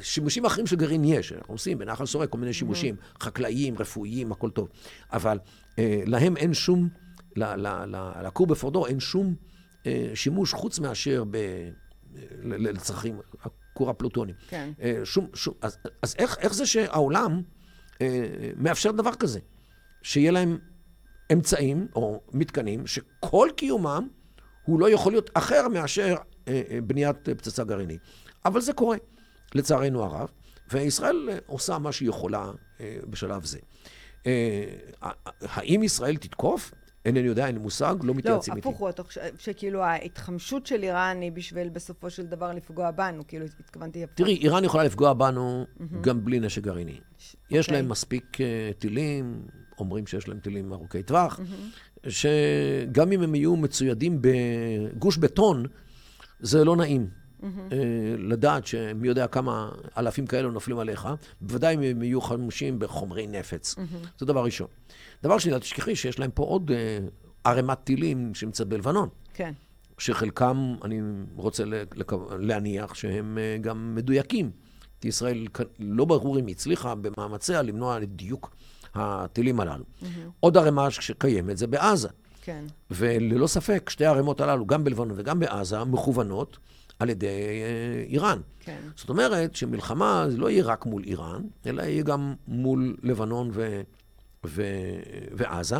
שימושים 0.00 0.44
אחרים 0.44 0.66
של 0.66 0.76
גרעין 0.76 1.04
יש, 1.04 1.32
אנחנו 1.32 1.54
עושים 1.54 1.78
בנחל 1.78 2.06
סורק 2.06 2.30
כל 2.30 2.38
מיני 2.38 2.52
שימושים, 2.52 2.96
חקלאיים, 3.20 3.78
רפואיים, 3.78 4.32
הכל 4.32 4.50
טוב. 4.50 4.68
אבל 5.12 5.38
להם 6.06 6.36
אין 6.36 6.54
שום, 6.54 6.88
לכור 8.22 8.46
בפורדו 8.46 8.86
אין 8.86 9.00
שום 9.00 9.34
שימוש 10.14 10.52
חוץ 10.54 10.78
מאשר 10.78 11.24
ב, 11.30 11.36
ל- 12.42 12.68
לצרכים, 12.68 13.20
הכור 13.42 13.90
הפלוטוני. 13.90 14.32
כן. 14.48 14.72
אה, 14.82 15.00
שום, 15.04 15.28
שום, 15.34 15.54
אז, 15.62 15.78
אז 16.02 16.14
איך, 16.18 16.38
איך 16.38 16.54
זה 16.54 16.66
שהעולם 16.66 17.42
אה, 18.00 18.26
מאפשר 18.56 18.90
דבר 18.90 19.14
כזה? 19.14 19.40
שיהיה 20.02 20.30
להם 20.30 20.58
אמצעים 21.32 21.86
או 21.94 22.20
מתקנים 22.32 22.86
שכל 22.86 23.48
קיומם 23.56 24.08
הוא 24.62 24.80
לא 24.80 24.90
יכול 24.90 25.12
להיות 25.12 25.30
אחר 25.34 25.68
מאשר 25.68 26.16
אה, 26.48 26.62
אה, 26.70 26.78
בניית 26.80 27.28
פצצה 27.28 27.64
גרעינית. 27.64 28.00
אבל 28.44 28.60
זה 28.60 28.72
קורה, 28.72 28.96
לצערנו 29.54 30.02
הרב, 30.02 30.28
וישראל 30.72 31.28
אה, 31.32 31.38
עושה 31.46 31.78
מה 31.78 31.92
שהיא 31.92 32.08
יכולה 32.08 32.50
אה, 32.80 32.96
בשלב 33.10 33.44
זה. 33.44 33.58
אה, 34.26 34.64
האם 35.40 35.82
ישראל 35.82 36.16
תתקוף? 36.16 36.72
אינני 37.04 37.26
יודע, 37.26 37.46
אין 37.46 37.54
לי 37.54 37.60
מושג, 37.60 37.94
לא 38.02 38.14
מתייעצים 38.14 38.56
איתי. 38.56 38.68
לא, 38.68 38.70
הפוך 38.70 38.80
הוא, 38.80 38.88
אתה 38.88 39.02
חושב 39.02 39.20
שכאילו 39.38 39.82
ההתחמשות 39.82 40.66
של 40.66 40.82
איראן 40.82 41.20
היא 41.20 41.32
בשביל 41.32 41.68
בסופו 41.68 42.10
של 42.10 42.26
דבר 42.26 42.52
לפגוע 42.52 42.90
בנו, 42.90 43.26
כאילו 43.26 43.46
התכוונתי... 43.60 44.04
תראי, 44.14 44.36
איראן 44.36 44.64
יכולה 44.64 44.84
לפגוע 44.84 45.12
בנו 45.12 45.66
גם 46.00 46.24
בלי 46.24 46.40
נשק 46.40 46.62
גרעיני. 46.62 47.00
יש 47.50 47.66
אוקיי. 47.66 47.82
להם 47.82 47.88
מספיק 47.88 48.38
טילים, 48.78 49.42
אומרים 49.78 50.06
שיש 50.06 50.28
להם 50.28 50.38
טילים 50.38 50.72
ארוכי 50.72 51.02
טווח, 51.02 51.40
שגם 52.08 53.12
אם 53.12 53.22
הם 53.22 53.34
יהיו 53.34 53.56
מצוידים 53.56 54.18
בגוש 54.20 55.16
בטון, 55.16 55.66
זה 56.40 56.64
לא 56.64 56.76
נעים. 56.76 57.19
Mm-hmm. 57.40 57.74
לדעת 58.18 58.66
שמי 58.66 59.08
יודע 59.08 59.26
כמה 59.26 59.70
אלפים 59.98 60.26
כאלו 60.26 60.50
נופלים 60.50 60.78
עליך, 60.78 61.08
בוודאי 61.40 61.74
אם 61.74 61.82
הם 61.82 62.02
יהיו 62.02 62.20
חמושים 62.20 62.78
בחומרי 62.78 63.26
נפץ. 63.26 63.74
Mm-hmm. 63.74 64.06
זה 64.18 64.26
דבר 64.26 64.44
ראשון. 64.44 64.66
דבר 65.22 65.38
שני, 65.38 65.52
אל 65.52 65.58
תשכחי 65.58 65.96
שיש 65.96 66.18
להם 66.18 66.30
פה 66.30 66.42
עוד 66.42 66.70
uh, 66.70 66.74
ערימת 67.44 67.78
טילים 67.84 68.34
שנמצאת 68.34 68.68
בלבנון. 68.68 69.08
כן. 69.34 69.52
שחלקם, 69.98 70.74
אני 70.84 71.00
רוצה 71.36 71.64
להניח 72.38 72.94
שהם 72.94 73.38
uh, 73.38 73.62
גם 73.62 73.94
מדויקים. 73.94 74.50
כי 75.00 75.08
ישראל, 75.08 75.46
לא 75.78 76.04
ברור 76.04 76.38
אם 76.38 76.46
הצליחה 76.46 76.94
במאמציה 76.94 77.62
למנוע 77.62 78.02
את 78.02 78.16
דיוק 78.16 78.56
הטילים 78.94 79.60
הללו. 79.60 79.84
Mm-hmm. 79.84 80.06
עוד 80.40 80.56
ערימה 80.56 80.90
שקיימת 80.90 81.58
זה 81.58 81.66
בעזה. 81.66 82.08
כן. 82.42 82.64
וללא 82.90 83.46
ספק, 83.46 83.90
שתי 83.90 84.06
הערימות 84.06 84.40
הללו, 84.40 84.66
גם 84.66 84.84
בלבנון 84.84 85.12
וגם 85.16 85.40
בעזה, 85.40 85.84
מכוונות 85.84 86.58
על 87.00 87.10
ידי 87.10 87.26
אה, 87.26 88.04
איראן. 88.08 88.38
כן. 88.60 88.80
זאת 88.96 89.08
אומרת 89.08 89.56
שמלחמה 89.56 90.26
זה 90.30 90.36
לא 90.36 90.50
יהיה 90.50 90.64
רק 90.64 90.86
מול 90.86 91.04
איראן, 91.04 91.42
אלא 91.66 91.82
יהיה 91.82 92.02
גם 92.02 92.34
מול 92.48 92.96
לבנון 93.02 93.50
ו, 93.52 93.80
ו, 94.46 94.62
ועזה. 95.32 95.76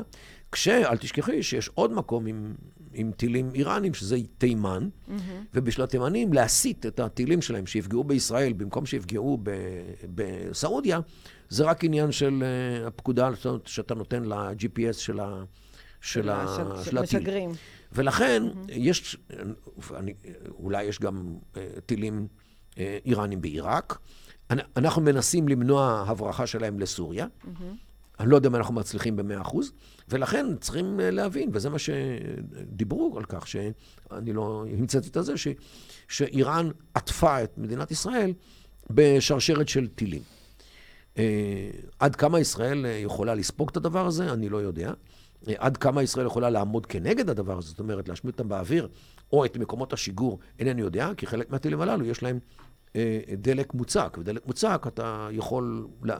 כשאל 0.53 0.97
תשכחי 0.97 1.43
שיש 1.43 1.71
עוד 1.75 1.93
מקום 1.93 2.27
עם, 2.27 2.55
עם 2.93 3.13
טילים 3.13 3.51
איראנים, 3.55 3.95
שזה 3.95 4.17
תימן, 4.39 4.89
mm-hmm. 4.89 5.13
ובשביל 5.55 5.85
התימנים 5.85 6.33
להסיט 6.33 6.87
את 6.87 7.01
הטילים 7.01 7.43
שלהם 7.43 7.67
שיפגעו 7.67 8.05
בישראל 8.05 8.53
במקום 8.53 8.87
שיפגעו 8.87 9.39
בסעודיה, 10.15 11.01
זה 11.49 11.65
רק 11.65 11.85
עניין 11.85 12.13
של 12.13 12.43
uh, 12.43 12.89
הפקודה 12.89 13.31
שאתה 13.65 13.95
נותן 13.95 14.25
ל-GPS 14.25 14.93
של, 14.93 15.21
ה, 15.21 15.45
של, 16.01 16.29
ה, 16.29 16.47
של 16.85 16.99
הטיל. 16.99 17.29
ולכן 17.93 18.43
mm-hmm. 18.47 18.73
יש, 18.73 19.17
אני, 19.97 20.15
אולי 20.51 20.85
יש 20.85 20.99
גם 20.99 21.37
uh, 21.55 21.59
טילים 21.87 22.27
uh, 22.71 22.77
איראנים 23.05 23.41
בעיראק. 23.41 23.99
אנחנו 24.77 25.03
מנסים 25.03 25.49
למנוע 25.49 26.05
הברחה 26.09 26.47
שלהם 26.47 26.81
לסוריה. 26.81 27.27
Mm-hmm. 27.27 27.49
אני 28.21 28.31
לא 28.31 28.37
יודע 28.37 28.49
אם 28.49 28.57
אנחנו 28.57 28.75
מצליחים 28.75 29.17
במאה 29.17 29.41
אחוז, 29.41 29.73
ולכן 30.09 30.47
צריכים 30.61 31.01
אה, 31.01 31.11
להבין, 31.11 31.51
וזה 31.53 31.71
מה 31.71 31.79
שדיברו 31.79 33.19
על 33.19 33.25
כך, 33.25 33.47
שאני 33.47 34.33
לא 34.33 34.65
המצאתי 34.73 35.09
את 35.09 35.25
זה, 35.25 35.37
ש, 35.37 35.49
שאיראן 36.09 36.71
עטפה 36.95 37.43
את 37.45 37.59
מדינת 37.59 37.91
ישראל 37.91 38.33
בשרשרת 38.91 39.69
של 39.69 39.89
טילים. 39.89 40.23
אה, 41.19 41.71
עד 41.99 42.17
כמה 42.17 42.41
ישראל 42.41 42.87
יכולה 42.89 43.35
לספוג 43.35 43.69
את 43.71 43.77
הדבר 43.77 44.07
הזה, 44.07 44.33
אני 44.33 44.49
לא 44.49 44.57
יודע. 44.57 44.93
עד 45.59 45.77
כמה 45.77 46.03
ישראל 46.03 46.27
יכולה 46.27 46.51
לעמוד 46.51 46.87
כנגד 46.87 47.31
הדבר 47.31 47.59
הזה, 47.59 47.69
זאת 47.69 47.79
אומרת, 47.79 48.09
להשמיד 48.09 48.33
אותם 48.33 48.49
באוויר, 48.49 48.89
או 49.33 49.45
את 49.45 49.57
מקומות 49.57 49.93
השיגור, 49.93 50.39
אינני 50.59 50.81
יודע, 50.81 51.11
כי 51.17 51.27
חלק 51.27 51.51
מהטילים 51.51 51.81
הללו 51.81 52.05
יש 52.05 52.23
להם 52.23 52.39
אה, 52.97 53.21
דלק 53.39 53.75
מוצק, 53.75 54.17
ודלק 54.21 54.47
מוצק 54.47 54.85
אתה 54.87 55.29
יכול 55.33 55.89
לה, 56.03 56.17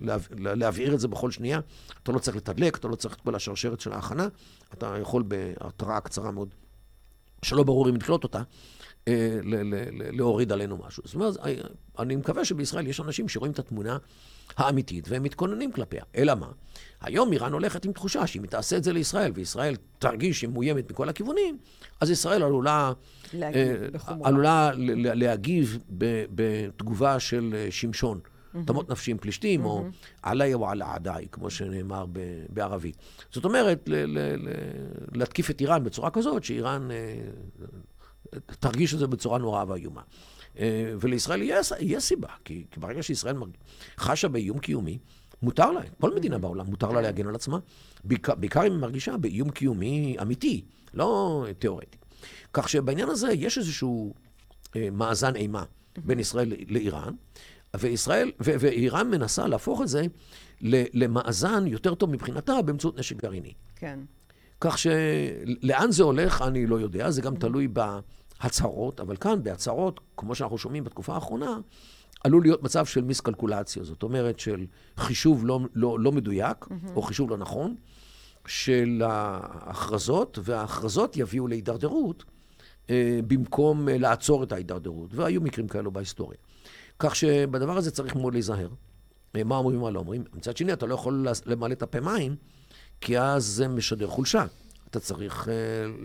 לה, 0.00 0.16
לה, 0.38 0.54
להבעיר 0.54 0.94
את 0.94 1.00
זה 1.00 1.08
בכל 1.08 1.30
שנייה, 1.30 1.60
אתה 2.02 2.12
לא 2.12 2.18
צריך 2.18 2.36
לתדלק, 2.36 2.76
אתה 2.76 2.88
לא 2.88 2.96
צריך 2.96 3.14
את 3.14 3.20
כל 3.20 3.34
השרשרת 3.34 3.80
של 3.80 3.92
ההכנה, 3.92 4.28
אתה 4.72 4.96
יכול 5.00 5.22
בהתראה 5.22 6.00
קצרה 6.00 6.30
מאוד, 6.30 6.54
שלא 7.42 7.62
ברור 7.62 7.88
אם 7.88 7.94
נקלוט 7.94 8.24
אותה, 8.24 8.42
אה, 9.08 9.38
להוריד 10.12 10.52
עלינו 10.52 10.78
משהו. 10.86 11.02
זאת 11.06 11.14
אומרת, 11.14 11.36
אני 11.98 12.16
מקווה 12.16 12.44
שבישראל 12.44 12.86
יש 12.86 13.00
אנשים 13.00 13.28
שרואים 13.28 13.52
את 13.52 13.58
התמונה 13.58 13.98
האמיתית 14.56 15.08
והם 15.08 15.22
מתכוננים 15.22 15.72
כלפיה. 15.72 16.04
אלא 16.16 16.34
מה? 16.34 16.50
היום 17.00 17.32
איראן 17.32 17.52
הולכת 17.52 17.84
עם 17.84 17.92
תחושה 17.92 18.26
שאם 18.26 18.42
היא 18.42 18.50
תעשה 18.50 18.76
את 18.76 18.84
זה 18.84 18.92
לישראל, 18.92 19.32
וישראל 19.34 19.76
תרגיש 19.98 20.40
שהיא 20.40 20.50
מאוימת 20.50 20.90
מכל 20.90 21.08
הכיוונים, 21.08 21.58
אז 22.00 22.10
ישראל 22.10 22.42
עלולה 22.42 22.92
להגיב, 23.32 23.82
אה, 24.08 24.14
עלולה 24.24 24.70
להגיב 24.94 25.78
בתגובה 26.30 27.20
של 27.20 27.54
אה, 27.56 27.66
שמשון. 27.70 28.20
תמות 28.66 28.90
נפשי 28.90 29.10
עם 29.10 29.18
פלישתים, 29.18 29.64
או 29.64 29.84
עליי 30.22 30.54
או 30.54 30.68
על 30.68 30.82
העדיי, 30.82 31.26
כמו 31.32 31.50
שנאמר 31.50 32.06
בערבית. 32.48 32.96
זאת 33.30 33.44
אומרת, 33.44 33.88
להתקיף 35.12 35.50
את 35.50 35.60
איראן 35.60 35.84
בצורה 35.84 36.10
כזאת, 36.10 36.44
שאיראן 36.44 36.88
תרגיש 38.60 38.94
את 38.94 38.98
זה 38.98 39.06
בצורה 39.06 39.38
נוראה 39.38 39.64
ואיומה. 39.68 40.02
אה, 40.58 40.94
ולישראל 41.00 41.42
יש 41.80 42.02
סיבה, 42.04 42.28
כי 42.44 42.64
ברגע 42.76 43.02
שישראל 43.02 43.36
חשה 43.98 44.28
באיום 44.28 44.58
קיומי, 44.58 44.98
מותר 45.42 45.72
לה, 45.72 45.80
כל 46.00 46.14
מדינה 46.14 46.38
בעולם 46.38 46.66
מותר 46.66 46.92
לה 46.92 47.00
להגן 47.00 47.26
על 47.26 47.34
עצמה, 47.34 47.58
בעיקר, 48.04 48.34
בעיקר 48.34 48.66
אם 48.66 48.72
היא 48.72 48.80
מרגישה 48.80 49.16
באיום 49.16 49.50
קיומי 49.50 50.16
אמיתי, 50.22 50.64
לא 50.94 51.46
תיאורטי. 51.58 51.98
כך 52.52 52.68
שבעניין 52.68 53.08
הזה 53.08 53.32
יש 53.32 53.58
איזשהו 53.58 54.14
אה, 54.76 54.88
מאזן 54.92 55.36
אימה 55.36 55.64
בין 56.04 56.20
ישראל 56.20 56.52
לאיראן, 56.68 57.14
וישראל, 57.80 58.32
ו- 58.40 58.54
ואיראן 58.60 59.10
מנסה 59.10 59.46
להפוך 59.46 59.82
את 59.82 59.88
זה 59.88 60.06
למאזן 60.92 61.66
יותר 61.66 61.94
טוב 61.94 62.10
מבחינתה 62.10 62.62
באמצעות 62.62 62.98
נשק 62.98 63.16
גרעיני. 63.16 63.52
כן. 63.76 63.98
כך 64.60 64.78
שלאן 64.78 65.90
זה 65.90 66.02
הולך, 66.02 66.42
אני 66.42 66.66
לא 66.66 66.80
יודע, 66.80 67.10
זה 67.10 67.22
גם 67.22 67.36
תלוי 67.36 67.68
בהצהרות, 67.68 69.00
אבל 69.00 69.16
כאן, 69.16 69.42
בהצהרות, 69.42 70.00
כמו 70.16 70.34
שאנחנו 70.34 70.58
שומעים 70.58 70.84
בתקופה 70.84 71.14
האחרונה, 71.14 71.58
עלול 72.24 72.42
להיות 72.42 72.62
מצב 72.62 72.86
של 72.86 73.04
מיסקלקולציה, 73.04 73.84
זאת 73.84 74.02
אומרת 74.02 74.40
של 74.40 74.66
חישוב 74.96 75.46
לא, 75.46 75.60
לא, 75.74 76.00
לא 76.00 76.12
מדויק, 76.12 76.64
mm-hmm. 76.64 76.90
או 76.96 77.02
חישוב 77.02 77.30
לא 77.30 77.36
נכון, 77.36 77.74
של 78.46 79.02
ההכרזות, 79.04 80.38
וההכרזות 80.42 81.16
יביאו 81.16 81.48
להידרדרות, 81.48 82.24
אה, 82.90 83.20
במקום 83.26 83.88
אה, 83.88 83.98
לעצור 83.98 84.42
את 84.42 84.52
ההידרדרות, 84.52 85.14
והיו 85.14 85.40
מקרים 85.40 85.68
כאלו 85.68 85.90
בהיסטוריה. 85.90 86.38
כך 86.98 87.16
שבדבר 87.16 87.76
הזה 87.76 87.90
צריך 87.90 88.16
מאוד 88.16 88.32
להיזהר. 88.32 88.68
אה, 89.36 89.44
מה 89.44 89.56
אומרים 89.56 89.82
ומה 89.82 89.90
לא 89.90 89.98
אומרים. 89.98 90.24
מצד 90.34 90.56
שני, 90.56 90.72
אתה 90.72 90.86
לא 90.86 90.94
יכול 90.94 91.26
למלא 91.46 91.72
את 91.72 91.82
הפה 91.82 92.00
מים, 92.00 92.36
כי 93.00 93.18
אז 93.18 93.44
זה 93.44 93.68
משדר 93.68 94.06
חולשה. 94.06 94.46
אתה 94.90 95.00
צריך 95.00 95.48
uh, 95.48 95.50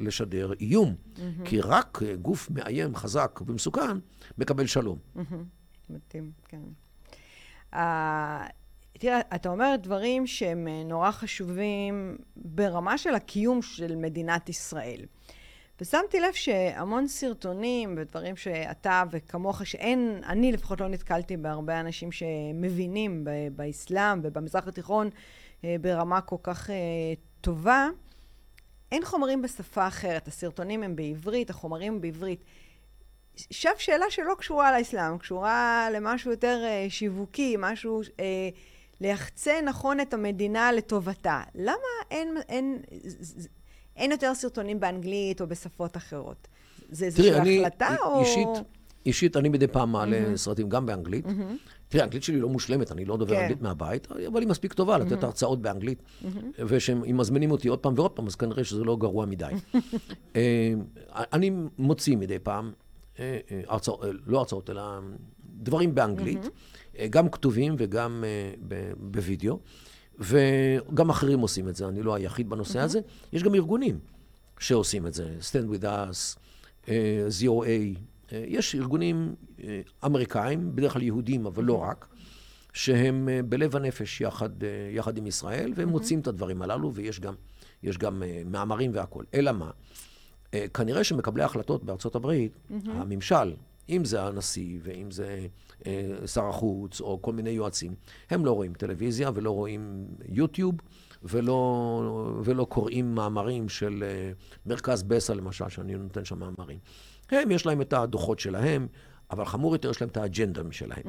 לשדר 0.06 0.54
איום, 0.60 0.96
mm-hmm. 0.96 1.20
כי 1.46 1.62
רק 1.62 2.02
uh, 2.02 2.16
גוף 2.22 2.50
מאיים, 2.52 2.96
חזק 2.96 3.40
ומסוכן, 3.48 3.98
מקבל 4.38 4.66
שלום. 4.66 4.98
Mm-hmm. 5.16 5.61
מתאים, 5.92 6.32
כן. 6.48 6.62
Uh, 7.74 7.78
תראה, 9.00 9.20
אתה 9.36 9.50
אומר 9.50 9.76
דברים 9.84 10.28
שהם 10.28 10.68
נורא 10.68 11.12
חשובים 11.12 12.18
ברמה 12.36 12.98
של 12.98 13.16
הקיום 13.16 13.62
של 13.62 13.96
מדינת 13.96 14.50
ישראל. 14.50 15.06
ושמתי 15.82 16.20
לב 16.20 16.34
שהמון 16.34 17.08
סרטונים 17.08 17.96
ודברים 17.98 18.36
שאתה 18.36 19.04
וכמוך, 19.12 19.66
שאין, 19.66 20.22
אני 20.26 20.52
לפחות 20.52 20.82
לא 20.82 20.88
נתקלתי 20.88 21.38
בהרבה 21.38 21.80
אנשים 21.80 22.12
שמבינים 22.12 23.28
באסלאם 23.56 24.20
ובמזרח 24.24 24.68
התיכון 24.68 25.10
אה, 25.64 25.76
ברמה 25.82 26.22
כל 26.22 26.36
כך 26.44 26.70
אה, 26.70 26.76
טובה. 27.42 27.88
אין 28.92 29.06
חומרים 29.06 29.42
בשפה 29.42 29.88
אחרת, 29.88 30.28
הסרטונים 30.28 30.84
הם 30.84 30.96
בעברית, 30.96 31.50
החומרים 31.50 32.02
בעברית. 32.02 32.44
עכשיו 33.50 33.72
שאלה 33.78 34.06
שלא 34.10 34.34
קשורה 34.38 34.80
לאסלאם, 34.80 35.18
קשורה 35.18 35.88
למשהו 35.94 36.32
יותר 36.32 36.60
אה, 36.64 36.86
שיווקי, 36.90 37.56
משהו 37.60 38.02
אה, 38.20 38.50
ליחצן 39.02 39.66
נכון 39.66 40.00
את 40.00 40.14
המדינה 40.14 40.72
לטובתה. 40.72 41.44
למה 41.56 41.76
אין, 42.12 42.38
אין, 42.50 42.80
אין 43.96 44.12
יותר 44.12 44.36
סרטונים 44.36 44.80
באנגלית 44.80 45.42
או 45.42 45.48
בשפות 45.48 45.98
אחרות? 45.98 46.48
זה 46.90 47.06
איזושהי 47.06 47.60
החלטה 47.60 47.88
אני, 47.88 47.98
או... 47.98 48.20
אישית, 48.20 48.48
אישית, 49.06 49.38
אני 49.38 49.50
מדי 49.50 49.68
פעם 49.68 49.92
מעלה 49.92 50.34
mm-hmm. 50.34 50.38
סרטים 50.38 50.70
גם 50.70 50.86
באנגלית. 50.86 51.26
Mm-hmm. 51.26 51.72
תראה, 51.88 52.04
האנגלית 52.04 52.24
שלי 52.24 52.40
לא 52.40 52.50
מושלמת, 52.50 52.92
אני 52.92 53.06
לא 53.06 53.18
דובר 53.18 53.36
כן. 53.36 53.42
אנגלית 53.42 53.62
מהבית, 53.62 54.12
אבל 54.28 54.42
היא 54.42 54.50
מספיק 54.50 54.74
טובה 54.74 54.98
לתת 54.98 55.24
הרצאות 55.24 55.62
באנגלית. 55.62 56.04
ושאם 56.68 57.18
מזמינים 57.18 57.52
אותי 57.52 57.68
עוד 57.68 57.80
פעם 57.80 57.94
ועוד 57.98 58.12
פעם, 58.12 58.28
אז 58.28 58.36
כנראה 58.36 58.64
שזה 58.64 58.84
לא 58.84 58.98
גרוע 58.98 59.26
מדי. 59.26 59.52
אה, 60.36 60.74
אני 61.34 61.52
מוציא 61.78 62.18
מדי 62.18 62.40
פעם, 62.40 62.72
הרצאות, 63.68 64.00
לא 64.26 64.40
הרצאות, 64.40 64.70
אלא 64.70 64.82
דברים 65.46 65.96
באנגלית, 65.96 66.50
גם 67.10 67.30
כתובים 67.30 67.76
וגם 67.78 68.24
בווידאו. 68.98 69.60
וגם 70.20 71.10
אחרים 71.10 71.40
עושים 71.40 71.70
את 71.70 71.76
זה, 71.76 71.88
אני 71.88 72.04
לא 72.04 72.16
היחיד 72.16 72.50
בנושא 72.50 72.80
הזה. 72.80 73.00
יש 73.34 73.44
גם 73.44 73.56
ארגונים 73.56 74.00
שעושים 74.60 75.08
את 75.08 75.14
זה, 75.14 75.36
Stand 75.40 75.76
With 75.76 75.84
Us, 75.84 76.38
אה, 76.90 77.28
ZOA, 77.42 77.98
אה, 78.32 78.44
יש 78.48 78.76
ארגונים 78.76 79.36
אה, 79.64 79.82
אמריקאים, 80.06 80.76
בדרך 80.76 80.94
כלל 80.94 81.02
יהודים, 81.02 81.46
אבל 81.46 81.64
לא 81.64 81.78
רק, 81.78 82.08
שהם 82.74 83.30
אה, 83.30 83.40
בלב 83.44 83.76
הנפש 83.76 84.22
יחד, 84.22 84.64
אה, 84.64 84.70
יחד 84.92 85.18
עם 85.18 85.28
ישראל, 85.28 85.74
והם 85.76 85.90
מוצאים 85.90 86.20
את 86.20 86.28
הדברים 86.28 86.62
הללו, 86.62 86.94
ויש 86.94 87.20
גם, 87.20 87.34
גם 88.00 88.24
אה, 88.24 88.42
מאמרים 88.46 88.92
והכול. 88.94 89.26
אלא 89.34 89.52
מה? 89.52 89.72
אה, 90.54 90.66
כנראה 90.74 91.04
שמקבלי 91.04 91.44
ההחלטות 91.44 91.84
בארצות 91.84 92.16
הברית, 92.16 92.52
הממשל, 92.86 93.54
אם 93.90 94.06
זה 94.06 94.24
הנשיא 94.24 94.80
ואם 94.84 95.12
זה 95.12 95.48
אה, 95.86 96.28
שר 96.28 96.48
החוץ 96.50 97.02
או 97.02 97.22
כל 97.22 97.34
מיני 97.34 97.50
יועצים, 97.50 97.96
הם 98.30 98.46
לא 98.46 98.52
רואים 98.52 98.74
טלוויזיה 98.74 99.32
ולא 99.34 99.52
רואים 99.52 100.08
יוטיוב 100.30 100.76
ולא, 101.24 102.40
ולא 102.44 102.64
קוראים 102.64 103.16
מאמרים 103.16 103.70
של 103.70 104.04
אה, 104.08 104.32
מרכז 104.66 105.04
בסה, 105.04 105.34
למשל, 105.34 105.70
שאני 105.70 105.96
נותן 105.96 106.26
שם 106.26 106.40
מאמרים. 106.40 106.80
הם, 107.32 107.52
יש 107.52 107.66
להם 107.66 107.82
את 107.82 107.94
הדוחות 107.94 108.40
שלהם, 108.40 108.88
אבל 109.32 109.46
חמור 109.46 109.76
יותר, 109.76 109.90
יש 109.90 110.02
להם 110.02 110.10
את 110.10 110.18
האג'נדה 110.18 110.64
משלהם. 110.64 111.04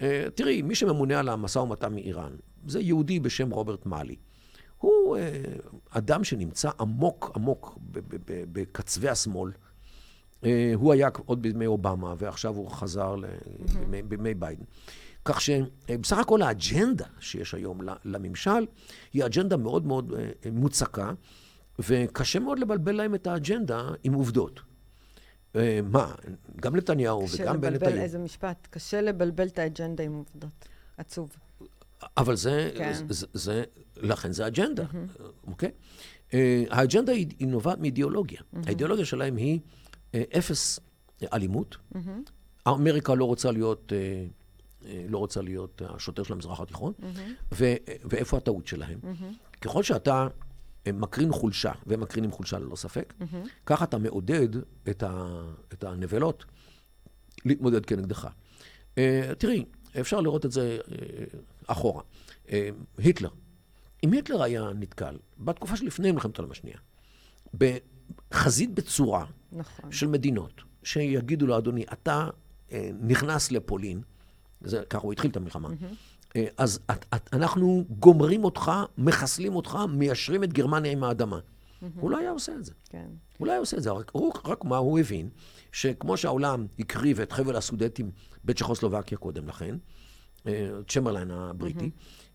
אה, 0.00 0.26
תראי, 0.34 0.62
מי 0.62 0.74
שממונה 0.74 1.20
על 1.20 1.28
המשא 1.28 1.58
ומתן 1.58 1.94
מאיראן, 1.94 2.32
זה 2.66 2.80
יהודי 2.80 3.20
בשם 3.20 3.50
רוברט 3.50 3.86
מאלי. 3.86 4.16
הוא 4.82 5.16
אה, 5.16 5.42
אדם 5.90 6.24
שנמצא 6.24 6.70
עמוק 6.80 7.30
עמוק 7.36 7.78
בקצווי 8.52 9.08
השמאל. 9.08 9.50
אה, 10.44 10.72
הוא 10.74 10.92
היה 10.92 11.08
עוד 11.26 11.42
בימי 11.42 11.66
אובמה, 11.66 12.14
ועכשיו 12.18 12.56
הוא 12.56 12.70
חזר 12.70 13.14
בימי- 14.08 14.34
ביידן. 14.34 14.64
כך 15.24 15.40
שבסך 15.40 16.18
הכל 16.18 16.42
האג'נדה 16.42 17.04
שיש 17.20 17.54
היום 17.54 17.80
לממשל, 18.04 18.66
היא 19.12 19.24
אג'נדה 19.24 19.56
מאוד 19.56 19.86
מאוד 19.86 20.12
אה, 20.18 20.50
מוצקה, 20.52 21.12
וקשה 21.78 22.38
מאוד 22.38 22.58
לבלבל 22.58 22.92
להם 22.92 23.14
את 23.14 23.26
האג'נדה 23.26 23.88
עם 24.04 24.12
עובדות. 24.14 24.60
מה, 25.84 26.14
גם 26.60 26.76
נתניהו 26.76 27.24
קשה 27.24 27.42
וגם 27.42 27.60
בנט 27.60 27.72
לבלבל, 27.74 27.92
היו. 27.92 28.02
איזה 28.02 28.18
משפט, 28.18 28.68
קשה 28.70 29.00
לבלבל 29.00 29.46
את 29.46 29.58
האג'נדה 29.58 30.04
עם 30.04 30.12
עובדות. 30.14 30.68
עצוב. 30.96 31.36
אבל 32.16 32.36
זה, 32.36 32.70
כן. 32.76 32.92
זה, 32.92 33.04
זה, 33.08 33.26
זה, 33.32 33.64
לכן 33.96 34.32
זה 34.32 34.46
אג'נדה, 34.46 34.84
אוקיי? 35.46 35.70
אה, 36.34 36.64
האג'נדה 36.70 37.12
היא, 37.12 37.26
היא 37.38 37.48
נובעת 37.48 37.78
מאידיאולוגיה. 37.78 38.40
האידיאולוגיה 38.66 39.04
שלהם 39.04 39.36
היא 39.36 39.60
אה, 40.14 40.22
אפס 40.38 40.80
אלימות. 41.32 41.76
אמריקה 42.68 43.14
לא 43.14 43.24
רוצה 43.24 43.50
להיות, 43.50 43.92
אה, 44.86 45.04
לא 45.08 45.18
רוצה 45.18 45.42
להיות 45.42 45.82
השוטר 45.88 46.22
של 46.22 46.32
המזרח 46.32 46.60
התיכון, 46.60 46.92
ו, 47.54 47.74
ואיפה 48.04 48.36
הטעות 48.36 48.66
שלהם? 48.66 48.98
ככל 49.60 49.82
שאתה 49.82 50.28
מקרין 50.88 51.32
חולשה, 51.32 51.72
והם 51.86 52.00
מקרינים 52.00 52.30
חולשה 52.30 52.58
ללא 52.58 52.76
ספק, 52.76 53.14
ככה 53.66 53.84
אתה 53.84 53.98
מעודד 53.98 54.48
את, 54.90 55.02
ה, 55.02 55.42
את 55.72 55.84
הנבלות 55.84 56.44
להתמודד 57.44 57.86
כנגדך. 57.86 58.28
אה, 58.98 59.32
תראי, 59.38 59.64
אפשר 60.00 60.20
לראות 60.20 60.46
את 60.46 60.52
זה 60.52 60.78
אחורה. 61.72 62.02
אה, 62.50 62.68
היטלר. 62.98 63.30
אם 64.04 64.12
היטלר 64.12 64.42
היה 64.42 64.70
נתקל, 64.74 65.18
בתקופה 65.38 65.76
שלפני 65.76 66.12
מלחמת 66.12 66.38
העולם 66.38 66.52
השנייה, 66.52 66.76
בחזית 67.54 68.74
בצורה 68.74 69.24
נכון. 69.52 69.92
של 69.92 70.06
מדינות, 70.06 70.62
שיגידו 70.82 71.46
לו, 71.46 71.58
אדוני, 71.58 71.84
אתה 71.92 72.28
אה, 72.72 72.90
נכנס 73.00 73.52
לפולין, 73.52 74.02
זה, 74.60 74.82
ככה 74.90 75.02
הוא 75.02 75.12
התחיל 75.12 75.30
את 75.30 75.36
המלחמה, 75.36 75.68
אה, 76.36 76.46
אז 76.56 76.80
את, 76.90 77.06
את, 77.14 77.28
אנחנו 77.32 77.84
גומרים 77.98 78.44
אותך, 78.44 78.72
מחסלים 78.98 79.56
אותך, 79.56 79.78
מיישרים 79.88 80.44
את 80.44 80.52
גרמניה 80.52 80.92
עם 80.92 81.04
האדמה. 81.04 81.38
הוא 82.00 82.10
לא 82.10 82.18
היה 82.18 82.30
עושה 82.30 82.52
את 82.54 82.64
זה. 82.64 82.72
כן. 82.90 83.06
הוא 83.38 83.46
לא 83.46 83.52
היה 83.52 83.60
עושה 83.60 83.76
את 83.76 83.82
זה, 83.82 83.90
רק, 83.90 84.10
הוא, 84.14 84.32
רק 84.44 84.64
מה, 84.64 84.76
הוא 84.76 84.98
הבין 84.98 85.28
שכמו 85.72 86.16
שהעולם 86.16 86.66
הקריב 86.78 87.20
את 87.20 87.32
חבל 87.32 87.56
הסודטים 87.56 88.10
בצ'כוסלובקיה 88.44 89.18
קודם 89.18 89.48
לכן, 89.48 89.76
צ'מברליין 90.88 91.30
הבריטי, 91.30 91.90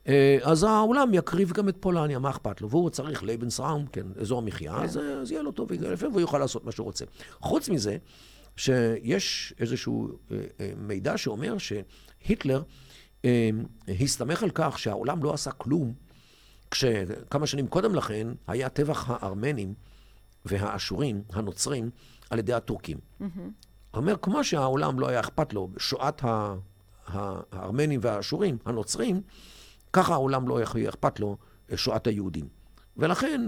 אה, 0.07 0.37
אז 0.43 0.63
העולם 0.63 1.13
יקריב 1.13 1.51
גם 1.51 1.69
את 1.69 1.75
פולניה, 1.79 2.19
מה 2.19 2.29
אכפת 2.29 2.61
לו? 2.61 2.69
והוא 2.69 2.89
צריך 2.89 3.23
Lebensraum, 3.23 3.85
כן, 3.91 4.07
אזור 4.21 4.41
מחיה, 4.41 4.75
אז, 4.75 4.97
אה, 4.97 5.03
אז 5.03 5.31
יהיה 5.31 5.41
לו 5.41 5.51
טוב 5.51 5.69
והוא 5.99 6.21
יוכל 6.21 6.37
לעשות 6.39 6.65
מה 6.65 6.71
שהוא 6.71 6.85
רוצה. 6.85 7.05
חוץ 7.39 7.69
מזה, 7.69 7.97
שיש 8.55 9.53
איזשהו 9.59 10.09
אה, 10.31 10.37
מידע 10.77 11.17
שאומר 11.17 11.55
שהיטלר 11.57 12.63
הסתמך 14.01 14.43
על 14.43 14.49
כך 14.53 14.79
שהעולם 14.79 15.23
לא 15.23 15.33
עשה 15.33 15.51
כלום, 15.51 15.93
כשכמה 16.71 17.47
שנים 17.47 17.67
קודם 17.67 17.95
לכן 17.95 18.27
היה 18.47 18.69
טבח 18.69 19.05
הארמנים 19.09 19.73
והאשורים, 20.45 21.21
הנוצרים, 21.33 21.89
על 22.29 22.39
ידי 22.39 22.53
הטורקים. 22.53 22.97
הוא 23.91 24.01
אומר, 24.01 24.15
כמו 24.21 24.43
שהעולם 24.43 24.99
לא 24.99 25.07
היה 25.07 25.19
אכפת 25.19 25.53
לו 25.53 25.69
שואת 25.77 26.23
ה- 26.23 26.55
הארמנים 27.07 27.99
והאשורים, 28.03 28.57
הנוצרים, 28.65 29.21
ככה 29.93 30.13
העולם 30.13 30.47
לא 30.47 30.57
היה 30.57 30.89
אכפת 30.89 31.19
לו 31.19 31.37
שואת 31.75 32.07
היהודים. 32.07 32.47
ולכן, 32.97 33.41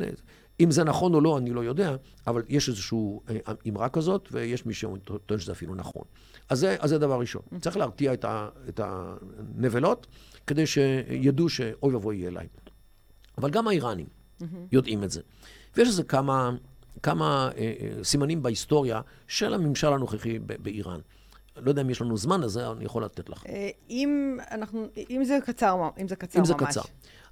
אם 0.59 0.71
זה 0.71 0.83
נכון 0.83 1.13
או 1.13 1.21
לא, 1.21 1.37
אני 1.37 1.53
לא 1.53 1.63
יודע, 1.63 1.95
אבל 2.27 2.43
יש 2.49 2.69
איזושהי 2.69 2.97
אה, 3.29 3.53
אמרה 3.69 3.89
כזאת, 3.89 4.29
ויש 4.31 4.65
מי 4.65 4.73
שטוען 4.73 5.39
שזה 5.39 5.51
אפילו 5.51 5.75
נכון. 5.75 6.03
אז 6.49 6.59
זה, 6.59 6.75
אז 6.79 6.89
זה 6.89 6.97
דבר 6.97 7.19
ראשון. 7.19 7.41
צריך 7.61 7.77
להרתיע 7.77 8.13
את, 8.13 8.25
ה, 8.25 8.49
את 8.69 8.79
הנבלות, 8.83 10.07
כדי 10.47 10.67
שידעו 10.67 11.49
שאוי 11.49 11.93
ואבוי 11.93 12.17
יהיה 12.17 12.29
להם. 12.29 12.47
אבל 13.37 13.49
גם 13.49 13.67
האיראנים 13.67 14.07
יודעים 14.71 15.03
את 15.03 15.11
זה. 15.11 15.21
ויש 15.77 15.87
איזה 15.87 16.03
כמה, 16.03 16.51
כמה 17.03 17.49
אה, 17.57 17.73
אה, 17.79 18.03
סימנים 18.03 18.43
בהיסטוריה 18.43 19.01
של 19.27 19.53
הממשל 19.53 19.93
הנוכחי 19.93 20.39
ב- 20.39 20.63
באיראן. 20.63 20.99
לא 21.61 21.69
יודע 21.69 21.81
אם 21.81 21.89
יש 21.89 22.01
לנו 22.01 22.17
זמן 22.17 22.41
לזה, 22.41 22.71
אני 22.71 22.85
יכול 22.85 23.03
לתת 23.03 23.29
לך. 23.29 23.43
אה, 23.45 23.69
אם 23.89 24.37
אנחנו, 24.51 24.87
אם 25.09 25.23
זה 25.23 25.37
קצר, 25.45 25.89
אם 26.01 26.07
זה 26.07 26.15
קצר 26.15 26.39
אם 26.39 26.45
זה 26.45 26.53
ממש. 26.53 26.63
קצר. 26.63 26.81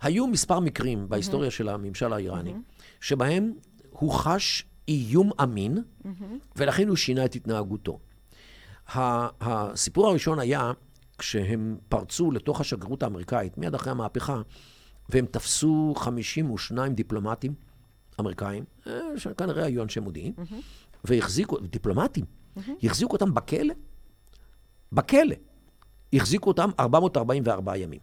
היו 0.01 0.28
מספר 0.28 0.59
מקרים 0.59 1.09
בהיסטוריה 1.09 1.51
של 1.51 1.69
הממשל 1.69 2.13
האיראני, 2.13 2.53
שבהם 3.01 3.53
הוא 3.91 4.11
חש 4.11 4.65
איום 4.88 5.32
אמין, 5.43 5.84
ולכן 6.55 6.88
הוא 6.88 6.95
שינה 6.95 7.25
את 7.25 7.36
התנהגותו. 7.36 7.99
הסיפור 9.41 10.07
הראשון 10.07 10.39
היה 10.39 10.71
כשהם 11.17 11.78
פרצו 11.89 12.32
לתוך 12.32 12.61
השגרירות 12.61 13.03
האמריקאית, 13.03 13.57
מיד 13.57 13.75
אחרי 13.75 13.91
המהפכה, 13.91 14.41
והם 15.09 15.25
תפסו 15.25 15.93
52 15.97 16.93
דיפלומטים 16.93 17.53
אמריקאים, 18.19 18.63
אה, 18.88 18.99
שכנראה 19.17 19.65
היו 19.65 19.84
אנשי 19.84 19.99
מודיעין, 19.99 20.34
והחזיקו, 21.03 21.57
דיפלומטים, 21.57 22.25
החזיקו 22.84 23.13
אותם 23.13 23.34
בכלא, 23.34 23.73
בכלא. 24.92 25.36
החזיקו 26.14 26.50
אותם 26.50 26.70
444 26.80 27.78
ימים. 27.78 28.00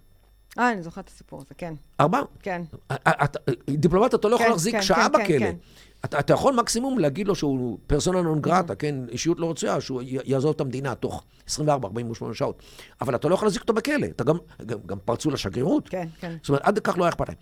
אה, 0.59 0.73
אני 0.73 0.83
זוכרת 0.83 1.05
את 1.05 1.11
הסיפור 1.11 1.41
הזה, 1.41 1.55
כן. 1.59 1.75
ארבע. 2.01 2.21
כן. 2.41 2.63
אתה- 2.93 3.39
דיפלומט 3.71 4.15
אתה 4.15 4.29
לא 4.29 4.35
יכול 4.35 4.47
כן, 4.47 4.51
להחזיק 4.53 4.75
כן, 4.75 4.83
שעה 4.83 5.09
כן, 5.09 5.19
כן, 5.19 5.25
בכלא. 5.25 5.39
כן. 5.39 5.57
אתה, 6.05 6.19
אתה 6.19 6.33
יכול 6.33 6.55
מקסימום 6.55 6.99
להגיד 6.99 7.29
לו 7.29 7.35
שהוא 7.35 7.79
פרסונה 7.87 8.23
נון 8.23 8.41
גרטה, 8.41 8.75
כן, 8.75 8.95
אישיות 9.09 9.41
לא 9.41 9.51
רצויה, 9.51 9.81
שהוא 9.81 10.03
יעזוב 10.05 10.53
את 10.55 10.61
המדינה 10.61 10.95
תוך 10.95 11.25
24-48 11.51 11.51
שעות. 12.33 12.63
אבל 13.01 13.15
אתה 13.15 13.29
לא 13.29 13.35
יכול 13.35 13.47
להחזיק 13.47 13.63
אותו 13.63 13.73
בכלא. 13.75 14.07
אתה 14.07 14.25
גם, 14.25 14.37
גם, 14.67 14.79
גם 14.87 14.99
פרצו 15.05 15.31
לשגרירות. 15.31 15.89
כן, 15.89 16.09
כן. 16.21 16.37
זאת 16.43 16.49
אומרת, 16.49 16.63
עד 16.65 16.79
כך 16.79 16.99
לא 16.99 17.05
היה 17.05 17.09
אכפת 17.09 17.29
להם. 17.29 17.39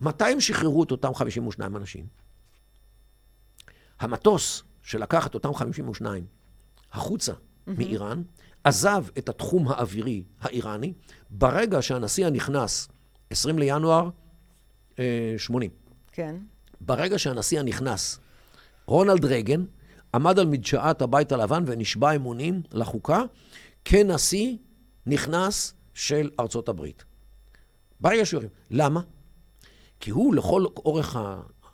מתי 0.00 0.24
הם 0.24 0.40
שחררו 0.40 0.82
את 0.82 0.90
אותם 0.90 1.14
52 1.14 1.76
אנשים? 1.76 2.06
המטוס 4.00 4.62
שלקח 4.82 5.26
את 5.26 5.34
אותם 5.34 5.54
52 5.54 6.24
החוצה 6.92 7.32
מאיראן, 7.66 8.22
עזב 8.64 9.04
את 9.18 9.28
התחום 9.28 9.68
האווירי 9.68 10.22
האיראני, 10.40 10.92
ברגע 11.30 11.82
שהנשיא 11.82 12.26
הנכנס, 12.26 12.88
20 13.30 13.58
לינואר 13.58 14.08
אה, 14.98 15.34
80, 15.38 15.70
כן. 16.12 16.36
ברגע 16.80 17.18
שהנשיא 17.18 17.60
הנכנס, 17.60 18.20
רונלד 18.86 19.24
רייגן, 19.24 19.64
עמד 20.14 20.38
על 20.38 20.46
מדשאת 20.46 21.02
הבית 21.02 21.32
הלבן 21.32 21.64
ונשבע 21.66 22.16
אמונים 22.16 22.62
לחוקה 22.72 23.22
כנשיא 23.84 24.56
נכנס 25.06 25.74
של 25.94 26.30
ארצות 26.40 26.68
הברית. 26.68 27.04
ברגע 28.00 28.26
שהוא... 28.26 28.42
למה? 28.70 29.00
כי 30.00 30.10
הוא 30.10 30.34
לכל 30.34 30.64
אורך 30.76 31.16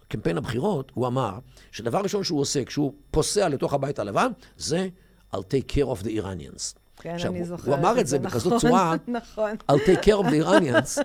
קמפיין 0.08 0.38
הבחירות, 0.38 0.92
הוא 0.94 1.06
אמר 1.06 1.38
שדבר 1.72 2.00
ראשון 2.00 2.24
שהוא 2.24 2.40
עושה 2.40 2.64
כשהוא 2.64 2.94
פוסע 3.10 3.48
לתוך 3.48 3.72
הבית 3.72 3.98
הלבן, 3.98 4.30
זה 4.56 4.88
I'll 5.34 5.38
take 5.38 5.76
care 5.76 5.86
of 5.86 6.04
the 6.04 6.08
Iranians. 6.08 6.74
כן, 7.00 7.10
עכשיו, 7.14 7.32
אני 7.32 7.44
זוכרת 7.44 7.66
הוא 7.66 7.74
אמר 7.74 8.00
את 8.00 8.06
זה 8.06 8.18
נכון, 8.18 8.30
בכזאת 8.30 8.60
צורה, 8.60 8.94
נכון. 9.08 9.50
I'll 9.72 9.74
take 9.74 10.04
care 10.04 10.24
of 10.24 10.26
the 10.26 10.46
Iranians, 10.46 11.02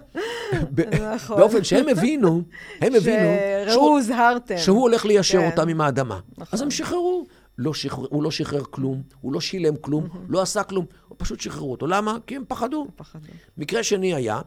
נכון. 1.15 1.37
באופן 1.37 1.63
שהם 1.63 1.89
הבינו, 1.89 2.41
הם 2.81 2.95
הבינו, 2.95 3.29
שראו, 3.69 3.87
הוזהרתם. 3.87 4.57
שהוא 4.57 4.81
הולך 4.81 5.05
ליישר 5.05 5.39
כן. 5.39 5.49
אותם 5.51 5.69
עם 5.69 5.81
האדמה. 5.81 6.19
נכון. 6.37 6.57
אז 6.57 6.61
הם 6.61 6.71
שחררו. 6.71 7.25
לא 7.57 7.73
שחרר, 7.73 8.07
הוא 8.09 8.23
לא 8.23 8.31
שחרר 8.31 8.63
כלום, 8.63 9.01
הוא 9.21 9.33
לא 9.33 9.41
שילם 9.41 9.75
כלום, 9.75 10.07
לא 10.29 10.41
עשה 10.41 10.63
כלום, 10.63 10.85
הוא 11.07 11.15
פשוט 11.19 11.39
שחררו 11.39 11.71
אותו. 11.71 11.87
למה? 11.87 12.17
כי 12.27 12.35
הם 12.35 12.43
פחדו. 12.47 12.87
פחדו. 12.95 13.27
מקרה 13.57 13.83
שני 13.83 14.13
היה, 14.15 14.41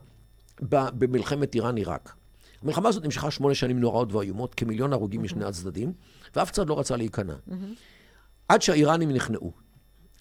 במלחמת 0.71 1.55
איראן-עיראק. 1.55 2.15
המלחמה 2.63 2.89
הזאת 2.89 3.05
נמשכה 3.05 3.31
שמונה 3.31 3.55
שנים 3.55 3.81
נוראות 3.81 4.13
ואיומות, 4.13 4.55
כמיליון 4.55 4.93
הרוגים 4.93 5.23
משני 5.23 5.45
הצדדים, 5.45 5.93
ואף 6.37 6.51
צד 6.51 6.69
לא 6.69 6.79
רצה 6.79 6.97
להיכנע. 6.97 7.35
עד 8.49 8.63
שהאיראנים 8.63 9.11
נכנעו. 9.11 9.64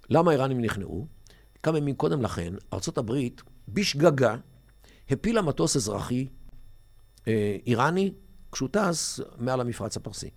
למה 0.10 0.32
האיראנים 0.32 0.62
נכנעו? 0.62 1.08
כמה 1.64 1.78
ימים 1.78 1.95
קודם 1.95 2.22
לכן, 2.22 2.54
ארצות 2.74 2.97
הברית, 2.97 3.41
בשגגה, 3.68 4.36
הפילה 5.10 5.41
מטוס 5.41 5.76
אזרחי 5.76 6.28
אה, 7.28 7.58
איראני 7.66 8.14
כשהוא 8.51 8.70
טס 8.72 9.20
מעל 9.38 9.62
המפרץ 9.62 9.97
הפרסי. 9.97 10.30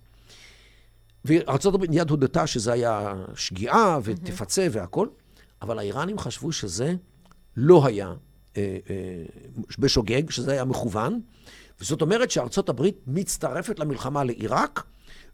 וארצות 1.25 1.73
הברית 1.73 1.89
מיד 1.89 2.09
הודתה 2.09 2.47
שזה 2.47 2.73
היה 2.73 3.13
שגיאה 3.35 3.99
ותפצה 4.03 4.67
והכל, 4.71 5.07
אבל 5.61 5.79
האיראנים 5.79 6.19
חשבו 6.19 6.51
שזה 6.51 6.95
לא 7.57 7.85
היה 7.85 8.13
אה, 8.57 8.77
אה, 8.89 9.23
בשוגג, 9.79 10.29
שזה 10.29 10.51
היה 10.51 10.65
מכוון, 10.65 11.21
וזאת 11.81 12.01
אומרת 12.01 12.31
שארצות 12.31 12.69
הברית 12.69 12.95
מצטרפת 13.07 13.79
למלחמה 13.79 14.23
לעיראק, 14.23 14.83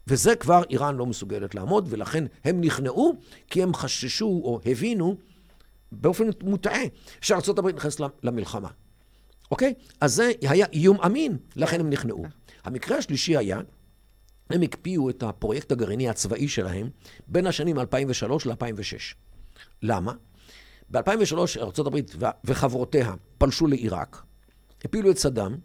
וזה 0.07 0.35
כבר 0.35 0.61
איראן 0.69 0.95
לא 0.95 1.05
מסוגלת 1.05 1.55
לעמוד, 1.55 1.87
ולכן 1.89 2.23
הם 2.43 2.61
נכנעו, 2.61 3.15
כי 3.47 3.63
הם 3.63 3.73
חששו 3.73 4.41
או 4.43 4.59
הבינו 4.65 5.15
באופן 5.91 6.29
מוטעה 6.43 6.81
שארצות 7.21 7.59
הברית 7.59 7.75
נכנסת 7.75 7.99
למלחמה. 8.23 8.69
אוקיי? 9.51 9.73
אז 10.01 10.13
זה 10.13 10.31
היה 10.41 10.65
איום 10.73 11.01
אמין, 11.01 11.37
לכן 11.55 11.79
הם 11.79 11.89
נכנעו. 11.89 12.25
המקרה 12.63 12.97
השלישי 12.97 13.37
היה, 13.37 13.59
הם 14.49 14.61
הקפיאו 14.61 15.09
את 15.09 15.23
הפרויקט 15.23 15.71
הגרעיני 15.71 16.09
הצבאי 16.09 16.47
שלהם 16.47 16.89
בין 17.27 17.47
השנים 17.47 17.79
2003 17.79 18.45
ל-2006. 18.45 19.15
למה? 19.81 20.13
ב-2003 20.89 21.37
ארה"ב 21.59 21.97
וחברותיה 22.43 23.13
פלשו 23.37 23.67
לעיראק, 23.67 24.23
הפילו 24.85 25.11
את 25.11 25.17
סדאם, 25.17 25.55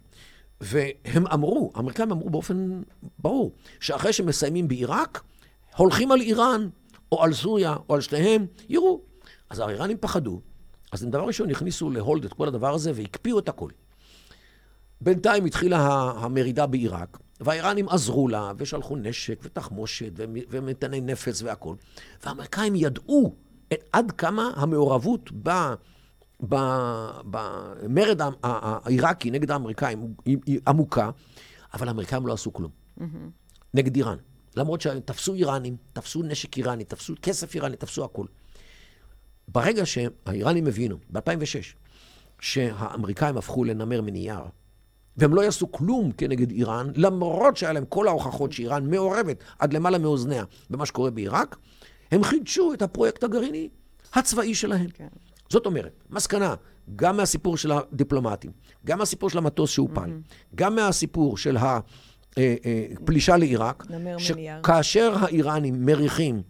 והם 0.61 1.27
אמרו, 1.27 1.73
האמריקאים 1.75 2.13
אמרו 2.13 2.31
באופן 2.31 2.83
ברור, 3.19 3.53
שאחרי 3.81 4.13
שמסיימים 4.13 4.69
בעיראק, 4.69 5.23
הולכים 5.77 6.13
על 6.13 6.21
איראן, 6.21 6.69
או 7.13 7.23
על 7.23 7.33
סוריה, 7.33 7.77
או 7.89 7.95
על 7.95 8.01
שניהם, 8.01 8.47
יראו. 8.69 9.01
אז 9.51 9.59
האיראנים 9.59 9.97
פחדו, 10.01 10.41
אז 10.93 11.03
הם 11.03 11.11
דבר 11.11 11.25
ראשון 11.25 11.51
הכניסו 11.51 11.91
להולד 11.91 12.25
את 12.25 12.33
כל 12.33 12.49
הדבר 12.49 12.75
הזה 12.75 12.93
והקפיאו 12.95 13.39
את 13.39 13.49
הכל. 13.49 13.71
בינתיים 15.01 15.45
התחילה 15.45 16.13
המרידה 16.17 16.67
בעיראק, 16.67 17.19
והאיראנים 17.41 17.89
עזרו 17.89 18.29
לה, 18.29 18.53
ושלחו 18.57 18.97
נשק 18.97 19.39
ותחמושת 19.43 20.13
ומטעני 20.51 21.01
נפץ 21.01 21.43
והכול. 21.43 21.77
והאמריקאים 22.25 22.75
ידעו 22.75 23.35
את, 23.73 23.85
עד 23.93 24.13
כמה 24.13 24.51
המעורבות 24.57 25.31
ב... 25.43 25.51
במרד 26.41 28.21
העיראקי 28.43 29.31
נגד 29.31 29.51
האמריקאים 29.51 30.15
היא 30.25 30.61
עמוקה, 30.69 31.11
אבל 31.75 31.89
האמריקאים 31.89 32.27
לא 32.27 32.33
עשו 32.33 32.53
כלום. 32.53 32.71
Mm-hmm. 32.99 33.03
נגד 33.75 33.97
איראן. 33.97 34.17
למרות 34.57 34.81
שתפסו 34.81 35.35
איראנים, 35.35 35.77
תפסו 35.93 36.23
נשק 36.23 36.57
איראני, 36.57 36.85
תפסו 36.85 37.15
כסף 37.23 37.55
איראני, 37.55 37.77
תפסו 37.77 38.05
הכול. 38.05 38.27
ברגע 39.49 39.87
שהאיראנים 39.87 40.67
הבינו, 40.67 40.97
ב-2006, 41.11 41.77
שהאמריקאים 42.41 43.37
הפכו 43.37 43.65
לנמר 43.65 44.03
מנייר, 44.03 44.41
והם 45.17 45.35
לא 45.35 45.41
יעשו 45.41 45.73
כלום 45.73 46.13
כנגד 46.13 46.51
איראן, 46.51 46.91
למרות 46.95 47.57
שהיה 47.57 47.73
להם 47.73 47.85
כל 47.85 48.09
ההוכחות 48.09 48.53
שאיראן 48.53 48.91
מעורבת 48.91 49.45
עד 49.59 49.73
למעלה 49.73 49.99
מאוזניה 49.99 50.45
במה 50.71 50.87
שקורה 50.87 51.11
בעיראק, 51.11 51.57
הם 52.11 52.25
חידשו 52.25 52.73
את 52.73 52.83
הפרויקט 52.83 53.25
הגרעיני 53.25 53.69
הצבאי 54.15 54.55
שלהם. 54.55 54.91
כן. 54.95 55.09
זאת 55.49 55.67
אומרת, 55.67 56.05
מסקנה, 56.11 56.55
גם 56.97 57.17
מהסיפור 57.17 57.57
של 57.57 57.73
הדיפלומטים, 57.73 58.51
גם 58.87 58.99
מהסיפור 58.99 59.31
של 59.31 59.39
המטוס 59.39 59.71
שהופל, 59.71 60.05
mm-hmm. 60.05 60.55
גם 60.55 60.75
מהסיפור 60.75 61.37
של 61.37 61.57
הפלישה 61.57 63.33
אה, 63.33 63.37
לעיראק, 63.39 63.87
שכאשר 64.19 65.15
האיראנים 65.21 65.87
מריחים 65.87 66.43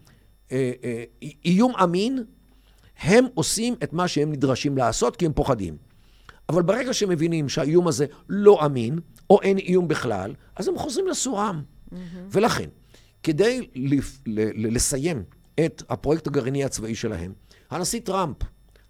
אה, 0.53 0.72
אה, 0.84 1.05
איום 1.44 1.72
אמין, 1.82 2.24
הם 2.99 3.24
עושים 3.34 3.74
את 3.82 3.92
מה 3.92 4.09
שהם 4.09 4.32
נדרשים 4.32 4.78
לעשות 4.78 5.16
כי 5.16 5.26
הם 5.26 5.32
פוחדים. 5.32 5.76
אבל 6.49 6.62
ברגע 6.62 6.94
שהם 6.94 7.09
מבינים 7.09 7.49
שהאיום 7.49 7.88
הזה 7.88 8.07
לא 8.28 8.66
אמין, 8.66 8.99
או 9.30 9.42
אין 9.42 9.59
איום 9.59 9.88
בכלל, 9.88 10.34
אז 10.57 10.68
הם 10.68 10.78
חוזרים 10.78 11.07
לסורם. 11.07 11.62
Mm-hmm. 11.62 11.94
ולכן, 12.30 12.68
כדי 13.22 13.68
לסיים 14.57 15.22
את 15.64 15.82
הפרויקט 15.88 16.26
הגרעיני 16.26 16.64
הצבאי 16.64 16.94
שלהם, 16.94 17.32
הנשיא 17.70 18.01
טראמפ 18.01 18.36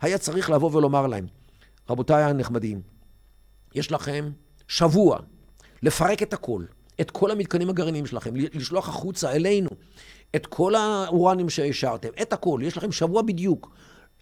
היה 0.00 0.18
צריך 0.18 0.50
לבוא 0.50 0.70
ולומר 0.72 1.06
להם, 1.06 1.26
רבותיי 1.90 2.22
הנחמדים, 2.22 2.80
יש 3.74 3.92
לכם 3.92 4.30
שבוע 4.68 5.18
לפרק 5.82 6.22
את 6.22 6.32
הכל, 6.32 6.64
את 7.00 7.10
כל 7.10 7.30
המתקנים 7.30 7.70
הגרעיניים 7.70 8.06
שלכם, 8.06 8.36
לשלוח 8.36 8.88
החוצה 8.88 9.32
אלינו 9.32 9.70
את 10.36 10.46
כל 10.46 10.74
האורנים 10.74 11.50
שהשארתם, 11.50 12.08
את 12.22 12.32
הכל, 12.32 12.60
יש 12.62 12.76
לכם 12.76 12.92
שבוע 12.92 13.22
בדיוק, 13.22 13.70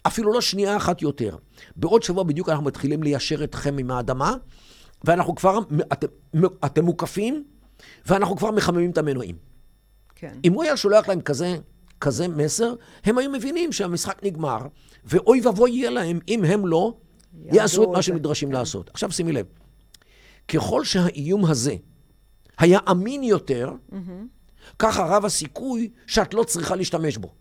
אפילו 0.07 0.33
לא 0.33 0.41
שנייה 0.41 0.77
אחת 0.77 1.01
יותר. 1.01 1.37
בעוד 1.75 2.03
שבוע 2.03 2.23
בדיוק 2.23 2.49
אנחנו 2.49 2.63
מתחילים 2.63 3.03
ליישר 3.03 3.43
אתכם 3.43 3.77
עם 3.77 3.91
האדמה, 3.91 4.33
ואנחנו 5.03 5.35
כבר, 5.35 5.59
אתם, 5.93 6.07
אתם 6.65 6.85
מוקפים, 6.85 7.43
ואנחנו 8.05 8.35
כבר 8.35 8.51
מחממים 8.51 8.91
את 8.91 8.97
המנועים. 8.97 9.35
כן. 10.15 10.37
אם 10.45 10.53
הוא 10.53 10.63
היה 10.63 10.77
שולח 10.77 11.07
להם 11.07 11.21
כזה, 11.21 11.57
כזה 12.01 12.27
מסר, 12.27 12.73
הם 13.03 13.17
היו 13.17 13.31
מבינים 13.31 13.71
שהמשחק 13.71 14.23
נגמר, 14.23 14.59
ואוי 15.07 15.41
ואבוי 15.41 15.71
יהיה 15.71 15.89
להם 15.89 16.19
אם 16.27 16.43
הם 16.43 16.67
לא 16.67 16.97
יעשו 17.45 17.83
את 17.83 17.89
מה 17.89 18.01
שהם 18.01 18.15
נדרשים 18.15 18.49
כן. 18.49 18.55
לעשות. 18.55 18.89
עכשיו 18.89 19.11
שימי 19.11 19.31
לב, 19.31 19.45
ככל 20.47 20.83
שהאיום 20.83 21.45
הזה 21.45 21.75
היה 22.57 22.79
אמין 22.91 23.23
יותר. 23.23 23.71
ככה 24.79 25.05
רב 25.05 25.25
הסיכוי 25.25 25.89
שאת 26.07 26.33
לא 26.33 26.43
צריכה 26.43 26.75
להשתמש 26.75 27.17
בו. 27.17 27.33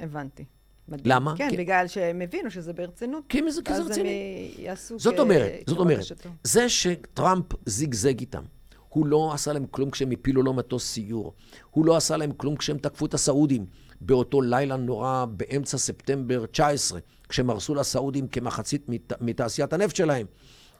הבנתי. 0.00 0.44
מדהים. 0.88 1.06
למה? 1.06 1.34
כן, 1.36 1.50
כי... 1.50 1.56
בגלל 1.56 1.86
שהם 1.86 2.20
הבינו 2.20 2.50
שזה 2.50 2.72
ברצינות. 2.72 3.24
כי 3.28 3.40
זה, 3.48 3.60
זה 3.64 3.82
רציני. 3.82 3.88
אז 3.88 4.58
הם 4.58 4.64
יעשו 4.64 4.98
זאת 4.98 5.14
כ... 5.14 5.18
אומרת, 5.18 5.52
זאת 5.66 5.78
אומרת, 5.78 6.00
זה 6.44 6.68
שטראמפ 6.68 7.46
זיגזג 7.66 8.20
איתם, 8.20 8.42
הוא 8.88 9.06
לא 9.06 9.32
עשה 9.34 9.52
להם 9.52 9.66
כלום 9.70 9.90
כשהם 9.90 10.10
הפילו 10.10 10.42
לו 10.42 10.52
מטוס 10.52 10.86
סיור. 10.86 11.34
הוא 11.70 11.86
לא 11.86 11.96
עשה 11.96 12.16
להם 12.16 12.32
כלום 12.32 12.56
כשהם 12.56 12.78
תקפו 12.78 13.06
את 13.06 13.14
הסעודים 13.14 13.66
באותו 14.00 14.40
לילה 14.40 14.76
נורא 14.76 15.24
באמצע 15.30 15.78
ספטמבר 15.78 16.46
19, 16.46 17.00
כשהם 17.28 17.50
הרסו 17.50 17.74
לסעודים 17.74 18.28
כמחצית 18.28 18.88
מת, 18.88 19.12
מתעשיית 19.20 19.72
הנפט 19.72 19.96
שלהם. 19.96 20.26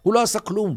הוא 0.03 0.15
לא 0.15 0.23
עשה 0.23 0.41
כלום. 0.41 0.77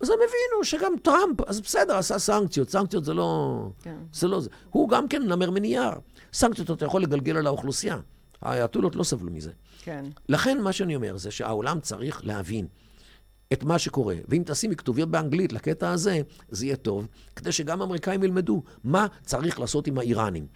אז 0.00 0.10
הם 0.10 0.16
הבינו 0.16 0.64
שגם 0.64 0.92
טראמפ, 1.02 1.40
אז 1.46 1.60
בסדר, 1.60 1.96
עשה 1.96 2.18
סנקציות. 2.18 2.70
סנקציות 2.70 3.04
זה 3.04 3.14
לא... 3.14 3.58
כן. 3.82 3.96
זה 4.12 4.28
לא 4.28 4.40
זה. 4.40 4.50
הוא 4.70 4.88
גם 4.88 5.08
כן 5.08 5.22
נמר 5.22 5.50
מנייר. 5.50 5.90
סנקציות 6.32 6.70
אתה 6.70 6.84
יכול 6.84 7.02
לגלגל 7.02 7.36
על 7.36 7.46
האוכלוסייה. 7.46 7.98
האייתולות 8.42 8.96
לא 8.96 9.04
סבלו 9.04 9.30
מזה. 9.30 9.50
כן. 9.82 10.04
לכן 10.28 10.60
מה 10.60 10.72
שאני 10.72 10.96
אומר 10.96 11.16
זה 11.16 11.30
שהעולם 11.30 11.80
צריך 11.80 12.20
להבין 12.24 12.66
את 13.52 13.64
מה 13.64 13.78
שקורה. 13.78 14.16
ואם 14.28 14.42
תשימי 14.46 14.76
כתוביות 14.76 15.10
באנגלית 15.10 15.52
לקטע 15.52 15.90
הזה, 15.90 16.20
זה 16.48 16.66
יהיה 16.66 16.76
טוב, 16.76 17.08
כדי 17.36 17.52
שגם 17.52 17.80
האמריקאים 17.80 18.22
ילמדו 18.22 18.62
מה 18.84 19.06
צריך 19.22 19.60
לעשות 19.60 19.86
עם 19.86 19.98
האיראנים. 19.98 20.46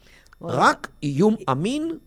רק 0.42 0.88
איום 1.02 1.36
אמין 1.50 1.98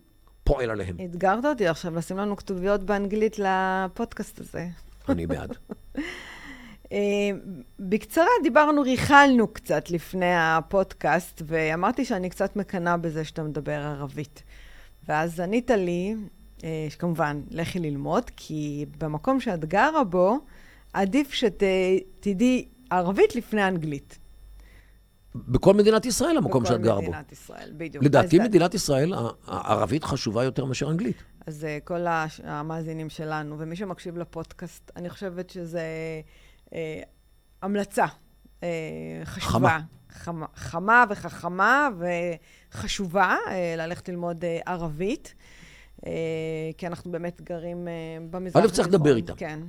פועל 0.44 0.70
עליהם. 0.70 0.96
אתגרת 1.04 1.44
אותי 1.44 1.66
עכשיו 1.66 1.94
לשים 1.94 2.16
לנו 2.16 2.36
כתוביות 2.36 2.82
באנגלית 2.82 3.38
לפודקאסט 3.38 4.40
הזה. 4.40 4.66
אני 5.08 5.26
בעד. 5.26 5.56
אה, 6.92 6.98
בקצרה 7.78 8.26
דיברנו, 8.42 8.82
ריכלנו 8.82 9.48
קצת 9.48 9.90
לפני 9.90 10.34
הפודקאסט, 10.36 11.42
ואמרתי 11.46 12.04
שאני 12.04 12.30
קצת 12.30 12.56
מקנאה 12.56 12.96
בזה 12.96 13.24
שאתה 13.24 13.42
מדבר 13.42 13.80
ערבית. 13.80 14.42
ואז 15.08 15.40
ענית 15.40 15.70
לי, 15.70 16.14
אה, 16.64 16.88
כמובן, 16.98 17.40
לכי 17.50 17.78
ללמוד, 17.78 18.30
כי 18.36 18.86
במקום 18.98 19.40
שאת 19.40 19.64
גרה 19.64 20.04
בו, 20.04 20.38
עדיף 20.92 21.32
שתדעי 21.32 22.68
ערבית 22.90 23.36
לפני 23.36 23.68
אנגלית. 23.68 24.18
בכל 25.34 25.74
מדינת 25.74 26.06
ישראל, 26.06 26.36
המקום 26.36 26.64
שאת 26.66 26.80
גרה 26.80 26.94
בו. 26.94 27.02
בכל 27.02 27.10
מדינת 27.10 27.32
ישראל, 27.32 27.72
בדיוק. 27.76 28.04
לדעתי, 28.04 28.38
מדינת 28.38 28.74
ישראל, 28.74 29.12
הערבית 29.46 30.04
חשובה 30.04 30.44
יותר 30.44 30.64
מאשר 30.64 30.90
אנגלית. 30.90 31.16
אז 31.46 31.64
אה, 31.64 31.78
כל 31.84 32.06
המאזינים 32.44 33.10
שלנו, 33.10 33.58
ומי 33.58 33.76
שמקשיב 33.76 34.18
לפודקאסט, 34.18 34.90
אני 34.96 35.10
חושבת 35.10 35.50
שזה 35.50 35.82
אה, 36.74 37.00
המלצה 37.62 38.06
אה, 38.62 38.68
חשובה. 39.24 39.50
חמה. 39.50 39.80
חמה, 40.12 40.46
חמה 40.54 41.04
וחכמה 41.10 41.88
וחשובה 42.74 43.36
אה, 43.48 43.74
ללכת 43.76 44.08
ללמוד 44.08 44.44
אה, 44.44 44.58
ערבית, 44.66 45.34
אה, 46.06 46.12
כי 46.78 46.86
אנחנו 46.86 47.10
באמת 47.12 47.40
גרים 47.40 47.88
אה, 47.88 47.92
במזרח. 48.30 48.64
א', 48.64 48.68
צריך 48.68 48.88
לדבר 48.88 49.16
איתם. 49.16 49.34
כן. 49.36 49.60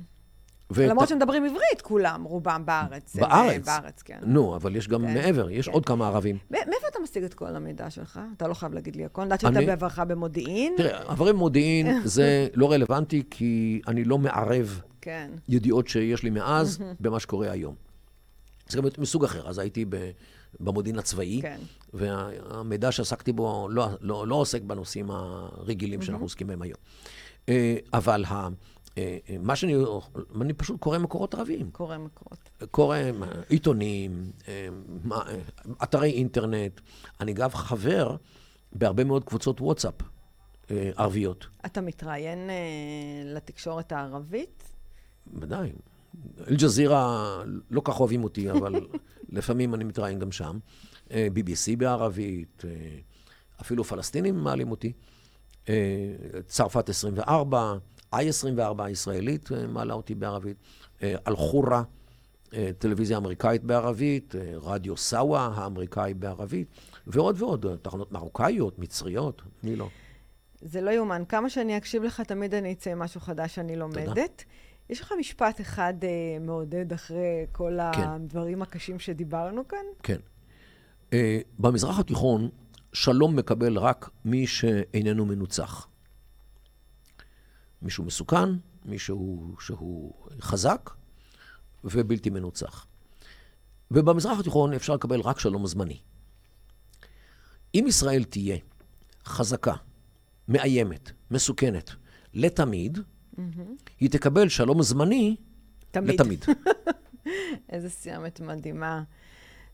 ואת... 0.70 0.90
למרות 0.90 1.08
שמדברים 1.08 1.44
עברית, 1.44 1.80
כולם, 1.82 2.24
רובם 2.24 2.62
בארץ. 2.64 3.16
בארץ? 3.16 3.66
בארץ, 3.66 4.02
כן. 4.02 4.18
נו, 4.22 4.56
אבל 4.56 4.76
יש 4.76 4.88
גם 4.88 5.06
כן, 5.06 5.14
מעבר, 5.14 5.50
יש 5.50 5.66
כן. 5.66 5.72
עוד 5.72 5.86
כמה 5.86 6.06
ערבים. 6.06 6.38
מאיפה 6.50 6.88
אתה 6.90 6.98
משיג 7.02 7.24
את 7.24 7.34
כל 7.34 7.56
המידע 7.56 7.90
שלך? 7.90 8.20
אתה 8.36 8.48
לא 8.48 8.54
חייב 8.54 8.74
להגיד 8.74 8.96
לי 8.96 9.04
הכול. 9.04 9.22
אני 9.22 9.26
יודעת 9.26 9.40
שאתה 9.40 9.66
בעברך 9.66 9.98
במודיעין. 9.98 10.74
תראה, 10.76 11.02
עברי 11.10 11.32
במודיעין 11.32 12.00
זה 12.04 12.48
לא 12.54 12.72
רלוונטי, 12.72 13.22
כי 13.30 13.80
אני 13.88 14.04
לא 14.04 14.18
מערב 14.18 14.80
כן. 15.00 15.30
ידיעות 15.48 15.88
שיש 15.88 16.22
לי 16.22 16.30
מאז 16.30 16.78
במה 17.00 17.20
שקורה 17.20 17.50
היום. 17.50 17.74
זה 18.68 18.78
גם 18.78 18.84
מסוג 18.98 19.24
אחר, 19.24 19.48
אז 19.48 19.58
הייתי 19.58 19.84
ב, 19.88 20.10
במודיעין 20.60 20.98
הצבאי, 20.98 21.40
כן. 21.42 21.58
והמידע 21.92 22.92
שעסקתי 22.92 23.32
בו 23.32 23.68
לא, 23.70 23.88
לא, 24.00 24.26
לא 24.26 24.34
עוסק 24.34 24.62
בנושאים 24.62 25.10
הרגילים 25.10 26.02
שאנחנו 26.02 26.24
עוסקים 26.24 26.46
בהם 26.46 26.62
היום. 26.62 26.78
אה, 27.48 27.76
אבל 27.92 28.24
ה, 28.24 28.32
אה, 28.32 28.48
מה 29.40 29.56
שאני, 29.56 29.74
אני 30.40 30.52
פשוט 30.52 30.80
קורא 30.80 30.98
מקורות 30.98 31.34
ערביים. 31.34 31.70
קורא 31.70 31.98
מקורות. 31.98 32.50
קורא 32.70 32.98
עיתונים, 33.48 34.30
אה, 34.48 34.68
מה- 35.04 35.24
אתרי 35.82 36.10
אינטרנט. 36.10 36.80
אני 37.20 37.32
גם 37.32 37.50
חבר 37.50 38.16
בהרבה 38.72 39.04
מאוד 39.04 39.24
קבוצות 39.24 39.60
וואטסאפ 39.60 39.94
אה, 40.70 40.90
ערביות. 40.96 41.46
אתה 41.66 41.80
מתראיין 41.80 42.50
אה, 42.50 42.54
לתקשורת 43.34 43.92
הערבית? 43.92 44.62
ודאי. 45.40 45.72
אל-ג'זירה 46.48 47.36
לא 47.70 47.82
כך 47.84 48.00
אוהבים 48.00 48.24
אותי, 48.24 48.50
אבל 48.52 48.86
לפעמים 49.28 49.74
אני 49.74 49.84
מתראיין 49.84 50.18
גם 50.18 50.32
שם. 50.32 50.58
אה, 51.10 51.28
BBC 51.34 51.76
בערבית, 51.78 52.62
אה, 52.68 52.70
אפילו 53.60 53.84
פלסטינים 53.84 54.36
מעלים 54.36 54.70
אותי. 54.70 54.92
אה, 55.68 55.74
צרפת 56.46 56.88
24, 56.88 57.74
i24 58.20 58.82
הישראלית 58.82 59.52
אה, 59.52 59.66
מעלה 59.66 59.94
אותי 59.94 60.14
בערבית. 60.14 60.56
אה, 61.02 61.14
אל-חורה, 61.28 61.82
אה, 62.54 62.70
טלוויזיה 62.78 63.16
אמריקאית 63.16 63.64
בערבית, 63.64 64.34
אה, 64.34 64.52
רדיו 64.62 64.96
סאווה 64.96 65.52
האמריקאי 65.54 66.14
בערבית, 66.14 66.68
ועוד 67.06 67.42
ועוד, 67.42 67.66
אה, 67.66 67.76
תחנות 67.76 68.12
מרוקאיות, 68.12 68.78
מצריות, 68.78 69.42
מי 69.62 69.76
לא. 69.76 69.88
זה 70.60 70.80
לא 70.80 70.90
יאומן. 70.90 71.22
כמה 71.28 71.50
שאני 71.50 71.76
אקשיב 71.76 72.02
לך, 72.02 72.20
תמיד 72.20 72.54
אני 72.54 72.72
אצא 72.72 72.94
משהו 72.94 73.20
חדש 73.20 73.54
שאני 73.54 73.76
לומדת. 73.76 74.44
יש 74.90 75.00
לך 75.00 75.12
משפט 75.18 75.60
אחד 75.60 75.94
אה, 76.02 76.08
מעודד 76.40 76.92
אחרי 76.92 77.46
כל 77.52 77.78
כן. 77.92 78.08
הדברים 78.08 78.62
הקשים 78.62 78.98
שדיברנו 78.98 79.68
כאן? 79.68 79.84
כן. 80.02 80.18
אה, 81.12 81.38
במזרח 81.58 81.98
התיכון, 81.98 82.48
שלום 82.92 83.36
מקבל 83.36 83.78
רק 83.78 84.10
מי 84.24 84.46
שאיננו 84.46 85.26
מנוצח. 85.26 85.88
מישהו 87.84 88.04
מסוכן, 88.04 88.48
מישהו 88.84 89.54
שהוא 89.60 90.14
חזק 90.40 90.90
ובלתי 91.84 92.30
מנוצח. 92.30 92.86
ובמזרח 93.90 94.40
התיכון 94.40 94.72
אפשר 94.72 94.94
לקבל 94.94 95.20
רק 95.20 95.38
שלום 95.38 95.66
זמני. 95.66 95.98
אם 97.74 97.84
ישראל 97.88 98.24
תהיה 98.24 98.56
חזקה, 99.24 99.74
מאיימת, 100.48 101.10
מסוכנת, 101.30 101.90
לתמיד, 102.34 102.98
היא 104.00 104.10
תקבל 104.10 104.48
שלום 104.48 104.82
זמני 104.82 105.36
תמיד. 105.90 106.20
לתמיד. 106.20 106.44
איזה 107.72 107.90
סיומת 107.90 108.40
מדהימה. 108.40 109.02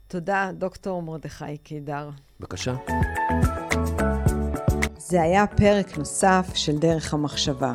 תודה, 0.09 0.51
דוקטור 0.59 1.03
מרדכי 1.03 1.59
קידר. 1.59 2.11
בבקשה. 2.41 2.77
זה 4.97 5.23
היה 5.23 5.47
פרק 5.47 5.99
נוסף 5.99 6.51
של 6.55 6.79
דרך 6.79 7.15
המחשבה. 7.15 7.75